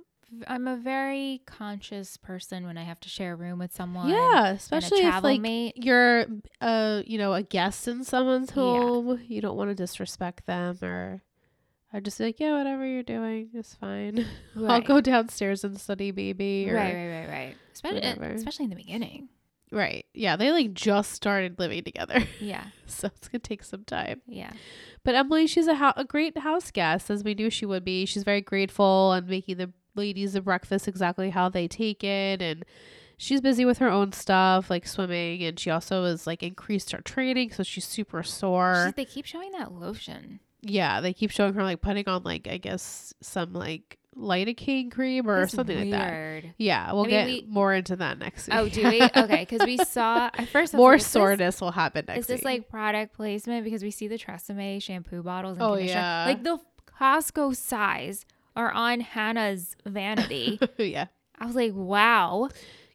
I'm 0.47 0.67
a 0.67 0.76
very 0.78 1.41
conscious 1.45 2.17
person 2.17 2.65
when 2.65 2.78
I 2.78 2.84
have 2.84 2.99
to 3.02 3.10
share 3.10 3.34
a 3.34 3.36
room 3.36 3.60
with 3.60 3.73
someone. 3.73 4.10
Yeah, 4.10 4.47
especially 4.49 5.02
if 5.06 5.23
like 5.23 5.41
mate. 5.41 5.76
you're 5.78 6.26
uh 6.60 7.04
you 7.06 7.19
know 7.19 7.34
a 7.34 7.43
guest 7.43 7.88
in 7.88 8.04
someone's 8.04 8.49
Yeah. 8.49 8.56
home 8.63 9.21
you 9.28 9.41
don't 9.41 9.56
want 9.56 9.69
to 9.69 9.76
disrespect 9.76 10.47
them 10.47 10.78
or 10.82 11.21
i 11.93 11.99
just 11.99 12.17
be 12.17 12.25
like 12.25 12.39
yeah 12.39 12.58
whatever 12.58 12.86
you're 12.86 13.03
doing 13.03 13.49
is 13.53 13.75
fine 13.79 14.25
i'll 14.67 14.82
go 14.82 14.99
downstairs 15.01 15.63
and 15.63 15.79
study 15.79 16.12
baby 16.12 16.67
or, 16.69 16.75
Right, 16.75 16.93
right, 16.93 17.10
right, 17.10 17.29
right. 17.29 17.56
Especially, 17.73 18.01
eh, 18.01 18.13
whatever. 18.15 18.34
especially 18.36 18.63
in 18.65 18.69
the 18.69 18.75
beginning. 18.75 19.29
right 19.71 20.06
yeah 20.13 20.36
they 20.36 20.51
like 20.51 20.73
just 20.73 21.12
started 21.12 21.58
living 21.60 21.84
together 21.84 22.23
Yeah, 22.39 22.65
so 22.86 23.08
it's 23.15 23.27
gonna 23.29 23.39
take 23.39 23.63
some 23.63 23.84
time 23.86 24.21
yeah. 24.27 24.51
but 25.03 25.15
emily 25.15 25.47
she's 25.47 25.67
a, 25.67 25.75
ho- 25.75 25.93
a 25.95 26.03
great 26.06 26.38
house 26.39 26.71
guest 26.71 27.10
as 27.10 27.23
we 27.23 27.34
knew 27.36 27.49
she 27.49 27.65
would 27.65 27.84
be 27.86 28.06
she's 28.06 28.23
very 28.23 28.41
grateful 28.41 29.12
and 29.13 29.27
making 29.27 29.58
the 29.58 29.71
ladies 29.95 30.34
the 30.34 30.41
breakfast 30.41 30.88
exactly 30.88 31.29
how 31.29 31.49
they 31.49 31.67
take 31.67 32.03
it 32.03 32.41
and 32.41 32.65
she's 33.17 33.41
busy 33.41 33.63
with 33.63 33.77
her 33.77 33.89
own 33.89 34.12
stuff 34.12 34.69
like 34.69 34.88
swimming 34.88 35.43
and 35.43 35.60
she 35.60 35.69
also 35.69 36.03
has 36.06 36.25
like 36.25 36.41
increased 36.41 36.91
her 36.91 37.01
training 37.01 37.51
so 37.51 37.62
she's 37.62 37.86
super 37.86 38.23
sore 38.23 38.86
She's, 38.88 38.93
they 38.95 39.06
keep 39.06 39.25
showing 39.25 39.51
that 39.51 39.71
lotion. 39.71 40.39
Yeah 40.65 41.02
they 41.02 41.13
keep 41.13 41.30
showing 41.32 41.54
her 41.54 41.63
like 41.63 41.82
putting 41.82 42.08
on 42.08 42.23
like 42.23 42.47
i 42.49 42.58
guess 42.58 43.13
some 43.21 43.54
like 43.54 43.97
lidocaine 44.15 44.91
cream 44.91 45.28
or 45.30 45.41
That's 45.41 45.54
something 45.54 45.78
like 45.78 45.89
that 45.91 46.12
weird. 46.12 46.54
yeah 46.58 46.91
we'll 46.93 47.02
I 47.04 47.08
mean, 47.08 47.10
get 47.10 47.26
we- 47.28 47.45
more 47.49 47.73
into 47.73 47.95
that 47.97 48.19
next 48.19 48.47
week 48.47 48.56
Oh, 48.56 48.69
do 48.69 48.84
we? 48.84 49.02
Okay, 49.02 49.45
because 49.49 49.65
we 49.65 49.78
saw 49.86 50.30
at 50.34 50.47
first 50.49 50.73
more 50.76 50.91
like, 50.91 50.99
is 50.99 51.04
this- 51.06 51.12
soreness 51.12 51.60
will 51.62 51.71
happen 51.71 52.06
next 52.08 52.19
Is 52.21 52.28
this 52.28 52.38
week. 52.39 52.45
like 52.45 52.69
product 52.69 53.13
placement? 53.15 53.63
Because 53.63 53.82
we 53.84 53.89
see 53.91 54.08
the 54.08 54.17
Tresemme 54.19 54.82
shampoo 54.82 55.23
bottles 55.23 55.58
and 55.58 55.63
Oh, 55.65 55.76
yeah. 55.76 56.26
Like 56.28 56.43
the 56.43 56.60
Costco 56.99 57.56
size 57.56 58.23
are 58.56 58.71
on 58.71 58.99
Hanna's 58.99 59.76
vanity. 59.86 60.60
yeah 60.78 61.08
I 61.39 61.47
was 61.47 61.56
like, 61.56 61.71
wow. 61.73 62.49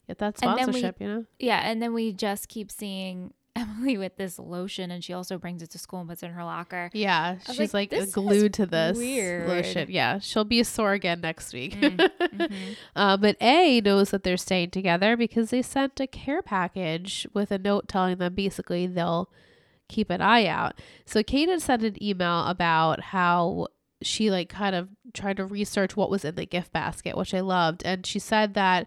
get 0.06 0.18
that 0.18 0.36
then 0.36 0.54
we- 0.56 0.62
sponsorship 0.62 1.00
you 1.00 1.08
know 1.08 1.24
Yeah, 1.40 1.60
and 1.64 1.82
then 1.82 1.92
we 1.94 2.12
just 2.12 2.48
keep 2.48 2.70
seeing 2.70 3.34
Emily 3.56 3.98
with 3.98 4.16
this 4.16 4.38
lotion, 4.38 4.90
and 4.90 5.02
she 5.02 5.12
also 5.12 5.38
brings 5.38 5.62
it 5.62 5.70
to 5.70 5.78
school 5.78 6.00
and 6.00 6.08
puts 6.08 6.22
it 6.22 6.26
in 6.26 6.32
her 6.32 6.44
locker. 6.44 6.90
Yeah, 6.92 7.38
she's 7.52 7.74
like, 7.74 7.92
like, 7.92 8.12
glued 8.12 8.54
to 8.54 8.66
this 8.66 8.96
weird. 8.96 9.48
lotion. 9.48 9.88
Yeah, 9.90 10.18
she'll 10.20 10.44
be 10.44 10.62
sore 10.62 10.92
again 10.92 11.20
next 11.20 11.52
week. 11.52 11.74
Mm, 11.74 12.10
mhm. 12.18 12.76
uh, 12.96 13.16
but 13.16 13.36
A 13.40 13.80
knows 13.80 14.10
that 14.10 14.22
they're 14.22 14.36
staying 14.36 14.70
together 14.70 15.16
because 15.16 15.50
they 15.50 15.62
sent 15.62 15.98
a 16.00 16.06
care 16.06 16.42
package 16.42 17.26
with 17.32 17.50
a 17.50 17.58
note 17.58 17.88
telling 17.88 18.18
them 18.18 18.34
basically 18.34 18.86
they'll 18.86 19.30
keep 19.88 20.10
an 20.10 20.20
eye 20.20 20.46
out. 20.46 20.74
So 21.06 21.22
Kate 21.22 21.48
had 21.48 21.62
sent 21.62 21.82
an 21.82 22.02
email 22.02 22.44
about 22.44 23.00
how 23.00 23.68
she 24.02 24.30
like 24.30 24.48
kind 24.48 24.76
of 24.76 24.88
tried 25.12 25.38
to 25.38 25.44
research 25.44 25.96
what 25.96 26.10
was 26.10 26.24
in 26.24 26.36
the 26.36 26.46
gift 26.46 26.72
basket, 26.72 27.16
which 27.16 27.34
I 27.34 27.40
loved, 27.40 27.82
and 27.84 28.06
she 28.06 28.18
said 28.18 28.54
that 28.54 28.86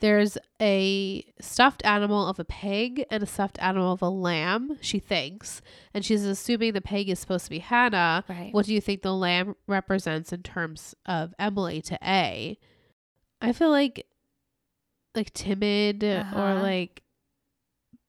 there's 0.00 0.36
a 0.60 1.24
stuffed 1.40 1.84
animal 1.84 2.26
of 2.26 2.38
a 2.38 2.44
pig 2.44 3.04
and 3.10 3.22
a 3.22 3.26
stuffed 3.26 3.58
animal 3.60 3.92
of 3.92 4.02
a 4.02 4.08
lamb, 4.08 4.76
she 4.80 4.98
thinks. 4.98 5.62
And 5.94 6.04
she's 6.04 6.24
assuming 6.24 6.72
the 6.72 6.80
pig 6.80 7.08
is 7.08 7.18
supposed 7.18 7.44
to 7.44 7.50
be 7.50 7.60
Hanna. 7.60 8.24
Right. 8.28 8.52
What 8.52 8.66
do 8.66 8.74
you 8.74 8.80
think 8.80 9.02
the 9.02 9.14
lamb 9.14 9.56
represents 9.66 10.32
in 10.32 10.42
terms 10.42 10.94
of 11.06 11.32
Emily 11.38 11.80
to 11.82 11.98
A? 12.02 12.58
I 13.40 13.52
feel 13.52 13.70
like 13.70 14.06
like 15.14 15.32
timid 15.32 16.02
or 16.02 16.18
Uh-huh. 16.20 16.60
like 16.62 17.02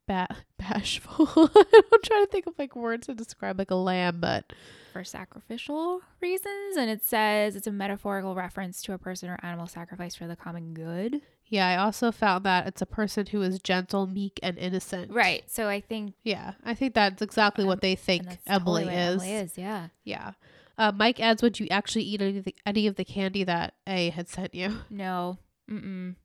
ba- 0.08 0.36
bashful. 0.58 1.28
I'm 1.38 2.02
trying 2.04 2.26
to 2.26 2.30
think 2.32 2.48
of 2.48 2.58
like 2.58 2.76
words 2.76 3.08
to 3.08 3.14
describe 3.14 3.60
like 3.60 3.72
a 3.72 3.76
lamb, 3.76 4.20
but 4.22 4.52
for 4.92 5.04
sacrificial 5.04 6.02
reasons, 6.22 6.78
and 6.78 6.90
it 6.90 7.04
says 7.04 7.56
it's 7.56 7.68
a 7.68 7.72
metaphorical 7.72 8.34
reference 8.34 8.82
to 8.84 8.94
a 8.94 8.98
person 8.98 9.30
or 9.30 9.38
animal 9.44 9.68
sacrificed 9.68 10.18
for 10.18 10.26
the 10.26 10.36
common 10.38 10.74
good. 10.74 11.22
Yeah, 11.48 11.68
I 11.68 11.78
also 11.78 12.12
found 12.12 12.46
that 12.46 12.68
it's 12.68 12.82
a 12.82 12.86
person 12.86 13.28
who 13.28 13.42
is 13.42 13.60
gentle, 13.60 14.08
meek, 14.08 14.40
and 14.42 14.58
innocent. 14.58 15.12
Right. 15.12 15.44
So 15.50 15.68
I 15.68 15.80
think 15.82 16.14
Yeah, 16.24 16.54
I 16.64 16.74
think 16.74 16.94
that's 16.96 17.22
exactly 17.22 17.66
what 17.66 17.82
they 17.82 17.96
think 17.96 18.24
Emily 18.48 18.84
totally 18.86 18.96
is. 18.96 19.22
Emily 19.22 19.32
is. 19.34 19.58
Yeah. 19.58 19.88
Yeah. 20.04 20.32
Uh, 20.78 20.92
Mike 20.94 21.20
adds, 21.20 21.42
"Would 21.42 21.60
you 21.60 21.68
actually 21.72 22.04
eat 22.04 22.22
any 22.22 22.38
of, 22.40 22.44
the, 22.46 22.56
any 22.66 22.88
of 22.88 22.96
the 22.96 23.06
candy 23.06 23.44
that 23.44 23.76
A 23.88 24.10
had 24.10 24.28
sent 24.28 24.54
you? 24.54 24.78
No. 24.90 25.38
Mm-mm. 25.70 26.16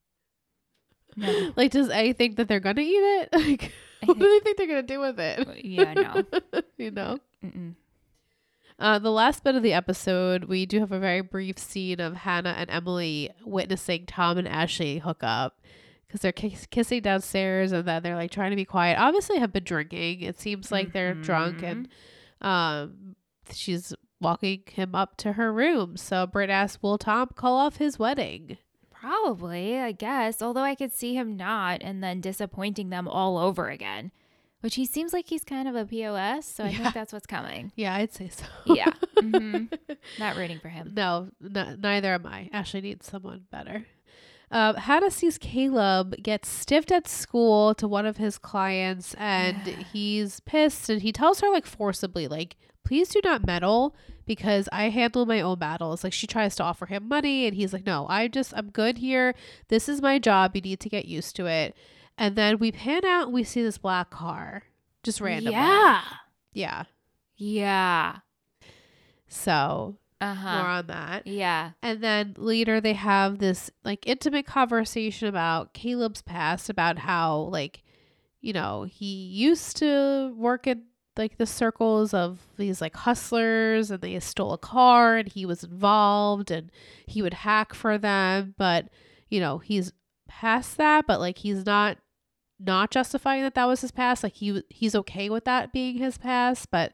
No. 1.16 1.52
Like, 1.56 1.70
does 1.70 1.90
A 1.90 2.12
think 2.14 2.36
that 2.36 2.48
they're 2.48 2.60
gonna 2.60 2.80
eat 2.80 2.88
it? 2.94 3.28
Like, 3.32 3.72
what 4.04 4.18
do 4.18 4.26
they 4.28 4.40
think 4.40 4.56
they're 4.56 4.66
gonna 4.66 4.82
do 4.82 5.00
with 5.00 5.20
it? 5.20 5.64
yeah. 5.64 5.94
No. 5.94 6.24
you 6.78 6.90
know." 6.90 7.18
Mm-mm. 7.44 7.74
Uh, 8.80 8.98
the 8.98 9.12
last 9.12 9.44
bit 9.44 9.54
of 9.54 9.62
the 9.62 9.74
episode, 9.74 10.44
we 10.44 10.64
do 10.64 10.80
have 10.80 10.90
a 10.90 10.98
very 10.98 11.20
brief 11.20 11.58
scene 11.58 12.00
of 12.00 12.16
Hanna 12.16 12.54
and 12.56 12.70
Emily 12.70 13.30
witnessing 13.44 14.06
Tom 14.06 14.38
and 14.38 14.48
Ashley 14.48 14.98
hook 14.98 15.18
up 15.22 15.60
because 16.06 16.22
they're 16.22 16.32
kiss- 16.32 16.66
kissing 16.66 17.02
downstairs 17.02 17.72
and 17.72 17.86
then 17.86 18.02
they're 18.02 18.16
like 18.16 18.30
trying 18.30 18.50
to 18.50 18.56
be 18.56 18.64
quiet. 18.64 18.98
Obviously, 18.98 19.38
have 19.38 19.52
been 19.52 19.64
drinking. 19.64 20.22
It 20.22 20.40
seems 20.40 20.72
like 20.72 20.92
they're 20.92 21.14
drunk 21.14 21.62
and 21.62 21.88
um, 22.40 23.16
she's 23.52 23.92
walking 24.18 24.62
him 24.66 24.94
up 24.94 25.18
to 25.18 25.34
her 25.34 25.52
room. 25.52 25.98
So 25.98 26.26
Britt 26.26 26.48
asks, 26.48 26.82
"Will 26.82 26.96
Tom 26.96 27.28
call 27.34 27.58
off 27.58 27.76
his 27.76 27.98
wedding?" 27.98 28.56
Probably, 28.90 29.78
I 29.78 29.92
guess. 29.92 30.40
Although 30.40 30.62
I 30.62 30.74
could 30.74 30.92
see 30.92 31.14
him 31.14 31.36
not, 31.36 31.82
and 31.82 32.02
then 32.02 32.20
disappointing 32.20 32.88
them 32.90 33.06
all 33.08 33.36
over 33.38 33.68
again. 33.68 34.10
Which 34.60 34.74
he 34.74 34.84
seems 34.84 35.12
like 35.14 35.28
he's 35.28 35.42
kind 35.44 35.66
of 35.68 35.74
a 35.74 35.86
POS, 35.86 36.44
so 36.46 36.64
I 36.64 36.68
Yeah. 36.68 36.78
think 36.78 36.94
that's 36.94 37.12
what's 37.12 37.26
coming. 37.26 37.72
Yeah, 37.76 37.94
I'd 37.94 38.12
say 38.12 38.28
so. 38.28 38.44
Yeah. 38.66 38.92
hmm 39.18 39.64
Not 40.18 40.36
rooting 40.36 40.60
for 40.60 40.68
him. 40.68 40.92
No, 40.94 41.28
neither 41.40 42.12
am 42.14 42.26
I. 42.26 42.50
Ashley 42.52 42.80
needs 42.82 43.06
someone 43.06 43.44
better. 43.50 43.86
Uh, 44.50 44.74
Hanna 44.74 45.10
sees 45.10 45.38
Caleb 45.38 46.16
get 46.22 46.44
stiffed 46.44 46.90
at 46.90 47.06
school 47.06 47.72
to 47.76 47.86
one 47.86 48.04
of 48.04 48.16
his 48.16 48.36
clients, 48.36 49.14
and 49.14 49.66
he's 49.92 50.40
pissed. 50.40 50.90
And 50.90 51.00
he 51.02 51.12
tells 51.12 51.40
her 51.40 51.50
like 51.50 51.64
forcibly, 51.66 52.26
like, 52.28 52.56
"Please 52.84 53.08
do 53.10 53.20
not 53.22 53.46
meddle 53.46 53.94
because 54.26 54.68
I 54.72 54.88
handle 54.90 55.24
my 55.24 55.40
own 55.40 55.58
battles." 55.60 56.02
Like 56.04 56.12
she 56.12 56.26
tries 56.26 56.56
to 56.56 56.64
offer 56.64 56.86
him 56.86 57.06
money, 57.08 57.46
and 57.46 57.54
he's 57.56 57.72
like, 57.72 57.86
"No, 57.86 58.06
I 58.08 58.26
just 58.28 58.52
I'm 58.56 58.70
good 58.70 58.98
here. 58.98 59.34
This 59.68 59.88
is 59.88 60.02
my 60.02 60.18
job. 60.18 60.56
You 60.56 60.62
need 60.62 60.80
to 60.80 60.88
get 60.88 61.04
used 61.06 61.36
to 61.36 61.46
it." 61.46 61.76
And 62.20 62.36
then 62.36 62.58
we 62.58 62.70
pan 62.70 63.04
out, 63.06 63.24
and 63.24 63.32
we 63.32 63.42
see 63.42 63.62
this 63.62 63.78
black 63.78 64.10
car 64.10 64.64
just 65.02 65.22
randomly. 65.22 65.52
Yeah. 65.52 66.02
yeah. 66.52 66.84
Yeah. 67.36 68.16
So 69.26 69.96
uh-huh. 70.20 70.58
more 70.58 70.68
on 70.68 70.86
that. 70.88 71.26
Yeah. 71.26 71.70
And 71.82 72.02
then 72.02 72.34
later 72.36 72.78
they 72.78 72.92
have 72.92 73.38
this 73.38 73.70
like 73.84 74.06
intimate 74.06 74.44
conversation 74.44 75.28
about 75.28 75.72
Caleb's 75.72 76.20
past, 76.20 76.68
about 76.68 76.98
how 76.98 77.38
like, 77.38 77.82
you 78.42 78.52
know, 78.52 78.82
he 78.82 79.06
used 79.06 79.78
to 79.78 80.34
work 80.36 80.66
in 80.66 80.82
like 81.16 81.38
the 81.38 81.46
circles 81.46 82.12
of 82.12 82.38
these 82.58 82.82
like 82.82 82.96
hustlers 82.96 83.90
and 83.90 84.02
they 84.02 84.20
stole 84.20 84.52
a 84.52 84.58
car 84.58 85.16
and 85.16 85.28
he 85.32 85.46
was 85.46 85.64
involved 85.64 86.50
and 86.50 86.70
he 87.06 87.22
would 87.22 87.34
hack 87.34 87.72
for 87.72 87.96
them, 87.96 88.54
but 88.58 88.88
you 89.30 89.40
know, 89.40 89.56
he's 89.56 89.92
past 90.28 90.76
that, 90.76 91.06
but 91.06 91.18
like 91.18 91.38
he's 91.38 91.64
not 91.64 91.96
not 92.64 92.90
justifying 92.90 93.42
that 93.42 93.54
that 93.54 93.64
was 93.66 93.80
his 93.80 93.90
past. 93.90 94.22
Like 94.22 94.34
he 94.34 94.62
he's 94.68 94.94
okay 94.94 95.28
with 95.30 95.44
that 95.46 95.72
being 95.72 95.96
his 95.96 96.18
past, 96.18 96.70
but 96.70 96.92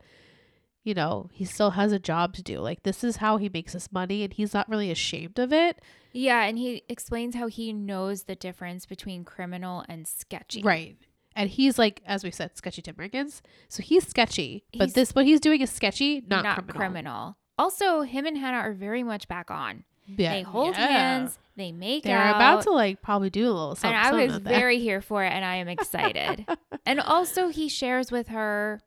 you 0.84 0.94
know, 0.94 1.28
he 1.32 1.44
still 1.44 1.70
has 1.72 1.90
a 1.90 1.98
job 1.98 2.32
to 2.34 2.42
do. 2.42 2.60
Like 2.60 2.84
this 2.84 3.02
is 3.02 3.16
how 3.16 3.38
he 3.38 3.48
makes 3.48 3.72
his 3.72 3.90
money 3.92 4.22
and 4.22 4.32
he's 4.32 4.54
not 4.54 4.68
really 4.68 4.90
ashamed 4.90 5.38
of 5.40 5.52
it. 5.52 5.80
Yeah. 6.12 6.44
And 6.44 6.56
he 6.58 6.82
explains 6.88 7.34
how 7.34 7.48
he 7.48 7.72
knows 7.72 8.22
the 8.24 8.36
difference 8.36 8.86
between 8.86 9.24
criminal 9.24 9.84
and 9.88 10.06
sketchy. 10.06 10.62
Right. 10.62 10.96
And 11.34 11.50
he's 11.50 11.78
like, 11.78 12.00
as 12.06 12.22
we 12.24 12.30
said, 12.30 12.56
sketchy 12.56 12.80
Tim 12.82 12.94
Riggins. 12.94 13.40
So 13.68 13.82
he's 13.82 14.06
sketchy, 14.06 14.64
but 14.72 14.84
He's- 14.86 14.92
this 14.94 15.14
what 15.14 15.26
he's 15.26 15.40
doing 15.40 15.60
is 15.60 15.70
sketchy, 15.70 16.22
not, 16.26 16.44
Not, 16.44 16.54
criminal. 16.56 16.76
criminal. 16.76 17.36
Also, 17.58 18.02
him 18.02 18.24
and 18.26 18.38
Hanna 18.38 18.58
are 18.58 18.72
very 18.72 19.02
much 19.02 19.26
back 19.28 19.50
on. 19.50 19.84
Yeah. 20.06 20.34
They 20.34 20.42
hold 20.42 20.74
yeah. 20.74 20.86
hands. 20.86 21.38
They 21.56 21.72
make 21.72 22.04
They're 22.04 22.18
out. 22.18 22.36
about 22.36 22.62
to 22.62 22.70
like 22.70 23.00
probably 23.02 23.30
do 23.30 23.46
a 23.46 23.48
little 23.48 23.70
and 23.70 23.78
something. 23.78 23.96
I 23.96 24.26
was 24.26 24.38
very 24.38 24.78
here 24.80 25.00
for 25.00 25.24
it, 25.24 25.32
and 25.32 25.44
I 25.44 25.56
am 25.56 25.68
excited. 25.68 26.46
and 26.84 27.00
also, 27.00 27.48
he 27.48 27.68
shares 27.68 28.10
with 28.12 28.28
her 28.28 28.80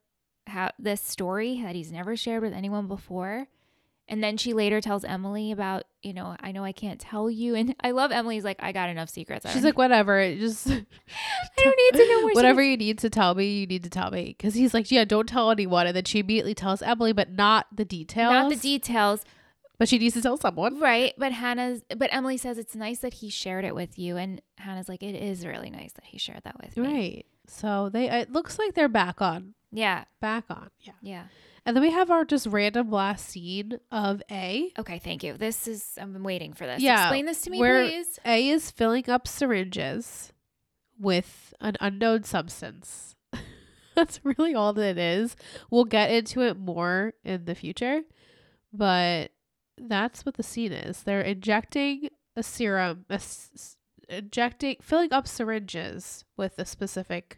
how 0.48 0.72
this 0.78 1.02
story 1.02 1.62
that 1.64 1.76
he's 1.76 1.92
never 1.92 2.16
shared 2.16 2.44
with 2.44 2.54
anyone 2.54 2.88
before. 2.88 3.48
And 4.10 4.24
then 4.24 4.38
she 4.38 4.54
later 4.54 4.82
tells 4.82 5.04
Emily 5.04 5.52
about, 5.52 5.84
you 6.02 6.14
know, 6.14 6.36
I 6.40 6.52
know 6.52 6.64
I 6.64 6.72
can't 6.72 7.00
tell 7.00 7.30
you. 7.30 7.54
And 7.54 7.76
I 7.82 7.92
love 7.92 8.12
Emily's 8.12 8.44
like, 8.44 8.58
I 8.60 8.72
got 8.72 8.90
enough 8.90 9.08
secrets. 9.08 9.50
She's 9.52 9.64
like, 9.64 9.78
whatever. 9.78 10.20
it 10.20 10.40
Just 10.40 10.68
I 10.68 10.74
don't 11.58 11.78
need 11.94 12.00
to 12.00 12.08
know 12.10 12.30
whatever 12.34 12.62
secrets." 12.62 12.72
you 12.72 12.78
need 12.78 12.98
to 13.00 13.10
tell 13.12 13.36
me, 13.36 13.60
you 13.60 13.68
need 13.68 13.84
to 13.84 13.90
tell 13.92 14.10
me. 14.10 14.36
Because 14.36 14.56
he's 14.56 14.74
like, 14.74 14.90
yeah, 14.90 15.06
don't 15.06 15.30
tell 15.30 15.52
anyone. 15.52 15.86
And 15.86 15.96
then 15.96 16.06
she 16.06 16.20
immediately 16.20 16.56
tells 16.56 16.82
Emily, 16.82 17.14
but 17.14 17.32
not 17.32 17.68
the 17.72 17.86
details. 17.86 18.32
Not 18.32 18.50
the 18.50 18.56
details, 18.56 19.24
But 19.80 19.90
she 19.90 19.98
needs 19.98 20.14
to 20.16 20.22
tell 20.22 20.38
someone. 20.38 20.80
right? 20.80 21.14
But 21.18 21.32
Hanna's, 21.32 21.82
but 21.98 22.10
Emily 22.14 22.38
says 22.38 22.58
it's 22.60 22.76
nice 22.76 23.00
that 23.00 23.16
he 23.16 23.30
shared 23.30 23.66
it 23.66 23.74
with 23.74 23.98
you, 23.98 24.18
and 24.18 24.42
Hanna's 24.58 24.88
like, 24.90 25.02
it 25.02 25.16
is 25.16 25.46
really 25.46 25.70
nice 25.72 25.94
that 25.94 26.04
he 26.06 26.18
shared 26.20 26.42
that 26.44 26.62
with 26.62 26.78
me. 26.78 26.86
Right. 26.88 27.26
So 27.48 27.90
they 27.90 28.10
it 28.12 28.32
looks 28.32 28.60
like 28.60 28.76
they're 28.76 28.88
back 28.88 29.22
on. 29.22 29.56
Yeah, 29.72 30.04
Back 30.20 30.46
on. 30.50 30.70
Yeah. 30.82 30.94
yeah. 31.02 31.24
And 31.66 31.76
then 31.76 31.84
we 31.84 31.92
have 31.92 32.10
our 32.10 32.26
just 32.26 32.48
random 32.48 32.90
last 32.92 33.28
scene 33.30 33.80
of 33.92 34.22
A. 34.32 34.72
Okay, 34.80 34.98
thank 35.00 35.24
you. 35.24 35.34
This 35.38 35.68
is 35.68 35.94
I'm 36.00 36.24
waiting 36.24 36.54
for 36.54 36.66
this. 36.66 36.82
Yeah, 36.82 37.04
Explain 37.04 37.26
this 37.26 37.42
to 37.42 37.50
me, 37.52 37.60
where- 37.60 37.86
please. 37.88 38.20
A 38.26 38.50
is 38.50 38.70
filling 38.72 39.10
up 39.10 39.28
syringes 39.28 40.34
with 41.00 41.54
an 41.62 41.76
unknown 41.80 42.24
substance. 42.24 43.16
That's 43.96 44.20
really 44.24 44.54
all 44.56 44.74
that 44.74 44.90
it 44.90 44.98
is. 44.98 45.36
We'll 45.70 45.86
get 45.86 46.12
into 46.12 46.42
it 46.42 46.58
more 46.58 47.14
in 47.24 47.46
the 47.46 47.56
future, 47.56 48.02
but 48.74 49.32
that's 49.82 50.26
what 50.26 50.36
the 50.36 50.44
scene 50.44 50.72
is. 50.72 51.04
They're 51.04 51.22
injecting 51.22 52.10
a 52.36 52.44
serum, 52.44 53.06
a 53.10 53.14
s- 53.16 53.78
injecting, 54.08 54.78
filling 54.82 55.12
up 55.14 55.28
syringes 55.28 56.26
with 56.38 56.58
a 56.60 56.66
specific 56.66 57.38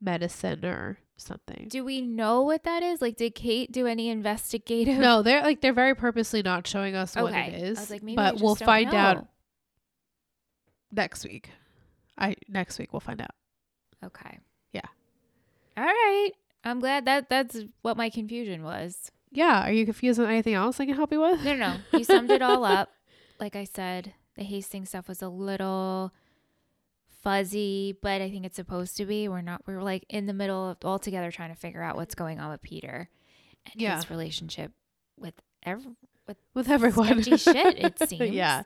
medicine 0.00 0.64
or 0.64 0.98
something. 1.16 1.66
Do 1.68 1.84
we 1.84 2.00
know 2.00 2.42
what 2.42 2.64
that 2.64 2.82
is? 2.82 3.02
Like, 3.02 3.16
did 3.16 3.34
Kate 3.34 3.70
do 3.70 3.86
any 3.86 4.08
investigative? 4.08 4.98
No, 4.98 5.22
they're 5.22 5.42
like 5.42 5.60
they're 5.60 5.72
very 5.72 5.94
purposely 5.94 6.42
not 6.42 6.66
showing 6.66 6.94
us 6.94 7.14
what 7.14 7.32
Okay. 7.32 7.48
it 7.52 7.62
is. 7.62 7.78
I 7.78 7.80
was 7.82 7.90
like, 7.90 8.02
maybe 8.02 8.16
but 8.16 8.40
we'll 8.40 8.54
find 8.54 8.92
out 8.94 9.26
next 10.92 11.24
week. 11.24 11.50
I 12.18 12.36
next 12.48 12.78
week 12.78 12.92
we'll 12.92 13.00
find 13.00 13.20
out. 13.20 13.30
Okay. 14.04 14.38
Yeah. 14.72 14.80
All 15.76 15.84
right. 15.84 16.30
I'm 16.64 16.80
glad 16.80 17.06
that 17.06 17.28
that's 17.30 17.58
what 17.82 17.96
my 17.96 18.10
confusion 18.10 18.62
was. 18.62 19.10
Yeah, 19.32 19.66
are 19.68 19.72
you 19.72 19.84
confused 19.84 20.18
on 20.18 20.26
anything 20.26 20.54
else 20.54 20.80
I 20.80 20.86
can 20.86 20.94
help 20.96 21.12
you 21.12 21.20
with? 21.20 21.44
No, 21.44 21.54
no, 21.54 21.68
no. 21.92 21.98
You 21.98 22.04
summed 22.04 22.30
it 22.30 22.42
all 22.42 22.64
up. 22.78 22.90
Like 23.38 23.54
I 23.56 23.64
said, 23.64 24.12
the 24.36 24.42
Hastings 24.44 24.88
stuff 24.88 25.08
was 25.08 25.22
a 25.22 25.28
little 25.28 26.12
fuzzy, 27.22 27.96
but 28.00 28.20
I 28.20 28.30
think 28.30 28.44
it's 28.44 28.56
supposed 28.56 28.96
to 28.96 29.04
be. 29.06 29.28
We're 29.28 29.40
not. 29.40 29.62
We're 29.66 29.82
like 29.82 30.04
in 30.08 30.26
the 30.26 30.32
middle 30.32 30.70
of 30.70 30.78
all 30.84 30.98
together 30.98 31.30
trying 31.30 31.50
to 31.50 31.56
figure 31.60 31.82
out 31.82 31.96
what's 31.96 32.14
going 32.14 32.40
on 32.40 32.50
with 32.50 32.62
Peter 32.62 33.08
and 33.72 33.80
Yeah. 33.80 33.96
his 33.96 34.10
relationship 34.10 34.72
with 35.18 35.34
every 35.62 35.92
with 36.26 36.38
with 36.54 36.68
everyone. 36.70 37.22
sketchy 37.22 37.36
shit. 37.36 37.78
It 37.78 37.98
seems. 38.08 38.30
yeah, 38.30 38.62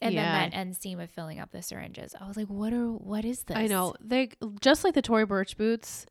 And 0.00 0.14
Yeah. 0.14 0.22
then 0.22 0.50
that 0.50 0.56
end 0.56 0.76
scene 0.76 0.98
with 0.98 1.10
filling 1.10 1.40
up 1.40 1.50
the 1.52 1.62
syringes. 1.62 2.14
I 2.20 2.26
was 2.28 2.36
like, 2.36 2.48
what 2.48 2.72
are 2.72 2.88
what 2.92 3.24
is 3.24 3.44
this? 3.44 3.56
I 3.56 3.66
know. 3.66 3.94
They 4.00 4.30
just 4.60 4.84
like 4.84 4.94
the 4.94 5.02
Tory 5.02 5.26
Burch 5.26 5.56
boots. 5.56 6.06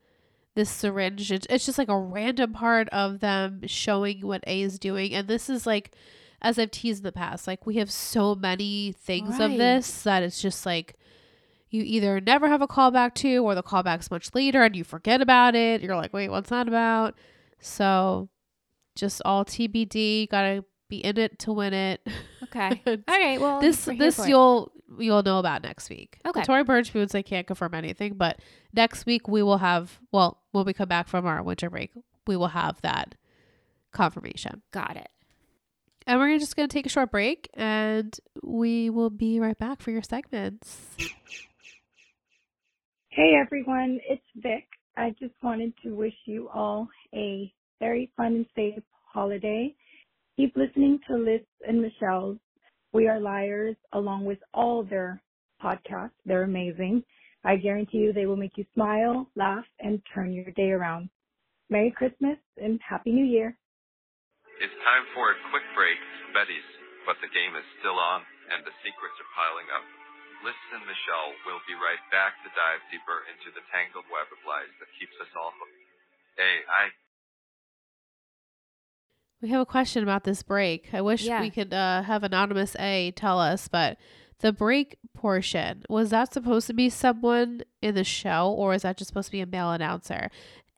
This 0.60 0.70
syringe, 0.70 1.32
it's, 1.32 1.48
it's 1.50 1.66
just 1.66 1.78
like 1.78 1.88
a 1.88 1.98
random 1.98 2.52
part 2.52 2.90
of 2.90 3.22
them 3.22 3.62
showing 3.66 4.28
what 4.28 4.44
A 4.46 4.62
is 4.62 4.78
doing, 4.78 5.14
and 5.14 5.26
this 5.26 5.50
is 5.50 5.66
like, 5.66 5.92
as 6.42 6.60
I've 6.60 6.72
teased 6.72 7.00
in 7.00 7.04
the 7.06 7.14
past, 7.14 7.48
like 7.48 7.66
we 7.66 7.76
have 7.78 7.90
so 7.90 8.36
many 8.36 8.92
things 8.92 9.40
of 9.40 9.52
this 9.58 10.04
that 10.04 10.22
it's 10.22 10.42
just 10.42 10.66
like 10.66 10.96
you 11.70 11.82
either 11.86 12.20
never 12.20 12.50
have 12.50 12.62
a 12.62 12.68
callback 12.68 13.14
to, 13.16 13.38
or 13.38 13.56
the 13.56 13.64
callback's 13.64 14.12
much 14.12 14.36
later 14.36 14.62
and 14.64 14.76
you 14.76 14.84
forget 14.84 15.22
about 15.22 15.56
it. 15.56 15.82
You're 15.82 15.96
like, 15.96 16.12
wait, 16.12 16.28
what's 16.30 16.50
that 16.50 16.68
about? 16.68 17.16
So, 17.62 18.28
just 18.98 19.22
all 19.24 19.46
TBD. 19.46 20.30
Gotta 20.30 20.66
be 20.90 20.98
in 20.98 21.18
it 21.18 21.40
to 21.40 21.54
win 21.54 21.74
it. 21.74 22.06
Okay. 22.44 22.82
All 22.86 22.98
right. 23.08 23.40
Well, 23.40 23.62
this 23.62 23.86
this 23.86 24.28
you'll 24.28 24.72
you'll 24.98 25.24
know 25.24 25.40
about 25.40 25.64
next 25.64 25.90
week. 25.90 26.20
Okay. 26.26 26.40
The 26.40 26.46
Tory 26.46 26.64
Burch 26.64 26.92
foods 26.92 27.14
I 27.14 27.22
can't 27.22 27.48
confirm 27.48 27.74
anything, 27.74 28.16
but 28.16 28.40
next 28.74 29.06
week 29.06 29.28
we 29.28 29.44
will 29.44 29.58
have 29.58 30.00
well, 30.12 30.42
when 30.52 30.66
we 30.66 30.74
come 30.74 30.90
back 30.90 31.08
from 31.08 31.26
our 31.26 31.44
winter 31.44 31.70
break, 31.70 31.92
we 32.26 32.36
will 32.36 32.48
have 32.50 32.82
that 32.82 33.16
confirmation. 33.92 34.62
got 34.72 34.96
it. 34.98 35.10
And 36.08 36.20
we're 36.20 36.40
just 36.40 36.56
gonna 36.56 36.68
take 36.68 36.86
a 36.86 36.90
short 36.90 37.12
break 37.12 37.50
and 37.54 38.18
we 38.44 38.90
will 38.90 39.10
be 39.10 39.40
right 39.40 39.58
back 39.58 39.82
for 39.82 39.92
your 39.92 40.02
segments. 40.02 40.96
Hey 43.10 43.34
everyone, 43.40 44.00
it's 44.08 44.24
Vic. 44.36 44.66
I 44.98 45.12
just 45.20 45.34
wanted 45.44 45.74
to 45.84 45.92
wish 45.92 46.14
you 46.26 46.50
all 46.54 46.88
a 47.14 47.52
very 47.80 48.12
fun 48.18 48.36
and 48.36 48.46
safe 48.56 48.84
holiday. 49.14 49.74
Keep 50.36 50.56
listening 50.56 51.00
to 51.08 51.18
Liz 51.18 51.42
and 51.68 51.82
Michelle's 51.82 52.38
We 52.92 53.08
Are 53.08 53.20
Liars 53.20 53.76
along 53.94 54.26
with 54.26 54.40
all 54.54 54.84
their 54.84 55.22
podcasts. 55.62 56.18
They're 56.26 56.44
amazing. 56.44 57.04
I 57.46 57.56
guarantee 57.56 58.00
you 58.00 58.14
they 58.14 58.26
will 58.26 58.36
make 58.36 58.58
you 58.58 58.66
smile, 58.74 59.30
laugh, 59.36 59.66
and 59.80 60.02
turn 60.14 60.34
your 60.34 60.52
day 60.58 60.72
around. 60.72 61.10
Merry 61.70 61.94
Christmas 61.96 62.38
and 62.58 62.80
Happy 62.82 63.14
New 63.14 63.26
Year. 63.26 63.56
It's 64.60 64.74
time 64.84 65.06
for 65.14 65.32
a 65.32 65.38
quick 65.54 65.64
break, 65.78 66.02
Betty's, 66.34 66.66
but 67.06 67.16
the 67.22 67.32
game 67.32 67.54
is 67.56 67.64
still 67.80 67.96
on 67.96 68.26
and 68.50 68.66
the 68.66 68.74
secrets 68.82 69.16
are 69.22 69.32
piling 69.38 69.70
up. 69.72 69.86
And 70.70 70.86
Michelle 70.86 71.34
will 71.50 71.60
be 71.66 71.74
right 71.74 72.00
back 72.14 72.38
to 72.46 72.50
dive 72.54 72.82
deeper 72.94 73.26
into 73.26 73.50
the 73.58 73.66
tangled 73.74 74.06
web 74.14 74.30
of 74.30 74.38
lies 74.46 74.70
that 74.78 74.90
keeps 75.02 75.18
us 75.18 75.30
all 75.34 75.50
hooked. 75.50 75.82
Hey, 76.38 76.62
I 76.70 76.94
We 79.42 79.50
have 79.50 79.62
a 79.62 79.66
question 79.66 80.04
about 80.04 80.24
this 80.26 80.44
break. 80.44 80.90
I 80.94 81.02
wish 81.02 81.24
Yeah. 81.24 81.42
we 81.42 81.50
could 81.50 81.74
uh, 81.74 82.04
have 82.04 82.24
anonymous 82.24 82.76
A 82.80 83.12
tell 83.16 83.40
us, 83.40 83.68
but 83.68 83.98
the 84.40 84.52
break 84.52 84.98
portion 85.14 85.84
was 85.90 86.10
that 86.10 86.34
supposed 86.34 86.68
to 86.68 86.74
be 86.74 86.90
someone 86.90 87.62
in 87.82 87.96
the 87.96 88.04
show, 88.04 88.52
or 88.58 88.74
is 88.74 88.82
that 88.84 88.98
just 88.98 89.10
supposed 89.10 89.28
to 89.28 89.32
be 89.32 89.42
a 89.42 89.46
male 89.46 89.72
announcer? 89.72 90.30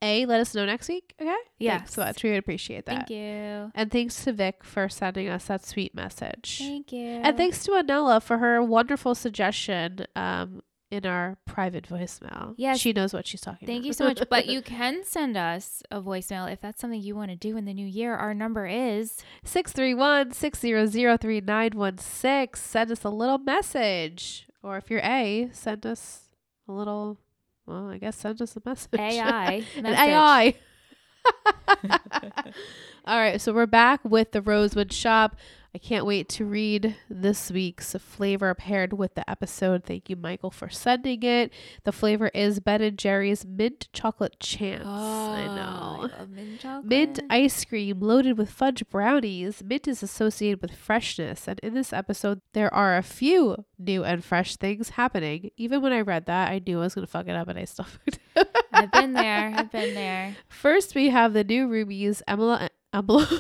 A, 0.03 0.26
let 0.26 0.39
us 0.41 0.55
know 0.55 0.66
next 0.66 0.89
week. 0.89 1.14
Okay. 1.22 1.36
Yeah. 1.59 1.78
Thanks 1.78 1.93
so 1.93 2.01
much. 2.03 2.24
We 2.24 2.32
would 2.32 2.39
appreciate 2.39 2.86
that. 2.88 3.07
Thank 3.07 3.09
you. 3.12 3.72
And 3.76 3.91
thanks 3.91 4.24
to 4.24 4.34
Vic 4.34 4.64
for 4.64 4.89
sending 4.89 5.30
us 5.30 5.45
that 5.45 5.64
sweet 5.64 5.93
message. 5.93 6.57
Thank 6.57 6.91
you. 6.91 7.05
And 7.24 7.38
thanks 7.38 7.64
to 7.66 7.72
Anella 7.72 8.22
for 8.22 8.39
her 8.39 8.64
wonderful 8.64 9.14
suggestion 9.14 10.07
um, 10.16 10.64
in 10.92 11.06
our 11.06 11.38
private 11.48 11.88
voicemail. 11.88 12.54
Yes. 12.58 12.80
She 12.80 12.92
knows 12.92 13.14
what 13.14 13.26
she's 13.26 13.42
talking 13.42 13.66
Thank 13.66 13.80
about. 13.80 13.88
you 13.88 13.94
so 13.94 14.06
much. 14.06 14.22
But 14.30 14.46
you 14.48 14.62
can 14.62 15.04
send 15.04 15.38
us 15.38 15.82
a 15.89 16.02
voicemail 16.02 16.52
if 16.52 16.60
that's 16.60 16.82
something 16.82 17.02
you 17.02 17.16
want 17.16 17.32
to 17.32 17.38
do 17.38 17.56
in 17.58 17.66
the 17.66 17.74
new 17.74 17.88
year. 17.88 18.14
Our 18.16 18.34
number 18.34 18.68
is 18.68 19.18
631 19.44 20.34
600 20.34 20.92
3916. 21.22 22.62
Send 22.62 22.92
us 22.92 23.04
a 23.04 23.10
little 23.10 23.38
message. 23.38 24.48
Or 24.62 24.78
if 24.78 24.92
you're 24.92 25.00
A, 25.00 25.50
send 25.54 25.86
us 25.86 26.30
a 26.68 26.72
little, 26.74 27.18
well, 27.66 27.88
I 27.88 27.98
guess 27.98 28.18
send 28.18 28.42
us 28.42 28.56
a 28.56 28.62
message. 28.64 29.00
AI. 29.00 29.64
An 29.78 29.84
message. 29.84 30.00
AI. 30.00 30.56
All 33.06 33.18
right, 33.18 33.39
so 33.42 33.54
we're 33.54 33.66
back 33.66 34.02
with 34.04 34.32
the 34.32 34.42
Rosewood 34.42 34.92
Shop. 34.94 35.36
I 35.74 35.78
can't 35.78 36.06
wait 36.06 36.28
to 36.30 36.44
read 36.44 36.98
this 37.10 37.50
week's 37.50 37.94
flavor 37.94 38.54
paired 38.54 38.92
with 38.92 39.16
the 39.16 39.30
episode. 39.30 39.86
Thank 39.86 40.10
you, 40.10 40.18
Michael, 40.18 40.52
for 40.52 40.68
sending 40.68 41.24
it. 41.24 41.54
The 41.86 41.94
flavor 41.94 42.28
is 42.34 42.60
Ben 42.60 42.82
and 42.82 42.98
Jerry's 42.98 43.46
mint 43.46 43.88
chocolate 43.94 44.38
chance. 44.42 44.86
I 44.86 45.46
know. 45.46 45.98
Oh, 45.98 46.02
love 46.20 46.30
mint 46.30 46.60
chocolate. 46.60 46.86
Mint 46.86 47.20
ice 47.30 47.64
cream 47.64 48.02
loaded 48.02 48.38
with 48.38 48.50
fudge 48.50 48.84
brownies. 48.90 49.64
Mint 49.64 49.88
is 49.88 50.04
associated 50.04 50.62
with 50.62 50.76
freshness, 50.76 51.48
and 51.48 51.58
in 51.62 51.74
this 51.74 51.94
episode, 51.94 52.42
there 52.52 52.74
are 52.74 52.98
a 52.98 53.04
few 53.04 53.64
new 53.80 54.04
and 54.04 54.26
fresh 54.26 54.58
things 54.58 54.90
happening. 54.90 55.52
Even 55.56 55.82
when 55.82 55.94
I 55.94 56.02
read 56.02 56.26
that, 56.26 56.52
I 56.52 56.60
knew 56.60 56.80
I 56.80 56.84
was 56.84 56.96
going 56.96 57.08
to 57.08 57.12
fuck 57.12 57.30
it 57.30 57.36
up, 57.38 57.48
and 57.48 57.58
I 57.58 57.64
still 57.64 57.86
fucked 57.86 58.20
it 58.36 58.40
up. 58.42 58.58
I've 58.74 58.92
been 58.92 59.14
there. 59.14 59.54
I've 59.56 59.72
been 59.72 59.94
there. 59.94 60.36
First, 60.50 60.96
we 60.96 61.12
have 61.12 61.32
the 61.32 61.46
new 61.46 61.70
rubies, 61.70 62.22
Emily. 62.28 62.68
Emily. 62.92 63.26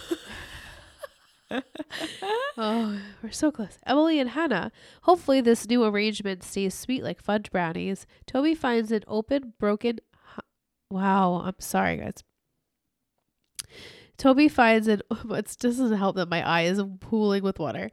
oh, 2.57 2.99
we're 3.21 3.31
so 3.31 3.51
close. 3.51 3.77
Emily 3.85 4.19
and 4.19 4.29
Hanna. 4.31 4.71
Hopefully, 5.03 5.41
this 5.41 5.67
new 5.67 5.83
arrangement 5.83 6.43
stays 6.43 6.73
sweet 6.73 7.03
like 7.03 7.21
fudge 7.21 7.51
brownies. 7.51 8.05
Toby 8.25 8.55
finds 8.55 8.91
an 8.91 9.03
open, 9.07 9.53
broken. 9.59 9.99
hu- 10.35 10.41
Wow, 10.95 11.41
I'm 11.45 11.55
sorry, 11.59 11.97
guys. 11.97 12.23
Toby 14.17 14.47
finds 14.47 14.87
an. 14.87 15.01
It 15.31 15.55
doesn't 15.59 15.97
help 15.97 16.15
that 16.15 16.29
my 16.29 16.45
eye 16.47 16.63
is 16.63 16.81
pooling 16.99 17.43
with 17.43 17.59
water. 17.59 17.89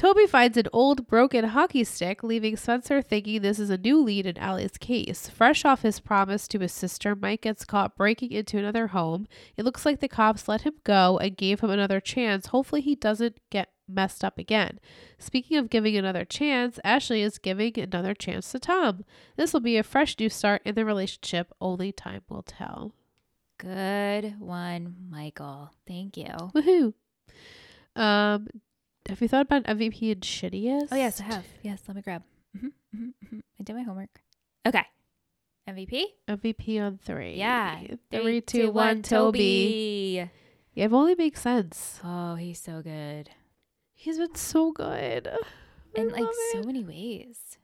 Toby 0.00 0.26
finds 0.26 0.56
an 0.56 0.66
old 0.72 1.06
broken 1.06 1.44
hockey 1.44 1.84
stick, 1.84 2.22
leaving 2.22 2.56
Spencer 2.56 3.02
thinking 3.02 3.42
this 3.42 3.58
is 3.58 3.68
a 3.68 3.76
new 3.76 4.02
lead 4.02 4.24
in 4.24 4.38
Ali's 4.38 4.78
case. 4.78 5.28
Fresh 5.28 5.66
off 5.66 5.82
his 5.82 6.00
promise 6.00 6.48
to 6.48 6.58
his 6.58 6.72
sister, 6.72 7.14
Mike 7.14 7.42
gets 7.42 7.66
caught 7.66 7.98
breaking 7.98 8.32
into 8.32 8.56
another 8.56 8.86
home. 8.86 9.26
It 9.58 9.66
looks 9.66 9.84
like 9.84 10.00
the 10.00 10.08
cops 10.08 10.48
let 10.48 10.62
him 10.62 10.72
go 10.84 11.18
and 11.18 11.36
gave 11.36 11.60
him 11.60 11.68
another 11.68 12.00
chance. 12.00 12.46
Hopefully, 12.46 12.80
he 12.80 12.94
doesn't 12.94 13.40
get 13.50 13.72
messed 13.86 14.24
up 14.24 14.38
again. 14.38 14.80
Speaking 15.18 15.58
of 15.58 15.68
giving 15.68 15.94
another 15.98 16.24
chance, 16.24 16.80
Ashley 16.82 17.20
is 17.20 17.36
giving 17.36 17.78
another 17.78 18.14
chance 18.14 18.50
to 18.52 18.58
Tom. 18.58 19.04
This 19.36 19.52
will 19.52 19.60
be 19.60 19.76
a 19.76 19.82
fresh 19.82 20.18
new 20.18 20.30
start 20.30 20.62
in 20.64 20.76
the 20.76 20.86
relationship. 20.86 21.52
Only 21.60 21.92
time 21.92 22.22
will 22.30 22.42
tell. 22.42 22.94
Good 23.58 24.40
one, 24.40 24.96
Michael. 25.10 25.72
Thank 25.86 26.16
you. 26.16 26.32
Woohoo! 26.54 26.94
Um, 27.94 28.48
have 29.08 29.20
you 29.20 29.28
thought 29.28 29.42
about 29.46 29.64
MVP 29.64 30.12
and 30.12 30.20
shittiest? 30.20 30.88
Oh 30.92 30.96
yes, 30.96 31.20
I 31.20 31.24
have. 31.24 31.46
Yes, 31.62 31.82
let 31.88 31.96
me 31.96 32.02
grab. 32.02 32.22
hmm 32.58 32.68
hmm 32.94 33.08
hmm 33.28 33.38
I 33.58 33.62
did 33.62 33.76
my 33.76 33.82
homework. 33.82 34.20
Okay. 34.66 34.84
MVP. 35.68 36.04
MVP 36.28 36.80
on 36.80 36.98
three. 36.98 37.34
Yeah. 37.36 37.80
Three, 38.10 38.40
two, 38.40 38.70
one. 38.70 39.02
Toby. 39.02 40.28
Yeah, 40.74 40.84
it 40.86 40.92
only 40.92 41.14
makes 41.14 41.40
sense. 41.42 42.00
Oh, 42.04 42.34
he's 42.36 42.60
so 42.60 42.82
good. 42.82 43.30
He's 43.94 44.18
been 44.18 44.34
so 44.34 44.72
good. 44.72 45.28
I 45.28 46.00
In 46.00 46.08
like 46.08 46.22
love 46.22 46.34
so 46.52 46.62
many 46.62 46.84
ways. 46.84 47.58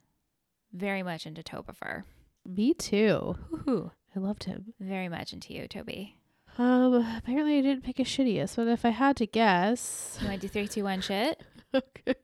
Very 0.73 1.01
much 1.03 1.25
into 1.25 1.41
Tobifer. 1.41 2.03
Me 2.45 2.73
too. 2.73 3.35
Woohoo. 3.51 3.91
I 4.15 4.19
loved 4.19 4.43
him. 4.45 4.73
Very 4.79 5.09
much 5.09 5.33
into 5.33 5.53
you, 5.53 5.67
Toby. 5.67 6.16
Um, 6.57 7.05
apparently 7.17 7.59
I 7.59 7.61
didn't 7.61 7.83
pick 7.83 7.99
a 7.99 8.03
shittiest, 8.03 8.55
but 8.55 8.67
if 8.67 8.83
I 8.85 8.89
had 8.89 9.15
to 9.17 9.27
guess, 9.27 10.17
You 10.21 10.27
want 10.27 10.41
to 10.41 10.47
do 10.47 10.51
three, 10.51 10.67
two, 10.67 10.83
one 10.83 11.01
shit? 11.01 11.41
okay, 11.75 12.15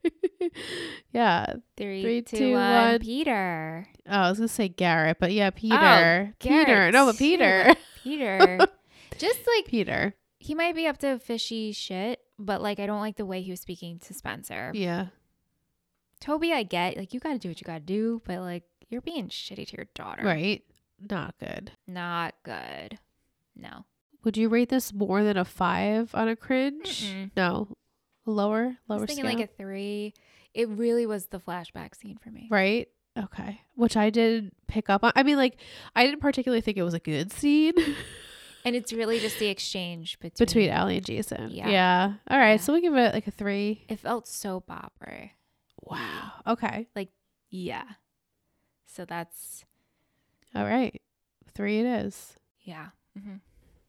yeah. 1.12 1.54
Three, 1.76 2.02
Three, 2.02 2.22
two, 2.22 2.36
two, 2.38 2.52
one. 2.54 2.72
one. 2.92 2.98
Peter. 2.98 3.86
Oh, 4.08 4.10
I 4.12 4.28
was 4.30 4.38
gonna 4.38 4.48
say 4.48 4.68
Garrett, 4.68 5.18
but 5.20 5.32
yeah, 5.32 5.50
Peter. 5.50 6.34
Peter. 6.40 6.54
Oh, 6.62 6.64
Garrett, 6.64 6.94
No, 6.94 7.06
but 7.06 7.16
Peter. 7.18 7.74
Peter. 8.02 8.58
Just 9.18 9.40
like 9.56 9.66
Peter. 9.66 10.14
he 10.38 10.54
might 10.54 10.74
be 10.74 10.86
up 10.86 10.98
to 10.98 11.18
fishy 11.18 11.72
shit, 11.72 12.20
but 12.38 12.60
like 12.62 12.80
I 12.80 12.86
don't 12.86 13.00
like 13.00 13.16
the 13.16 13.26
way 13.26 13.40
he 13.42 13.50
was 13.50 13.60
speaking 13.60 13.98
to 14.00 14.14
Spencer. 14.14 14.72
Yeah. 14.74 15.06
Toby, 16.20 16.52
I 16.52 16.62
get 16.64 16.96
like 16.96 17.12
you 17.14 17.20
got 17.20 17.32
to 17.34 17.38
do 17.38 17.48
what 17.48 17.60
you 17.60 17.64
got 17.64 17.74
to 17.74 17.80
do, 17.80 18.20
but 18.24 18.40
like 18.40 18.64
you're 18.88 19.00
being 19.02 19.28
shitty 19.28 19.68
to 19.68 19.76
your 19.76 19.86
daughter. 19.94 20.22
Right. 20.24 20.62
Not 21.10 21.34
good. 21.38 21.72
Not 21.86 22.34
good. 22.42 22.98
No. 23.54 23.84
Would 24.24 24.36
you 24.36 24.48
rate 24.48 24.68
this 24.70 24.92
more 24.92 25.22
than 25.22 25.36
a 25.36 25.44
five 25.44 26.14
on 26.14 26.28
a 26.28 26.36
cringe? 26.36 27.04
Mm-mm. 27.04 27.30
No. 27.36 27.68
Lower? 28.26 28.76
I 28.88 28.92
Lower 28.92 29.00
was 29.00 29.06
thinking 29.08 29.24
scale? 29.26 29.38
like 29.38 29.50
a 29.50 29.52
three. 29.62 30.14
It 30.54 30.68
really 30.70 31.04
was 31.06 31.26
the 31.26 31.38
flashback 31.40 31.94
scene 31.94 32.16
for 32.16 32.30
me. 32.30 32.48
right? 32.50 32.88
Okay. 33.18 33.60
Which 33.76 33.96
I 33.96 34.10
did 34.10 34.50
pick 34.66 34.88
up 34.90 35.04
on. 35.04 35.12
I 35.14 35.22
mean, 35.22 35.36
like, 35.36 35.56
I 35.94 36.04
didn't 36.04 36.20
particularly 36.20 36.60
think 36.62 36.76
it 36.78 36.82
was 36.82 36.94
a 36.94 36.98
good 37.00 37.32
scene 37.32 37.74
And 38.64 38.74
it's 38.74 38.94
really 38.94 39.20
just 39.20 39.38
the 39.38 39.48
exchange 39.48 40.18
between. 40.20 40.46
between 40.46 40.70
Ali 40.72 40.96
and 40.96 41.04
Jason. 41.04 41.50
Yeah. 41.50 41.68
Yeah. 41.68 42.12
All 42.30 42.38
right. 42.38 42.52
Yeah. 42.52 42.56
So 42.56 42.72
we 42.72 42.80
give 42.80 42.94
it 42.96 43.12
like 43.12 43.26
a 43.26 43.30
three. 43.30 43.84
It 43.90 44.00
felt 44.00 44.26
soap 44.26 44.70
opera. 44.70 45.30
Wow. 45.82 46.32
Okay. 46.46 46.88
Like, 46.96 47.10
yeah. 47.50 47.84
So 48.86 49.04
that's 49.04 49.66
All 50.54 50.64
right. 50.64 50.98
Three 51.54 51.80
it 51.80 51.86
is. 51.86 52.34
yeah. 52.62 52.86
hmm 53.22 53.36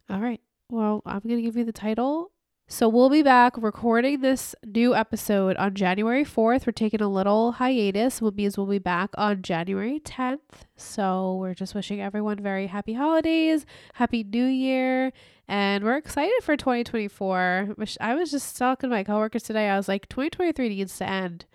All 0.09 0.19
right. 0.19 0.41
Well, 0.69 1.01
I'm 1.05 1.21
going 1.21 1.37
to 1.37 1.41
give 1.41 1.57
you 1.57 1.63
the 1.63 1.71
title. 1.71 2.31
So 2.67 2.87
we'll 2.87 3.09
be 3.09 3.23
back 3.23 3.57
recording 3.57 4.21
this 4.21 4.55
new 4.63 4.95
episode 4.95 5.55
on 5.57 5.73
January 5.75 6.23
4th. 6.23 6.65
We're 6.65 6.73
taking 6.73 7.01
a 7.01 7.07
little 7.07 7.53
hiatus, 7.53 8.21
which 8.21 8.35
means 8.35 8.57
we'll 8.57 8.67
be 8.67 8.79
back 8.79 9.11
on 9.17 9.41
January 9.41 9.99
10th. 9.99 10.39
So 10.75 11.37
we're 11.37 11.53
just 11.55 11.73
wishing 11.73 12.01
everyone 12.01 12.37
very 12.37 12.67
happy 12.67 12.93
holidays, 12.93 13.65
happy 13.93 14.23
new 14.23 14.45
year, 14.45 15.11
and 15.47 15.83
we're 15.83 15.97
excited 15.97 16.43
for 16.43 16.57
2024. 16.57 17.73
Which 17.75 17.97
I 17.99 18.13
was 18.15 18.31
just 18.31 18.57
talking 18.57 18.89
to 18.89 18.95
my 18.95 19.03
coworkers 19.03 19.43
today. 19.43 19.69
I 19.69 19.77
was 19.77 19.87
like, 19.87 20.09
2023 20.09 20.69
needs 20.69 20.97
to 20.99 21.09
end. 21.09 21.45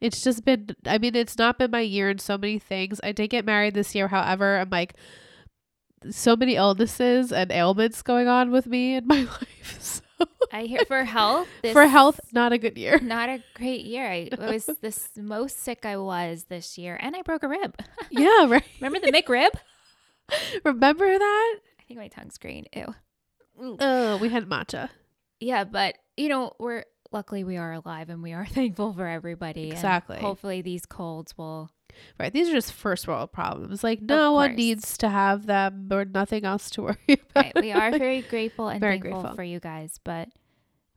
It's 0.00 0.22
just 0.22 0.44
been, 0.46 0.74
I 0.86 0.96
mean, 0.96 1.14
it's 1.14 1.36
not 1.36 1.58
been 1.58 1.70
my 1.70 1.80
year 1.80 2.08
in 2.08 2.18
so 2.18 2.38
many 2.38 2.58
things. 2.58 3.00
I 3.02 3.12
did 3.12 3.28
get 3.28 3.44
married 3.44 3.74
this 3.74 3.94
year. 3.94 4.08
However, 4.08 4.58
I'm 4.58 4.70
like, 4.70 4.94
so 6.10 6.36
many 6.36 6.56
illnesses 6.56 7.32
and 7.32 7.52
ailments 7.52 8.02
going 8.02 8.28
on 8.28 8.50
with 8.50 8.66
me 8.66 8.94
in 8.96 9.06
my 9.06 9.22
life. 9.40 9.78
So 9.80 10.02
I 10.52 10.62
hear 10.64 10.84
for 10.86 11.04
health. 11.04 11.48
This, 11.62 11.72
for 11.72 11.86
health, 11.86 12.20
not 12.32 12.52
a 12.52 12.58
good 12.58 12.78
year. 12.78 12.98
not 13.02 13.28
a 13.28 13.42
great 13.54 13.84
year. 13.84 14.06
I 14.06 14.28
was 14.38 14.66
the 14.66 15.08
most 15.22 15.58
sick 15.58 15.84
I 15.84 15.96
was 15.96 16.44
this 16.44 16.78
year, 16.78 16.98
and 17.00 17.14
I 17.14 17.22
broke 17.22 17.42
a 17.42 17.48
rib. 17.48 17.76
yeah, 18.10 18.46
right. 18.46 18.64
Remember 18.80 18.98
the 19.04 19.12
McRib? 19.12 19.50
Remember 20.64 21.06
that? 21.18 21.58
I 21.80 21.82
think 21.86 21.98
my 21.98 22.08
tongue's 22.08 22.38
green. 22.38 22.66
Ew. 22.74 22.94
Oh, 23.80 24.16
we 24.18 24.28
had 24.30 24.46
matcha. 24.48 24.88
Yeah, 25.38 25.64
but 25.64 25.96
you 26.16 26.28
know, 26.28 26.52
we're 26.58 26.84
luckily 27.12 27.44
we 27.44 27.56
are 27.56 27.72
alive 27.72 28.08
and 28.10 28.22
we 28.22 28.32
are 28.32 28.46
thankful 28.46 28.92
for 28.92 29.06
everybody. 29.06 29.70
Exactly. 29.70 30.18
hopefully 30.18 30.62
these 30.62 30.86
colds 30.86 31.36
will 31.36 31.70
Right. 32.18 32.32
These 32.32 32.48
are 32.48 32.52
just 32.52 32.72
first 32.72 33.06
world 33.08 33.32
problems. 33.32 33.82
Like 33.84 34.00
no 34.02 34.32
one 34.32 34.54
needs 34.54 34.96
to 34.98 35.08
have 35.08 35.46
them 35.46 35.88
or 35.90 36.04
nothing 36.04 36.44
else 36.44 36.70
to 36.70 36.82
worry 36.82 36.96
about. 37.08 37.22
Right. 37.36 37.52
We 37.56 37.72
are 37.72 37.90
very 37.98 38.22
grateful 38.22 38.68
and 38.68 38.80
Very 38.80 39.00
thankful 39.00 39.20
grateful. 39.22 39.36
for 39.36 39.42
you 39.42 39.60
guys, 39.60 39.98
but 40.04 40.28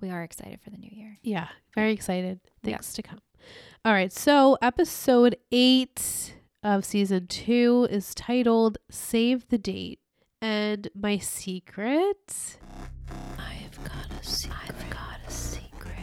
we 0.02 0.10
are 0.10 0.24
excited 0.24 0.60
for 0.62 0.70
the 0.70 0.78
new 0.78 0.91
year. 0.91 1.18
Yeah, 1.24 1.48
very 1.76 1.94
excited. 1.94 2.39
Yeah. 2.64 2.72
Things 2.78 2.94
to 2.94 3.02
come. 3.04 3.20
All 3.86 3.94
right, 3.94 4.12
so 4.12 4.58
episode 4.62 5.36
eight 5.52 6.36
of 6.64 6.86
season 6.86 7.28
two 7.28 7.88
is 7.89 8.14
titled 8.16 8.78
Save 8.89 9.48
the 9.50 9.58
Date. 9.58 10.00
And 10.41 10.89
my 10.94 11.18
secret 11.20 12.58
I've 13.38 13.84
got 13.84 14.12
a 14.22 14.24
secret. 14.26 14.58
I've 14.70 14.89
got 14.89 15.20
a 15.26 15.32
secret. 15.32 15.96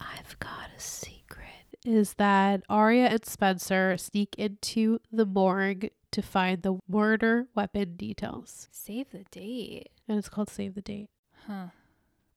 I've 0.00 0.38
got 0.38 0.68
a 0.76 0.80
secret. 0.80 1.46
Is 1.84 2.14
that 2.14 2.62
Aria 2.68 3.08
and 3.08 3.24
Spencer 3.26 3.96
sneak 3.98 4.34
into 4.38 5.00
the 5.12 5.26
morgue 5.26 5.90
to 6.12 6.22
find 6.22 6.62
the 6.62 6.78
murder 6.88 7.46
weapon 7.54 7.96
details. 7.96 8.68
Save 8.70 9.10
the 9.10 9.24
date. 9.30 9.90
And 10.08 10.16
it's 10.18 10.28
called 10.28 10.48
Save 10.48 10.74
the 10.74 10.80
Date. 10.80 11.08
Huh. 11.46 11.66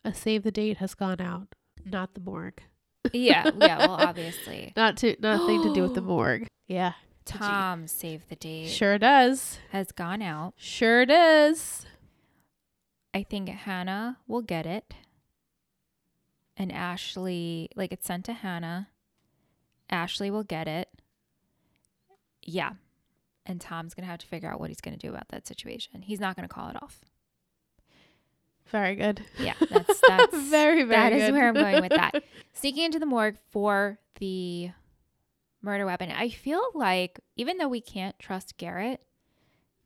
A 0.03 0.13
save 0.13 0.43
the 0.43 0.51
date 0.51 0.77
has 0.77 0.95
gone 0.95 1.21
out, 1.21 1.47
not 1.85 2.13
the 2.13 2.21
morgue. 2.21 2.61
Yeah, 3.13 3.49
yeah, 3.57 3.77
well 3.79 3.91
obviously. 3.99 4.73
Not 4.75 4.97
to 4.97 5.15
nothing 5.19 5.63
to 5.63 5.73
do 5.73 5.81
with 5.83 5.95
the 5.95 6.01
morgue. 6.13 6.47
Yeah. 6.67 6.93
Tom 7.25 7.87
save 7.87 8.27
the 8.29 8.37
date 8.37 8.69
Sure 8.69 8.97
does. 8.97 9.59
has 9.71 9.91
gone 9.91 10.21
out. 10.21 10.53
Sure 10.57 11.05
does. 11.05 11.85
I 13.13 13.23
think 13.23 13.49
Hanna 13.49 14.17
will 14.27 14.41
get 14.41 14.65
it. 14.65 14.93
And 16.55 16.71
Ashley, 16.71 17.69
like 17.75 17.91
it's 17.91 18.07
sent 18.07 18.25
to 18.25 18.33
Hanna. 18.33 18.87
Ashley 19.89 20.31
will 20.31 20.43
get 20.43 20.67
it. 20.67 20.89
Yeah. 22.43 22.73
And 23.45 23.61
Tom's 23.61 23.93
going 23.93 24.03
to 24.03 24.09
have 24.09 24.19
to 24.19 24.27
figure 24.27 24.51
out 24.51 24.59
what 24.59 24.69
he's 24.69 24.81
going 24.81 24.97
to 24.97 25.07
do 25.07 25.13
about 25.13 25.29
that 25.29 25.47
situation. 25.47 26.01
He's 26.01 26.19
not 26.19 26.35
going 26.35 26.47
to 26.47 26.53
call 26.53 26.69
it 26.69 26.81
off. 26.81 26.99
Very 28.67 28.95
good. 28.95 29.23
Yeah, 29.39 29.53
that's 29.69 30.01
that's 30.07 30.37
very, 30.37 30.83
very 30.83 30.83
good. 30.83 30.89
that 30.89 31.13
is 31.13 31.31
where 31.31 31.47
I'm 31.47 31.53
going 31.53 31.81
with 31.81 31.91
that. 31.91 32.23
Sneaking 32.53 32.83
into 32.83 32.99
the 32.99 33.05
morgue 33.05 33.37
for 33.49 33.97
the 34.19 34.71
murder 35.61 35.85
weapon. 35.85 36.11
I 36.11 36.29
feel 36.29 36.61
like 36.73 37.19
even 37.35 37.57
though 37.57 37.69
we 37.69 37.81
can't 37.81 38.17
trust 38.19 38.57
Garrett, 38.57 39.01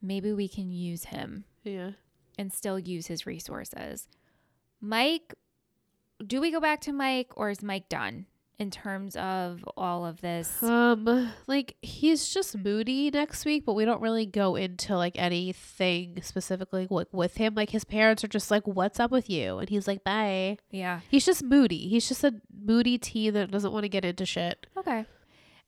maybe 0.02 0.34
we 0.34 0.48
can 0.48 0.72
use 0.72 1.06
him 1.06 1.46
yeah. 1.64 1.92
and 2.38 2.52
still 2.52 2.80
use 2.80 3.08
his 3.08 3.28
resources. 3.28 4.08
Mike, 4.80 5.36
do 6.26 6.42
we 6.42 6.52
go 6.52 6.60
back 6.60 6.82
to 6.82 6.92
Mike 6.92 7.32
or 7.36 7.52
is 7.52 7.62
Mike 7.62 7.88
done 7.88 8.26
in 8.62 8.70
terms 8.70 9.16
of 9.16 9.66
all 9.76 10.06
of 10.06 10.22
this? 10.22 10.62
Um, 10.62 11.32
like 11.48 11.78
he's 11.82 12.30
just 12.30 12.56
moody 12.56 13.10
next 13.10 13.44
week, 13.44 13.66
but 13.66 13.74
we 13.74 13.86
don't 13.86 14.02
really 14.02 14.28
go 14.28 14.56
into 14.56 14.96
like 14.96 15.18
anything 15.18 16.22
specifically 16.22 16.88
like 16.88 17.08
with 17.12 17.38
him. 17.38 17.56
Like 17.56 17.72
his 17.72 17.84
parents 17.84 18.24
are 18.24 18.28
just 18.28 18.52
like, 18.52 18.68
"What's 18.68 19.00
up 19.00 19.10
with 19.10 19.32
you?" 19.32 19.58
And 19.58 19.68
he's 19.68 19.88
like, 19.88 20.04
"Bye." 20.04 20.60
Yeah. 20.70 21.00
He's 21.10 21.26
just 21.26 21.42
moody. 21.44 21.88
He's 21.88 22.08
just 22.08 22.24
a 22.24 22.36
moody 22.56 23.00
teen 23.00 23.34
that 23.34 23.50
doesn't 23.50 23.74
want 23.74 23.84
to 23.84 23.90
get 23.90 24.06
into 24.06 24.28
shit. 24.28 24.68
Okay. 24.78 25.06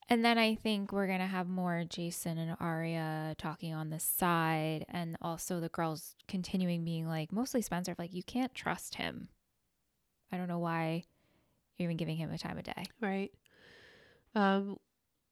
And 0.08 0.24
then 0.24 0.38
I 0.38 0.54
think 0.54 0.92
we're 0.92 1.08
going 1.08 1.20
to 1.20 1.26
have 1.26 1.48
more 1.48 1.86
Jason 1.90 2.38
and 2.38 2.58
Aria 2.60 3.36
talking 3.40 3.74
on 3.74 3.90
the 3.90 4.00
side. 4.00 4.86
And 4.90 5.16
also 5.22 5.62
the 5.62 5.70
girls 5.70 6.16
continuing 6.28 6.84
being 6.84 7.08
like, 7.08 7.32
mostly 7.32 7.62
Spencer, 7.62 7.96
like, 7.98 8.14
you 8.14 8.22
can't 8.22 8.54
trust 8.54 8.96
him. 8.96 9.30
I 10.30 10.38
don't 10.38 10.50
know 10.50 10.60
why 10.60 11.06
you're 11.78 11.88
even 11.88 11.98
giving 11.98 12.18
him 12.18 12.32
a 12.32 12.38
time 12.38 12.58
of 12.58 12.64
day. 12.64 12.86
Right. 13.02 13.32
Um, 14.36 14.78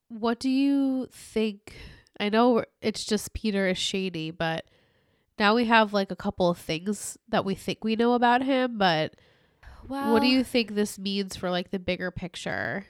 what 0.09 0.39
do 0.39 0.49
you 0.49 1.07
think? 1.11 1.75
I 2.19 2.29
know 2.29 2.63
it's 2.81 3.05
just 3.05 3.33
Peter 3.33 3.67
is 3.67 3.77
shady, 3.77 4.31
but 4.31 4.65
now 5.39 5.55
we 5.55 5.65
have 5.65 5.93
like 5.93 6.11
a 6.11 6.15
couple 6.15 6.49
of 6.49 6.57
things 6.57 7.17
that 7.29 7.45
we 7.45 7.55
think 7.55 7.83
we 7.83 7.95
know 7.95 8.13
about 8.13 8.43
him. 8.43 8.77
But 8.77 9.15
Well, 9.87 10.13
what 10.13 10.21
do 10.21 10.27
you 10.27 10.43
think 10.43 10.75
this 10.75 10.99
means 10.99 11.35
for 11.35 11.49
like 11.49 11.71
the 11.71 11.79
bigger 11.79 12.11
picture, 12.11 12.85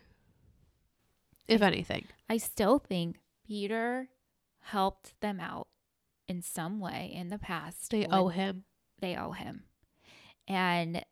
if 1.48 1.62
anything? 1.62 2.08
I 2.30 2.38
still 2.38 2.80
think 2.80 3.18
Peter 3.48 4.10
helped 4.62 5.20
them 5.22 5.40
out 5.40 5.68
in 6.28 6.42
some 6.42 6.80
way 6.80 7.12
in 7.14 7.30
the 7.30 7.38
past. 7.40 7.92
They 7.92 8.06
owe 8.08 8.30
him. 8.30 8.64
They 9.00 9.16
owe 9.16 9.32
him. 9.32 9.64
And 10.48 11.06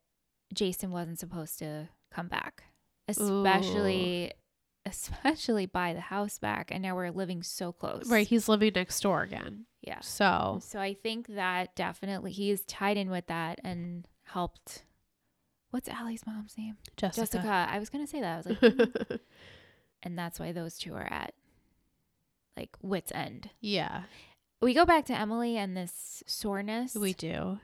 Jason 0.53 0.91
wasn't 0.91 1.19
supposed 1.19 1.59
to 1.59 1.89
come 2.11 2.27
back, 2.27 2.63
especially 3.07 4.31
especially 4.85 5.65
buy 5.65 5.93
the 5.93 6.01
house 6.01 6.39
back. 6.39 6.71
And 6.71 6.81
now 6.81 6.95
we're 6.95 7.11
living 7.11 7.43
so 7.43 7.71
close. 7.71 8.09
Right. 8.09 8.25
He's 8.27 8.47
living 8.49 8.71
next 8.75 8.99
door 9.01 9.21
again. 9.21 9.65
Yeah. 9.81 9.99
So 10.01 10.59
So 10.63 10.79
I 10.79 10.93
think 10.93 11.27
that 11.27 11.75
definitely 11.75 12.31
he 12.31 12.49
is 12.51 12.63
tied 12.65 12.97
in 12.97 13.09
with 13.09 13.27
that 13.27 13.59
and 13.63 14.07
helped. 14.23 14.83
What's 15.71 15.87
Ali's 15.87 16.25
mom's 16.25 16.57
name? 16.57 16.77
Jessica. 16.97 17.21
Jessica. 17.37 17.67
I 17.69 17.77
was 17.77 17.89
gonna 17.89 18.07
say 18.07 18.21
that. 18.21 18.33
I 18.33 18.49
was 18.49 18.61
like, 19.09 19.21
and 20.03 20.17
that's 20.17 20.39
why 20.39 20.51
those 20.51 20.77
two 20.79 20.95
are 20.95 21.07
at 21.11 21.33
like 22.57 22.75
wits 22.81 23.11
end. 23.13 23.51
yeah, 23.61 24.03
We 24.61 24.73
go 24.73 24.85
back 24.85 25.05
to 25.05 25.13
Emily 25.17 25.55
and 25.57 25.77
this 25.77 26.23
soreness. 26.25 26.95
we 26.95 27.13
do. 27.13 27.59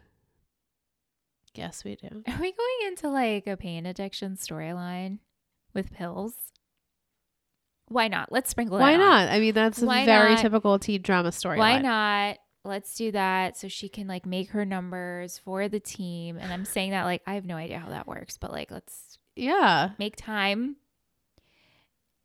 Yes, 1.57 1.83
we 1.83 1.95
do. 1.95 2.07
Are 2.27 2.39
we 2.41 2.51
going 2.51 2.87
into 2.87 3.09
like 3.09 3.47
a 3.47 3.57
pain 3.57 3.85
addiction 3.85 4.35
storyline 4.35 5.19
with 5.73 5.91
pills? 5.93 6.33
Why 7.87 8.07
not? 8.07 8.31
Let's 8.31 8.49
sprinkle 8.49 8.79
Why 8.79 8.93
that 8.93 8.99
on. 9.01 9.09
not? 9.09 9.29
I 9.29 9.39
mean, 9.39 9.53
that's 9.53 9.81
a 9.81 9.85
very 9.85 10.33
not? 10.33 10.41
typical 10.41 10.79
teen 10.79 11.01
drama 11.01 11.31
story. 11.31 11.57
Why 11.59 11.79
not? 11.79 12.37
Let's 12.63 12.95
do 12.95 13.11
that 13.11 13.57
so 13.57 13.67
she 13.67 13.89
can 13.89 14.07
like 14.07 14.25
make 14.25 14.49
her 14.49 14.65
numbers 14.65 15.37
for 15.37 15.67
the 15.69 15.79
team. 15.79 16.37
And 16.37 16.51
I'm 16.51 16.65
saying 16.65 16.91
that 16.91 17.03
like 17.05 17.21
I 17.27 17.35
have 17.35 17.45
no 17.45 17.55
idea 17.57 17.77
how 17.77 17.89
that 17.89 18.07
works, 18.07 18.37
but 18.37 18.51
like 18.51 18.71
let's 18.71 19.19
Yeah. 19.35 19.91
make 19.99 20.15
time. 20.15 20.77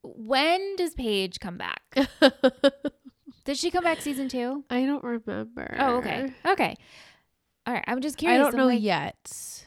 When 0.02 0.76
does 0.76 0.94
Paige 0.94 1.40
come 1.40 1.58
back? 1.58 1.82
Did 3.44 3.58
she 3.58 3.70
come 3.70 3.84
back 3.84 4.00
season 4.00 4.28
two? 4.28 4.64
I 4.70 4.86
don't 4.86 5.04
remember. 5.04 5.76
Oh, 5.78 5.96
okay. 5.96 6.32
Okay. 6.46 6.76
All 7.66 7.74
right. 7.74 7.84
I'm 7.86 8.00
just 8.00 8.16
curious. 8.16 8.38
I 8.38 8.42
don't 8.42 8.54
I'm 8.54 8.58
know 8.58 8.66
like, 8.66 8.82
yet. 8.82 9.64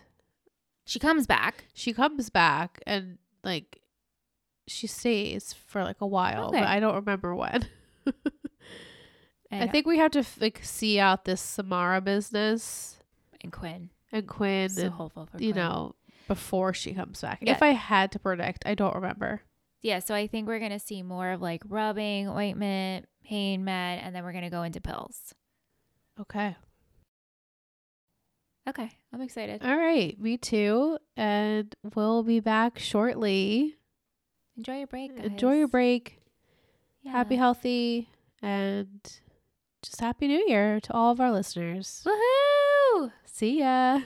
She 0.86 1.00
comes 1.00 1.26
back. 1.28 1.66
She 1.74 1.94
comes 1.94 2.30
back 2.30 2.82
and 2.86 3.18
like 3.44 3.80
she 4.68 4.88
stays 4.88 5.54
for 5.68 5.84
like 5.84 6.02
a 6.02 6.08
while, 6.08 6.48
Okay. 6.48 6.60
but 6.60 6.68
I 6.68 6.80
don't 6.80 6.96
remember 6.96 7.36
when. 7.36 7.68
I 8.08 8.12
and- 9.58 9.72
think 9.72 9.86
we 9.86 9.98
have 10.00 10.12
to 10.12 10.24
like 10.40 10.60
see 10.64 11.00
out 11.00 11.26
this 11.26 11.42
Samara 11.42 12.02
business 12.02 12.98
and 13.42 13.52
Quinn. 13.52 13.90
and 14.12 14.28
Quinn, 14.28 14.70
So 14.70 14.84
and, 14.84 14.92
hopeful 14.92 15.26
for 15.28 15.38
you 15.42 15.54
Quinn. 15.54 15.64
know, 15.64 15.96
before 16.28 16.74
she 16.74 16.94
comes 16.94 17.22
back. 17.22 17.40
Yeah. 17.42 17.52
If 17.54 17.62
I 17.62 17.70
had 17.72 18.12
to 18.14 18.20
predict, 18.20 18.64
I 18.66 18.74
don't 18.76 18.96
remember. 18.96 19.42
Yeah, 19.82 20.00
so 20.00 20.16
I 20.16 20.28
think 20.28 20.48
we're 20.48 20.60
gonna 20.60 20.80
see 20.80 21.04
more 21.04 21.32
of 21.32 21.42
like 21.42 21.62
rubbing, 21.68 22.28
ointment, 22.30 23.08
pain 23.24 23.64
med, 23.66 24.00
and 24.04 24.16
then 24.16 24.24
we're 24.24 24.32
gonna 24.34 24.50
go 24.50 24.64
into 24.64 24.80
pills. 24.82 25.34
Okay. 26.20 26.56
Okay, 28.68 28.90
I'm 29.12 29.22
excited. 29.22 29.62
All 29.64 29.78
right. 29.78 30.20
Me 30.20 30.38
too. 30.38 30.98
And 31.18 31.76
we'll 31.96 32.24
be 32.24 32.40
back 32.40 32.80
shortly. 32.80 33.76
Enjoy 34.58 34.78
your 34.78 34.88
break. 34.88 35.16
Guys. 35.18 35.26
Enjoy 35.26 35.56
your 35.56 35.68
break. 35.68 36.22
Yeah. 37.02 37.12
Happy, 37.12 37.36
healthy, 37.36 38.10
and 38.42 38.88
just 39.82 40.00
happy 40.00 40.28
new 40.28 40.46
year 40.48 40.80
to 40.80 40.94
all 40.94 41.12
of 41.12 41.20
our 41.20 41.32
listeners. 41.32 42.06
Woohoo! 42.08 43.12
See 43.26 43.60
ya. 43.60 44.00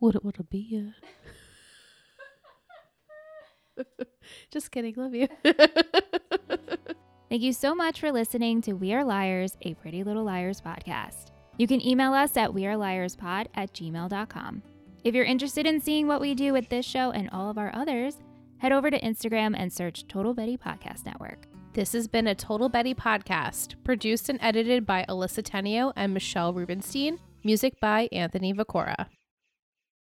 Would 0.00 0.16
it 0.16 0.24
would 0.24 0.38
it 0.38 0.50
be 0.50 0.92
ya? 3.78 3.84
Just 4.50 4.70
kidding. 4.70 4.94
Love 4.96 5.14
you. 5.14 5.28
Thank 7.30 7.42
you 7.42 7.52
so 7.52 7.74
much 7.74 8.00
for 8.00 8.12
listening 8.12 8.60
to 8.62 8.74
We 8.74 8.92
Are 8.92 9.04
Liars, 9.04 9.56
a 9.62 9.74
Pretty 9.74 10.04
Little 10.04 10.24
Liars 10.24 10.60
podcast. 10.60 11.30
You 11.56 11.66
can 11.66 11.86
email 11.86 12.12
us 12.12 12.36
at 12.36 12.50
weareliarspod 12.50 13.46
at 13.54 13.72
gmail.com. 13.72 14.62
If 15.04 15.14
you're 15.14 15.24
interested 15.24 15.66
in 15.66 15.80
seeing 15.80 16.06
what 16.08 16.20
we 16.20 16.34
do 16.34 16.52
with 16.52 16.68
this 16.68 16.86
show 16.86 17.10
and 17.10 17.28
all 17.30 17.50
of 17.50 17.58
our 17.58 17.74
others, 17.74 18.16
head 18.58 18.72
over 18.72 18.90
to 18.90 19.00
Instagram 19.00 19.54
and 19.56 19.72
search 19.72 20.08
Total 20.08 20.34
Betty 20.34 20.56
Podcast 20.56 21.04
Network. 21.04 21.46
this 21.74 21.92
has 21.92 22.06
been 22.08 22.28
a 22.28 22.34
Total 22.34 22.68
Betty 22.68 22.94
podcast, 22.94 23.74
produced 23.84 24.28
and 24.28 24.38
edited 24.40 24.86
by 24.86 25.04
Alyssa 25.08 25.42
Tenio 25.42 25.92
and 25.96 26.14
Michelle 26.14 26.52
Rubenstein. 26.52 27.18
Music 27.42 27.78
by 27.80 28.08
Anthony 28.12 28.54
Viccora. 28.54 29.06